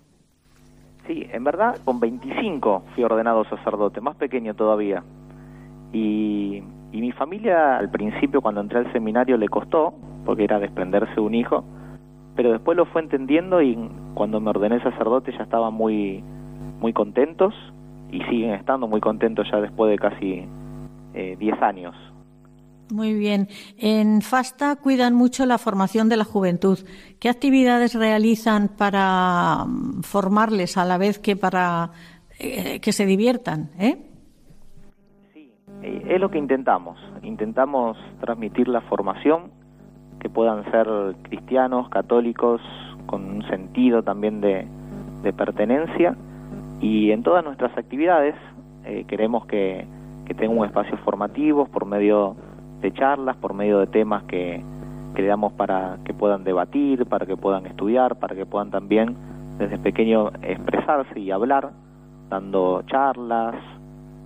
Sí, 1.07 1.27
en 1.31 1.43
verdad, 1.43 1.77
con 1.83 1.99
25 1.99 2.83
fui 2.93 3.03
ordenado 3.03 3.43
sacerdote, 3.45 3.99
más 3.99 4.15
pequeño 4.15 4.53
todavía. 4.53 5.03
Y, 5.91 6.63
y 6.91 7.01
mi 7.01 7.11
familia, 7.11 7.77
al 7.77 7.89
principio, 7.89 8.41
cuando 8.41 8.61
entré 8.61 8.79
al 8.79 8.93
seminario, 8.93 9.35
le 9.35 9.49
costó, 9.49 9.93
porque 10.25 10.43
era 10.43 10.59
desprenderse 10.59 11.15
de 11.15 11.21
un 11.21 11.33
hijo 11.33 11.65
pero 12.39 12.53
después 12.53 12.77
lo 12.77 12.85
fue 12.85 13.01
entendiendo 13.01 13.61
y 13.61 13.77
cuando 14.13 14.39
me 14.39 14.51
ordené 14.51 14.81
sacerdote 14.81 15.33
ya 15.33 15.43
estaban 15.43 15.73
muy, 15.73 16.23
muy 16.79 16.93
contentos 16.93 17.53
y 18.13 18.21
siguen 18.29 18.51
estando 18.51 18.87
muy 18.87 19.01
contentos 19.01 19.45
ya 19.51 19.59
después 19.59 19.91
de 19.91 19.97
casi 19.97 20.47
10 21.13 21.41
eh, 21.41 21.57
años. 21.59 21.93
Muy 22.93 23.13
bien. 23.13 23.49
En 23.77 24.21
FASTA 24.21 24.77
cuidan 24.77 25.15
mucho 25.15 25.45
la 25.45 25.57
formación 25.57 26.07
de 26.07 26.15
la 26.15 26.23
juventud. 26.23 26.79
¿Qué 27.19 27.27
actividades 27.27 27.93
realizan 27.93 28.69
para 28.69 29.65
mm, 29.67 30.03
formarles 30.03 30.77
a 30.77 30.85
la 30.85 30.97
vez 30.97 31.19
que 31.19 31.35
para 31.35 31.91
eh, 32.39 32.79
que 32.79 32.93
se 32.93 33.05
diviertan? 33.05 33.69
Eh? 33.77 33.97
Sí, 35.33 35.51
es 35.81 36.21
lo 36.21 36.31
que 36.31 36.37
intentamos. 36.37 36.97
Intentamos 37.21 37.97
transmitir 38.21 38.69
la 38.69 38.79
formación 38.79 39.59
que 40.19 40.29
puedan 40.29 40.69
ser 40.71 40.87
cristianos, 41.23 41.89
católicos, 41.89 42.61
con 43.05 43.25
un 43.25 43.43
sentido 43.47 44.03
también 44.03 44.41
de, 44.41 44.67
pertenencia. 45.37 46.15
Y 46.81 47.11
en 47.11 47.23
todas 47.23 47.43
nuestras 47.43 47.77
actividades 47.77 48.35
eh, 48.85 49.05
queremos 49.07 49.45
que, 49.45 49.85
que 50.25 50.33
tengan 50.33 50.57
un 50.57 50.65
espacio 50.65 50.97
formativo 50.97 51.65
por 51.65 51.85
medio 51.85 52.35
de 52.81 52.91
charlas, 52.93 53.35
por 53.37 53.53
medio 53.53 53.79
de 53.79 53.87
temas 53.87 54.23
que, 54.23 54.63
que 55.13 55.21
le 55.21 55.27
damos 55.27 55.53
para 55.53 55.97
que 56.05 56.13
puedan 56.13 56.43
debatir, 56.43 57.05
para 57.05 57.25
que 57.25 57.35
puedan 57.35 57.65
estudiar, 57.65 58.15
para 58.17 58.35
que 58.35 58.45
puedan 58.45 58.71
también 58.71 59.15
desde 59.57 59.77
pequeño 59.77 60.29
expresarse 60.41 61.19
y 61.19 61.31
hablar, 61.31 61.71
dando 62.29 62.81
charlas, 62.83 63.55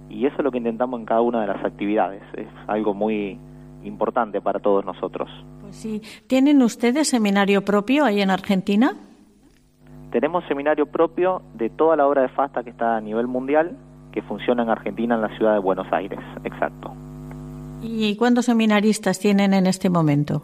y 0.10 0.28
eso 0.28 0.36
es 0.38 0.44
lo 0.44 0.52
que 0.52 0.60
intentamos 0.60 1.00
en 1.00 1.06
cada 1.06 1.22
una 1.22 1.42
de 1.42 1.48
las 1.48 1.64
actividades. 1.66 2.22
Es 2.36 2.48
algo 2.68 2.94
muy 2.94 3.40
importante 3.84 4.42
para 4.42 4.60
todos 4.60 4.86
nosotros. 4.86 5.30
Sí. 5.74 6.02
¿Tienen 6.28 6.62
ustedes 6.62 7.10
seminario 7.10 7.66
propio 7.66 8.06
ahí 8.06 8.22
en 8.22 8.30
Argentina? 8.30 8.96
Tenemos 10.12 10.46
seminario 10.48 10.86
propio 10.86 11.42
de 11.56 11.70
toda 11.70 11.96
la 11.98 12.08
obra 12.08 12.22
de 12.22 12.30
FASTA 12.30 12.64
que 12.64 12.70
está 12.70 12.98
a 12.98 13.02
nivel 13.02 13.28
mundial, 13.28 13.76
que 14.12 14.22
funciona 14.22 14.64
en 14.64 14.70
Argentina, 14.70 15.16
en 15.16 15.22
la 15.22 15.36
ciudad 15.36 15.54
de 15.54 15.60
Buenos 15.60 15.92
Aires, 15.92 16.20
exacto. 16.44 16.94
¿Y 17.82 18.16
cuántos 18.16 18.46
seminaristas 18.46 19.20
tienen 19.20 19.54
en 19.54 19.66
este 19.66 19.90
momento? 19.90 20.44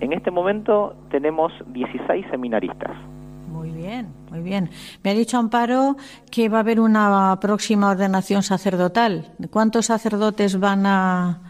En 0.00 0.14
este 0.14 0.30
momento 0.30 0.94
tenemos 1.10 1.52
16 1.66 2.26
seminaristas. 2.30 2.96
Muy 3.52 3.70
bien, 3.70 4.08
muy 4.30 4.40
bien. 4.40 4.70
Me 5.04 5.10
ha 5.10 5.14
dicho 5.14 5.36
Amparo 5.36 5.96
que 6.30 6.48
va 6.48 6.58
a 6.58 6.60
haber 6.60 6.80
una 6.80 7.38
próxima 7.40 7.90
ordenación 7.90 8.42
sacerdotal. 8.42 9.32
¿Cuántos 9.50 9.86
sacerdotes 9.86 10.58
van 10.58 10.86
a, 10.86 11.49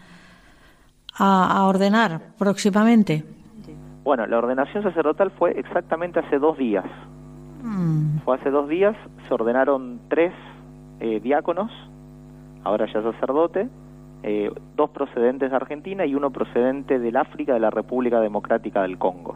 a, 1.17 1.65
ordenar 1.67 2.21
próximamente? 2.37 3.23
Bueno, 4.03 4.25
la 4.25 4.37
ordenación 4.37 4.83
sacerdotal 4.83 5.31
fue 5.31 5.51
exactamente 5.59 6.19
hace 6.19 6.39
dos 6.39 6.57
días. 6.57 6.85
Mm. 7.61 8.19
Fue 8.25 8.35
hace 8.35 8.49
dos 8.49 8.67
días, 8.67 8.95
se 9.27 9.33
ordenaron 9.33 9.99
tres 10.09 10.33
eh, 10.99 11.19
diáconos, 11.19 11.71
ahora 12.63 12.87
ya 12.91 13.01
sacerdote, 13.01 13.69
eh, 14.23 14.51
dos 14.75 14.89
procedentes 14.91 15.49
de 15.49 15.55
Argentina 15.55 16.05
y 16.05 16.15
uno 16.15 16.31
procedente 16.31 16.99
del 16.99 17.17
África, 17.17 17.53
de 17.53 17.59
la 17.59 17.71
República 17.71 18.19
Democrática 18.19 18.83
del 18.83 18.97
Congo. 18.97 19.35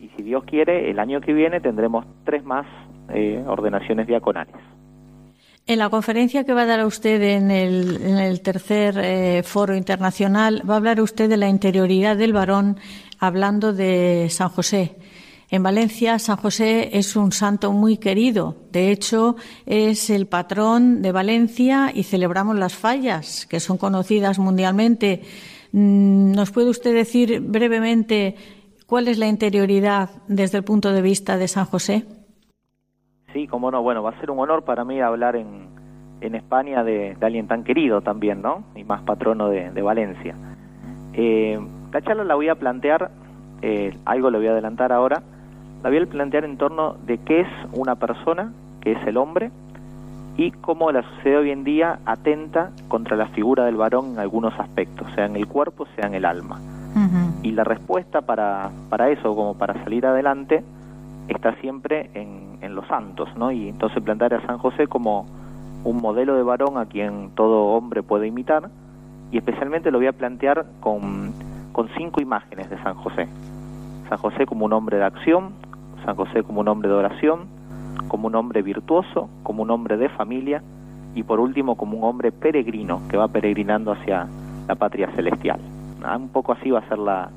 Y 0.00 0.08
si 0.16 0.22
Dios 0.22 0.44
quiere, 0.44 0.90
el 0.90 0.98
año 0.98 1.20
que 1.20 1.32
viene 1.32 1.60
tendremos 1.60 2.04
tres 2.24 2.44
más 2.44 2.66
eh, 3.08 3.42
ordenaciones 3.46 4.06
diaconales. 4.06 4.54
En 5.66 5.78
la 5.78 5.88
conferencia 5.88 6.44
que 6.44 6.52
va 6.52 6.62
a 6.62 6.66
dar 6.66 6.84
usted 6.84 7.22
en 7.22 7.50
el, 7.50 8.42
tercer 8.42 8.98
eh, 8.98 9.42
foro 9.42 9.74
internacional, 9.74 10.62
va 10.68 10.74
a 10.74 10.76
hablar 10.76 11.00
usted 11.00 11.26
de 11.26 11.38
la 11.38 11.48
interioridad 11.48 12.18
del 12.18 12.34
varón, 12.34 12.78
hablando 13.18 13.72
de 13.72 14.28
San 14.28 14.50
José. 14.50 14.94
En 15.48 15.62
Valencia, 15.62 16.18
San 16.18 16.36
José 16.36 16.90
es 16.98 17.16
un 17.16 17.32
santo 17.32 17.72
muy 17.72 17.96
querido. 17.96 18.56
De 18.72 18.90
hecho, 18.90 19.36
es 19.64 20.10
el 20.10 20.26
patrón 20.26 21.00
de 21.00 21.12
Valencia 21.12 21.90
y 21.94 22.02
celebramos 22.02 22.56
las 22.56 22.74
fallas, 22.74 23.46
que 23.46 23.58
son 23.58 23.78
conocidas 23.78 24.38
mundialmente. 24.38 25.22
Mm, 25.72 26.32
¿Nos 26.32 26.50
puede 26.50 26.68
usted 26.68 26.92
decir 26.92 27.40
brevemente 27.40 28.36
cuál 28.86 29.08
es 29.08 29.16
la 29.16 29.28
interioridad 29.28 30.10
desde 30.28 30.58
el 30.58 30.64
punto 30.64 30.92
de 30.92 31.00
vista 31.00 31.38
de 31.38 31.48
San 31.48 31.64
José? 31.64 32.04
Sí, 33.34 33.48
como 33.48 33.72
no, 33.72 33.82
bueno, 33.82 34.00
va 34.04 34.10
a 34.10 34.20
ser 34.20 34.30
un 34.30 34.38
honor 34.38 34.62
para 34.62 34.84
mí 34.84 35.00
hablar 35.00 35.34
en, 35.34 35.66
en 36.20 36.36
España 36.36 36.84
de, 36.84 37.16
alguien 37.20 37.48
tan 37.48 37.64
querido 37.64 38.00
también, 38.00 38.40
¿no? 38.40 38.62
Y 38.76 38.84
más 38.84 39.02
patrono 39.02 39.48
de, 39.48 39.82
Valencia. 39.82 40.36
Eh, 41.14 41.58
la 41.92 42.00
charla 42.00 42.22
la 42.22 42.36
voy 42.36 42.48
a 42.48 42.54
plantear, 42.54 43.10
eh, 43.60 43.92
algo 44.04 44.30
le 44.30 44.38
voy 44.38 44.46
a 44.46 44.52
adelantar 44.52 44.92
ahora, 44.92 45.20
la 45.82 45.90
voy 45.90 45.98
a 45.98 46.06
plantear 46.06 46.44
en 46.44 46.56
torno 46.58 46.94
de 47.06 47.18
qué 47.18 47.40
es 47.40 47.48
una 47.72 47.96
persona, 47.96 48.52
qué 48.80 48.92
es 48.92 49.04
el 49.04 49.16
hombre, 49.16 49.50
y 50.36 50.52
cómo 50.52 50.92
la 50.92 51.02
sociedad 51.02 51.40
hoy 51.40 51.50
en 51.50 51.64
día 51.64 51.98
atenta 52.06 52.70
contra 52.86 53.16
la 53.16 53.26
figura 53.26 53.64
del 53.64 53.74
varón 53.74 54.12
en 54.12 54.20
algunos 54.20 54.54
aspectos, 54.60 55.08
sea 55.16 55.26
en 55.26 55.34
el 55.34 55.48
cuerpo, 55.48 55.86
sea 55.96 56.06
en 56.06 56.14
el 56.14 56.24
alma. 56.24 56.60
Y 57.42 57.50
la 57.50 57.64
respuesta 57.64 58.20
para, 58.20 58.70
para 58.88 59.10
eso, 59.10 59.34
como 59.34 59.58
para 59.58 59.74
salir 59.82 60.06
adelante, 60.06 60.62
está 61.28 61.54
siempre 61.56 62.10
en, 62.14 62.58
en 62.60 62.74
los 62.74 62.86
santos, 62.86 63.28
¿no? 63.36 63.50
Y 63.50 63.68
entonces 63.68 64.02
plantear 64.02 64.34
a 64.34 64.46
San 64.46 64.58
José 64.58 64.86
como 64.86 65.26
un 65.84 65.98
modelo 65.98 66.34
de 66.34 66.42
varón 66.42 66.78
a 66.78 66.86
quien 66.86 67.30
todo 67.34 67.66
hombre 67.66 68.02
puede 68.02 68.26
imitar 68.26 68.70
y 69.30 69.38
especialmente 69.38 69.90
lo 69.90 69.98
voy 69.98 70.06
a 70.06 70.12
plantear 70.12 70.66
con, 70.80 71.32
con 71.72 71.88
cinco 71.96 72.20
imágenes 72.20 72.70
de 72.70 72.78
San 72.82 72.94
José. 72.94 73.28
San 74.08 74.18
José 74.18 74.46
como 74.46 74.64
un 74.64 74.72
hombre 74.72 74.98
de 74.98 75.04
acción, 75.04 75.54
San 76.04 76.16
José 76.16 76.42
como 76.42 76.60
un 76.60 76.68
hombre 76.68 76.88
de 76.88 76.94
oración, 76.94 77.46
como 78.08 78.28
un 78.28 78.34
hombre 78.34 78.62
virtuoso, 78.62 79.28
como 79.42 79.62
un 79.62 79.70
hombre 79.70 79.96
de 79.96 80.08
familia 80.08 80.62
y 81.14 81.22
por 81.22 81.40
último 81.40 81.76
como 81.76 81.98
un 81.98 82.04
hombre 82.04 82.32
peregrino 82.32 83.00
que 83.08 83.16
va 83.16 83.28
peregrinando 83.28 83.92
hacia 83.92 84.26
la 84.68 84.74
patria 84.74 85.10
celestial. 85.14 85.60
Ah, 86.02 86.16
un 86.16 86.28
poco 86.28 86.52
así 86.52 86.70
va 86.70 86.80
a 86.80 86.88
ser 86.88 86.98
la, 86.98 87.30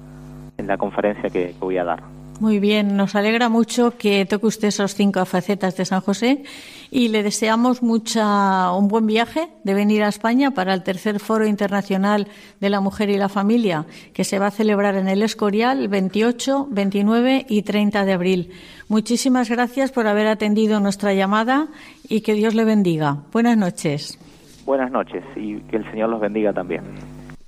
en 0.57 0.67
la 0.67 0.77
conferencia 0.77 1.29
que 1.29 1.55
voy 1.59 1.77
a 1.77 1.83
dar. 1.83 2.16
Muy 2.39 2.59
bien, 2.59 2.95
nos 2.95 3.15
alegra 3.15 3.49
mucho 3.49 3.97
que 3.97 4.23
toque 4.25 4.45
usted 4.45 4.67
esos 4.67 4.93
cinco 4.93 5.25
facetas 5.25 5.75
de 5.75 5.85
San 5.85 6.01
José 6.01 6.43
y 6.91 7.07
le 7.07 7.23
deseamos 7.23 7.81
mucha, 7.81 8.71
un 8.73 8.87
buen 8.87 9.07
viaje 9.07 9.47
de 9.63 9.73
venir 9.73 10.03
a 10.03 10.07
España 10.07 10.51
para 10.51 10.75
el 10.75 10.83
tercer 10.83 11.19
Foro 11.19 11.47
Internacional 11.47 12.27
de 12.59 12.69
la 12.69 12.79
Mujer 12.79 13.09
y 13.09 13.17
la 13.17 13.27
Familia, 13.27 13.85
que 14.13 14.23
se 14.23 14.37
va 14.37 14.47
a 14.47 14.51
celebrar 14.51 14.95
en 14.95 15.07
el 15.07 15.23
Escorial 15.23 15.79
el 15.79 15.87
28, 15.87 16.67
29 16.69 17.47
y 17.49 17.63
30 17.63 18.05
de 18.05 18.13
abril. 18.13 18.51
Muchísimas 18.87 19.49
gracias 19.49 19.91
por 19.91 20.05
haber 20.05 20.27
atendido 20.27 20.79
nuestra 20.79 21.15
llamada 21.15 21.69
y 22.07 22.21
que 22.21 22.35
Dios 22.35 22.53
le 22.53 22.65
bendiga. 22.65 23.17
Buenas 23.33 23.57
noches. 23.57 24.19
Buenas 24.63 24.91
noches 24.91 25.23
y 25.35 25.59
que 25.61 25.77
el 25.77 25.89
Señor 25.89 26.09
los 26.09 26.21
bendiga 26.21 26.53
también. 26.53 26.83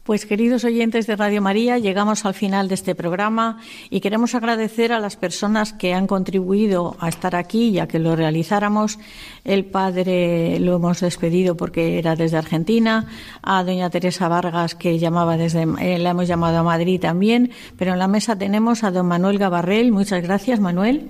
Pues 0.10 0.26
queridos 0.26 0.64
oyentes 0.64 1.06
de 1.06 1.16
Radio 1.16 1.40
María, 1.40 1.78
llegamos 1.78 2.26
al 2.26 2.34
final 2.34 2.68
de 2.68 2.74
este 2.74 2.96
programa 2.96 3.60
y 3.92 4.00
queremos 4.00 4.34
agradecer 4.34 4.92
a 4.92 5.00
las 5.00 5.18
personas 5.18 5.72
que 5.72 5.94
han 5.94 6.08
contribuido 6.08 6.98
a 7.00 7.10
estar 7.10 7.36
aquí 7.36 7.70
y 7.70 7.78
a 7.78 7.88
que 7.88 8.00
lo 8.00 8.16
realizáramos. 8.16 8.98
El 9.46 9.66
padre 9.66 10.60
lo 10.62 10.78
hemos 10.78 11.02
despedido 11.02 11.56
porque 11.56 12.00
era 12.00 12.16
desde 12.16 12.38
Argentina, 12.38 13.06
a 13.44 13.64
doña 13.64 13.92
Teresa 13.92 14.28
Vargas 14.28 14.74
que 14.74 14.98
llamaba 14.98 15.38
desde 15.38 15.68
eh, 15.80 16.00
la 16.00 16.10
hemos 16.10 16.28
llamado 16.28 16.58
a 16.58 16.64
Madrid 16.64 17.00
también, 17.00 17.52
pero 17.78 17.94
en 17.94 18.00
la 18.00 18.08
mesa 18.08 18.36
tenemos 18.36 18.84
a 18.84 18.90
don 18.90 19.06
Manuel 19.06 19.38
Gabarrel. 19.38 19.92
Muchas 19.92 20.24
gracias, 20.24 20.60
Manuel. 20.60 21.10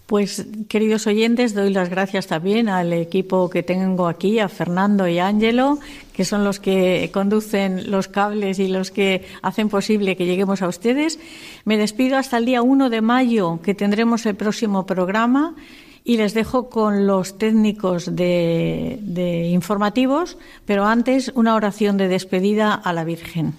Pues, 0.06 0.46
queridos 0.68 1.08
oyentes, 1.08 1.52
doy 1.52 1.72
las 1.72 1.90
gracias 1.90 2.28
también 2.28 2.68
al 2.68 2.92
equipo 2.92 3.50
que 3.50 3.64
tengo 3.64 4.06
aquí, 4.06 4.38
a 4.38 4.48
Fernando 4.48 5.08
y 5.08 5.18
Ángelo, 5.18 5.80
que 6.12 6.24
son 6.24 6.44
los 6.44 6.60
que 6.60 7.10
conducen 7.12 7.90
los 7.90 8.06
cables 8.06 8.60
y 8.60 8.68
los 8.68 8.92
que 8.92 9.26
hacen 9.42 9.68
posible 9.68 10.16
que 10.16 10.24
lleguemos 10.24 10.62
a 10.62 10.68
ustedes. 10.68 11.18
Me 11.64 11.76
despido 11.76 12.18
hasta 12.18 12.38
el 12.38 12.46
día 12.46 12.62
1 12.62 12.88
de 12.88 13.00
mayo, 13.00 13.58
que 13.64 13.74
tendremos 13.74 14.26
el 14.26 14.36
próximo 14.36 14.86
programa, 14.86 15.56
y 16.04 16.18
les 16.18 16.34
dejo 16.34 16.70
con 16.70 17.08
los 17.08 17.36
técnicos 17.36 18.14
de, 18.14 19.00
de 19.02 19.48
informativos, 19.48 20.38
pero 20.66 20.84
antes 20.84 21.32
una 21.34 21.56
oración 21.56 21.96
de 21.96 22.06
despedida 22.06 22.74
a 22.74 22.92
la 22.92 23.02
Virgen. 23.02 23.54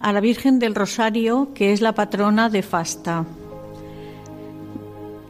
A 0.00 0.12
la 0.12 0.20
Virgen 0.20 0.58
del 0.58 0.74
Rosario, 0.74 1.48
que 1.54 1.72
es 1.72 1.80
la 1.80 1.94
patrona 1.94 2.50
de 2.50 2.62
Fasta 2.62 3.24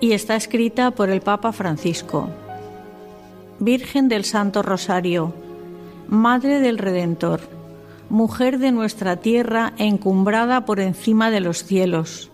y 0.01 0.13
está 0.13 0.37
escrita 0.37 0.91
por 0.93 1.11
el 1.11 1.21
Papa 1.21 1.53
Francisco. 1.53 2.29
Virgen 3.59 4.09
del 4.09 4.25
Santo 4.25 4.63
Rosario, 4.63 5.35
Madre 6.09 6.61
del 6.61 6.79
Redentor, 6.79 7.41
mujer 8.09 8.59
de 8.59 8.73
nuestra 8.73 9.17
tierra 9.17 9.73
encumbrada 9.77 10.65
por 10.65 10.81
encima 10.81 11.31
de 11.31 11.41
los 11.41 11.65
cielos, 11.65 12.31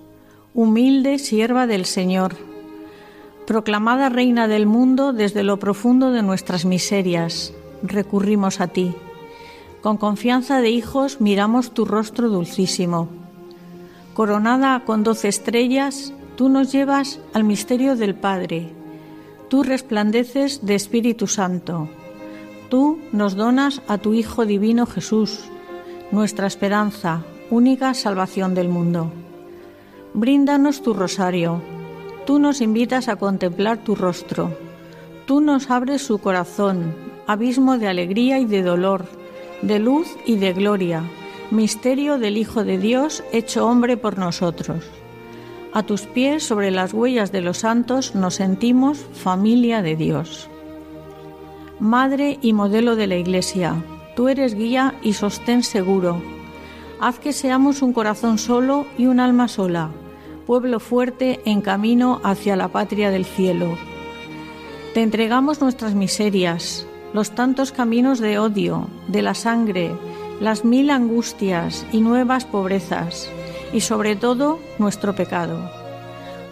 humilde 0.54 1.18
sierva 1.18 1.66
del 1.66 1.84
Señor, 1.84 2.36
proclamada 3.46 4.08
Reina 4.08 4.46
del 4.48 4.66
mundo 4.66 5.12
desde 5.12 5.42
lo 5.42 5.58
profundo 5.58 6.12
de 6.12 6.22
nuestras 6.22 6.64
miserias, 6.64 7.52
recurrimos 7.82 8.60
a 8.60 8.68
ti. 8.68 8.94
Con 9.82 9.96
confianza 9.96 10.60
de 10.60 10.70
hijos 10.70 11.20
miramos 11.20 11.72
tu 11.72 11.84
rostro 11.84 12.28
dulcísimo. 12.28 13.08
Coronada 14.14 14.84
con 14.86 15.02
doce 15.02 15.28
estrellas, 15.28 16.12
Tú 16.36 16.48
nos 16.48 16.72
llevas 16.72 17.20
al 17.32 17.44
misterio 17.44 17.94
del 17.94 18.16
Padre. 18.16 18.72
Tú 19.48 19.62
resplandeces 19.62 20.66
de 20.66 20.74
Espíritu 20.74 21.28
Santo. 21.28 21.88
Tú 22.68 22.98
nos 23.12 23.36
donas 23.36 23.82
a 23.86 23.98
tu 23.98 24.14
Hijo 24.14 24.44
Divino 24.44 24.84
Jesús, 24.84 25.44
nuestra 26.10 26.48
esperanza, 26.48 27.22
única 27.50 27.94
salvación 27.94 28.52
del 28.54 28.68
mundo. 28.68 29.12
Bríndanos 30.12 30.82
tu 30.82 30.92
rosario. 30.92 31.62
Tú 32.26 32.40
nos 32.40 32.60
invitas 32.60 33.06
a 33.06 33.14
contemplar 33.14 33.78
tu 33.78 33.94
rostro. 33.94 34.50
Tú 35.26 35.40
nos 35.40 35.70
abres 35.70 36.02
su 36.02 36.18
corazón, 36.18 36.96
abismo 37.28 37.78
de 37.78 37.86
alegría 37.86 38.40
y 38.40 38.44
de 38.44 38.62
dolor, 38.62 39.06
de 39.62 39.78
luz 39.78 40.08
y 40.26 40.34
de 40.36 40.52
gloria, 40.52 41.04
misterio 41.52 42.18
del 42.18 42.38
Hijo 42.38 42.64
de 42.64 42.78
Dios 42.78 43.22
hecho 43.30 43.68
hombre 43.68 43.96
por 43.96 44.18
nosotros. 44.18 44.84
A 45.74 45.82
tus 45.82 46.02
pies, 46.02 46.44
sobre 46.44 46.70
las 46.70 46.94
huellas 46.94 47.32
de 47.32 47.40
los 47.40 47.58
santos, 47.58 48.14
nos 48.14 48.36
sentimos 48.36 48.96
familia 49.12 49.82
de 49.82 49.96
Dios. 49.96 50.48
Madre 51.80 52.38
y 52.40 52.52
modelo 52.52 52.94
de 52.94 53.08
la 53.08 53.16
Iglesia, 53.16 53.84
tú 54.14 54.28
eres 54.28 54.54
guía 54.54 54.94
y 55.02 55.14
sostén 55.14 55.64
seguro. 55.64 56.22
Haz 57.00 57.18
que 57.18 57.32
seamos 57.32 57.82
un 57.82 57.92
corazón 57.92 58.38
solo 58.38 58.86
y 58.96 59.06
un 59.06 59.18
alma 59.18 59.48
sola, 59.48 59.90
pueblo 60.46 60.78
fuerte 60.78 61.40
en 61.44 61.60
camino 61.60 62.20
hacia 62.22 62.54
la 62.54 62.68
patria 62.68 63.10
del 63.10 63.24
cielo. 63.24 63.76
Te 64.94 65.02
entregamos 65.02 65.60
nuestras 65.60 65.96
miserias, 65.96 66.86
los 67.12 67.32
tantos 67.32 67.72
caminos 67.72 68.20
de 68.20 68.38
odio, 68.38 68.86
de 69.08 69.22
la 69.22 69.34
sangre, 69.34 69.90
las 70.40 70.64
mil 70.64 70.90
angustias 70.90 71.84
y 71.90 72.00
nuevas 72.00 72.44
pobrezas 72.44 73.28
y 73.72 73.80
sobre 73.80 74.16
todo 74.16 74.58
nuestro 74.78 75.14
pecado. 75.14 75.58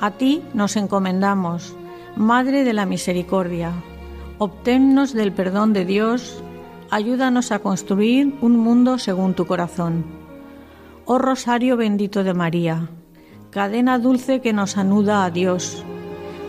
A 0.01 0.11
ti 0.11 0.43
nos 0.55 0.77
encomendamos, 0.77 1.77
Madre 2.17 2.65
de 2.65 2.73
la 2.73 2.87
Misericordia. 2.87 3.73
Obténnos 4.39 5.15
del 5.15 5.33
perdón 5.33 5.73
de 5.73 5.85
Dios, 5.85 6.43
ayúdanos 6.91 7.53
a 7.53 7.61
construir 7.61 8.35
un 8.41 8.57
mundo 8.57 8.99
según 8.99 9.35
tu 9.35 9.47
corazón. 9.47 10.05
Oh 11.05 11.19
Rosario 11.19 11.77
bendito 11.77 12.25
de 12.25 12.35
María, 12.35 12.89
cadena 13.51 13.99
dulce 13.99 14.41
que 14.41 14.53
nos 14.53 14.77
anuda 14.77 15.25
a 15.25 15.31
Dios, 15.31 15.85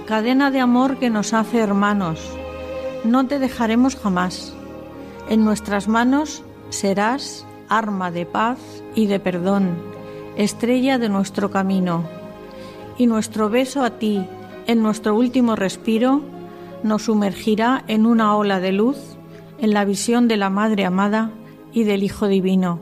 cadena 0.07 0.51
de 0.51 0.59
amor 0.59 0.97
que 0.97 1.09
nos 1.09 1.34
hace 1.34 1.59
hermanos, 1.59 2.20
no 3.03 3.28
te 3.28 3.39
dejaremos 3.39 3.95
jamás. 3.95 4.53
En 5.30 5.45
nuestras 5.45 5.88
manos 5.88 6.43
serás 6.70 7.45
arma 7.70 8.11
de 8.11 8.26
paz 8.26 8.59
y 8.95 9.05
de 9.05 9.20
perdón 9.20 9.93
estrella 10.38 10.98
de 10.98 11.10
nuestro 11.10 11.52
camino, 11.52 12.04
y 12.98 13.08
nuestro 13.08 13.50
beso 13.50 13.84
a 13.84 13.92
ti 13.92 14.26
en 14.68 14.82
nuestro 14.82 15.16
último 15.16 15.56
respiro 15.56 16.22
nos 16.84 17.04
sumergirá 17.04 17.84
en 17.88 18.06
una 18.06 18.36
ola 18.36 18.60
de 18.60 18.72
luz, 18.72 18.98
en 19.60 19.74
la 19.74 19.86
visión 19.86 20.28
de 20.28 20.38
la 20.38 20.50
Madre 20.50 20.86
amada 20.86 21.32
y 21.72 21.84
del 21.84 22.04
Hijo 22.04 22.28
Divino, 22.28 22.82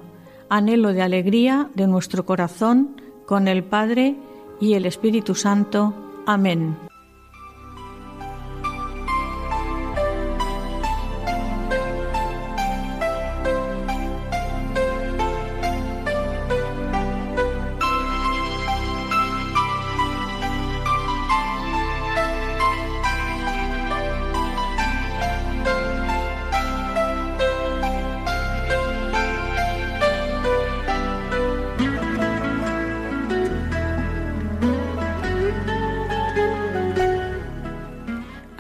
anhelo 0.50 0.94
de 0.94 1.02
alegría 1.02 1.70
de 1.76 1.88
nuestro 1.88 2.26
corazón 2.26 3.02
con 3.26 3.48
el 3.48 3.64
Padre 3.64 4.16
y 4.60 4.74
el 4.74 4.86
Espíritu 4.86 5.36
Santo. 5.36 5.94
Amén. 6.26 6.91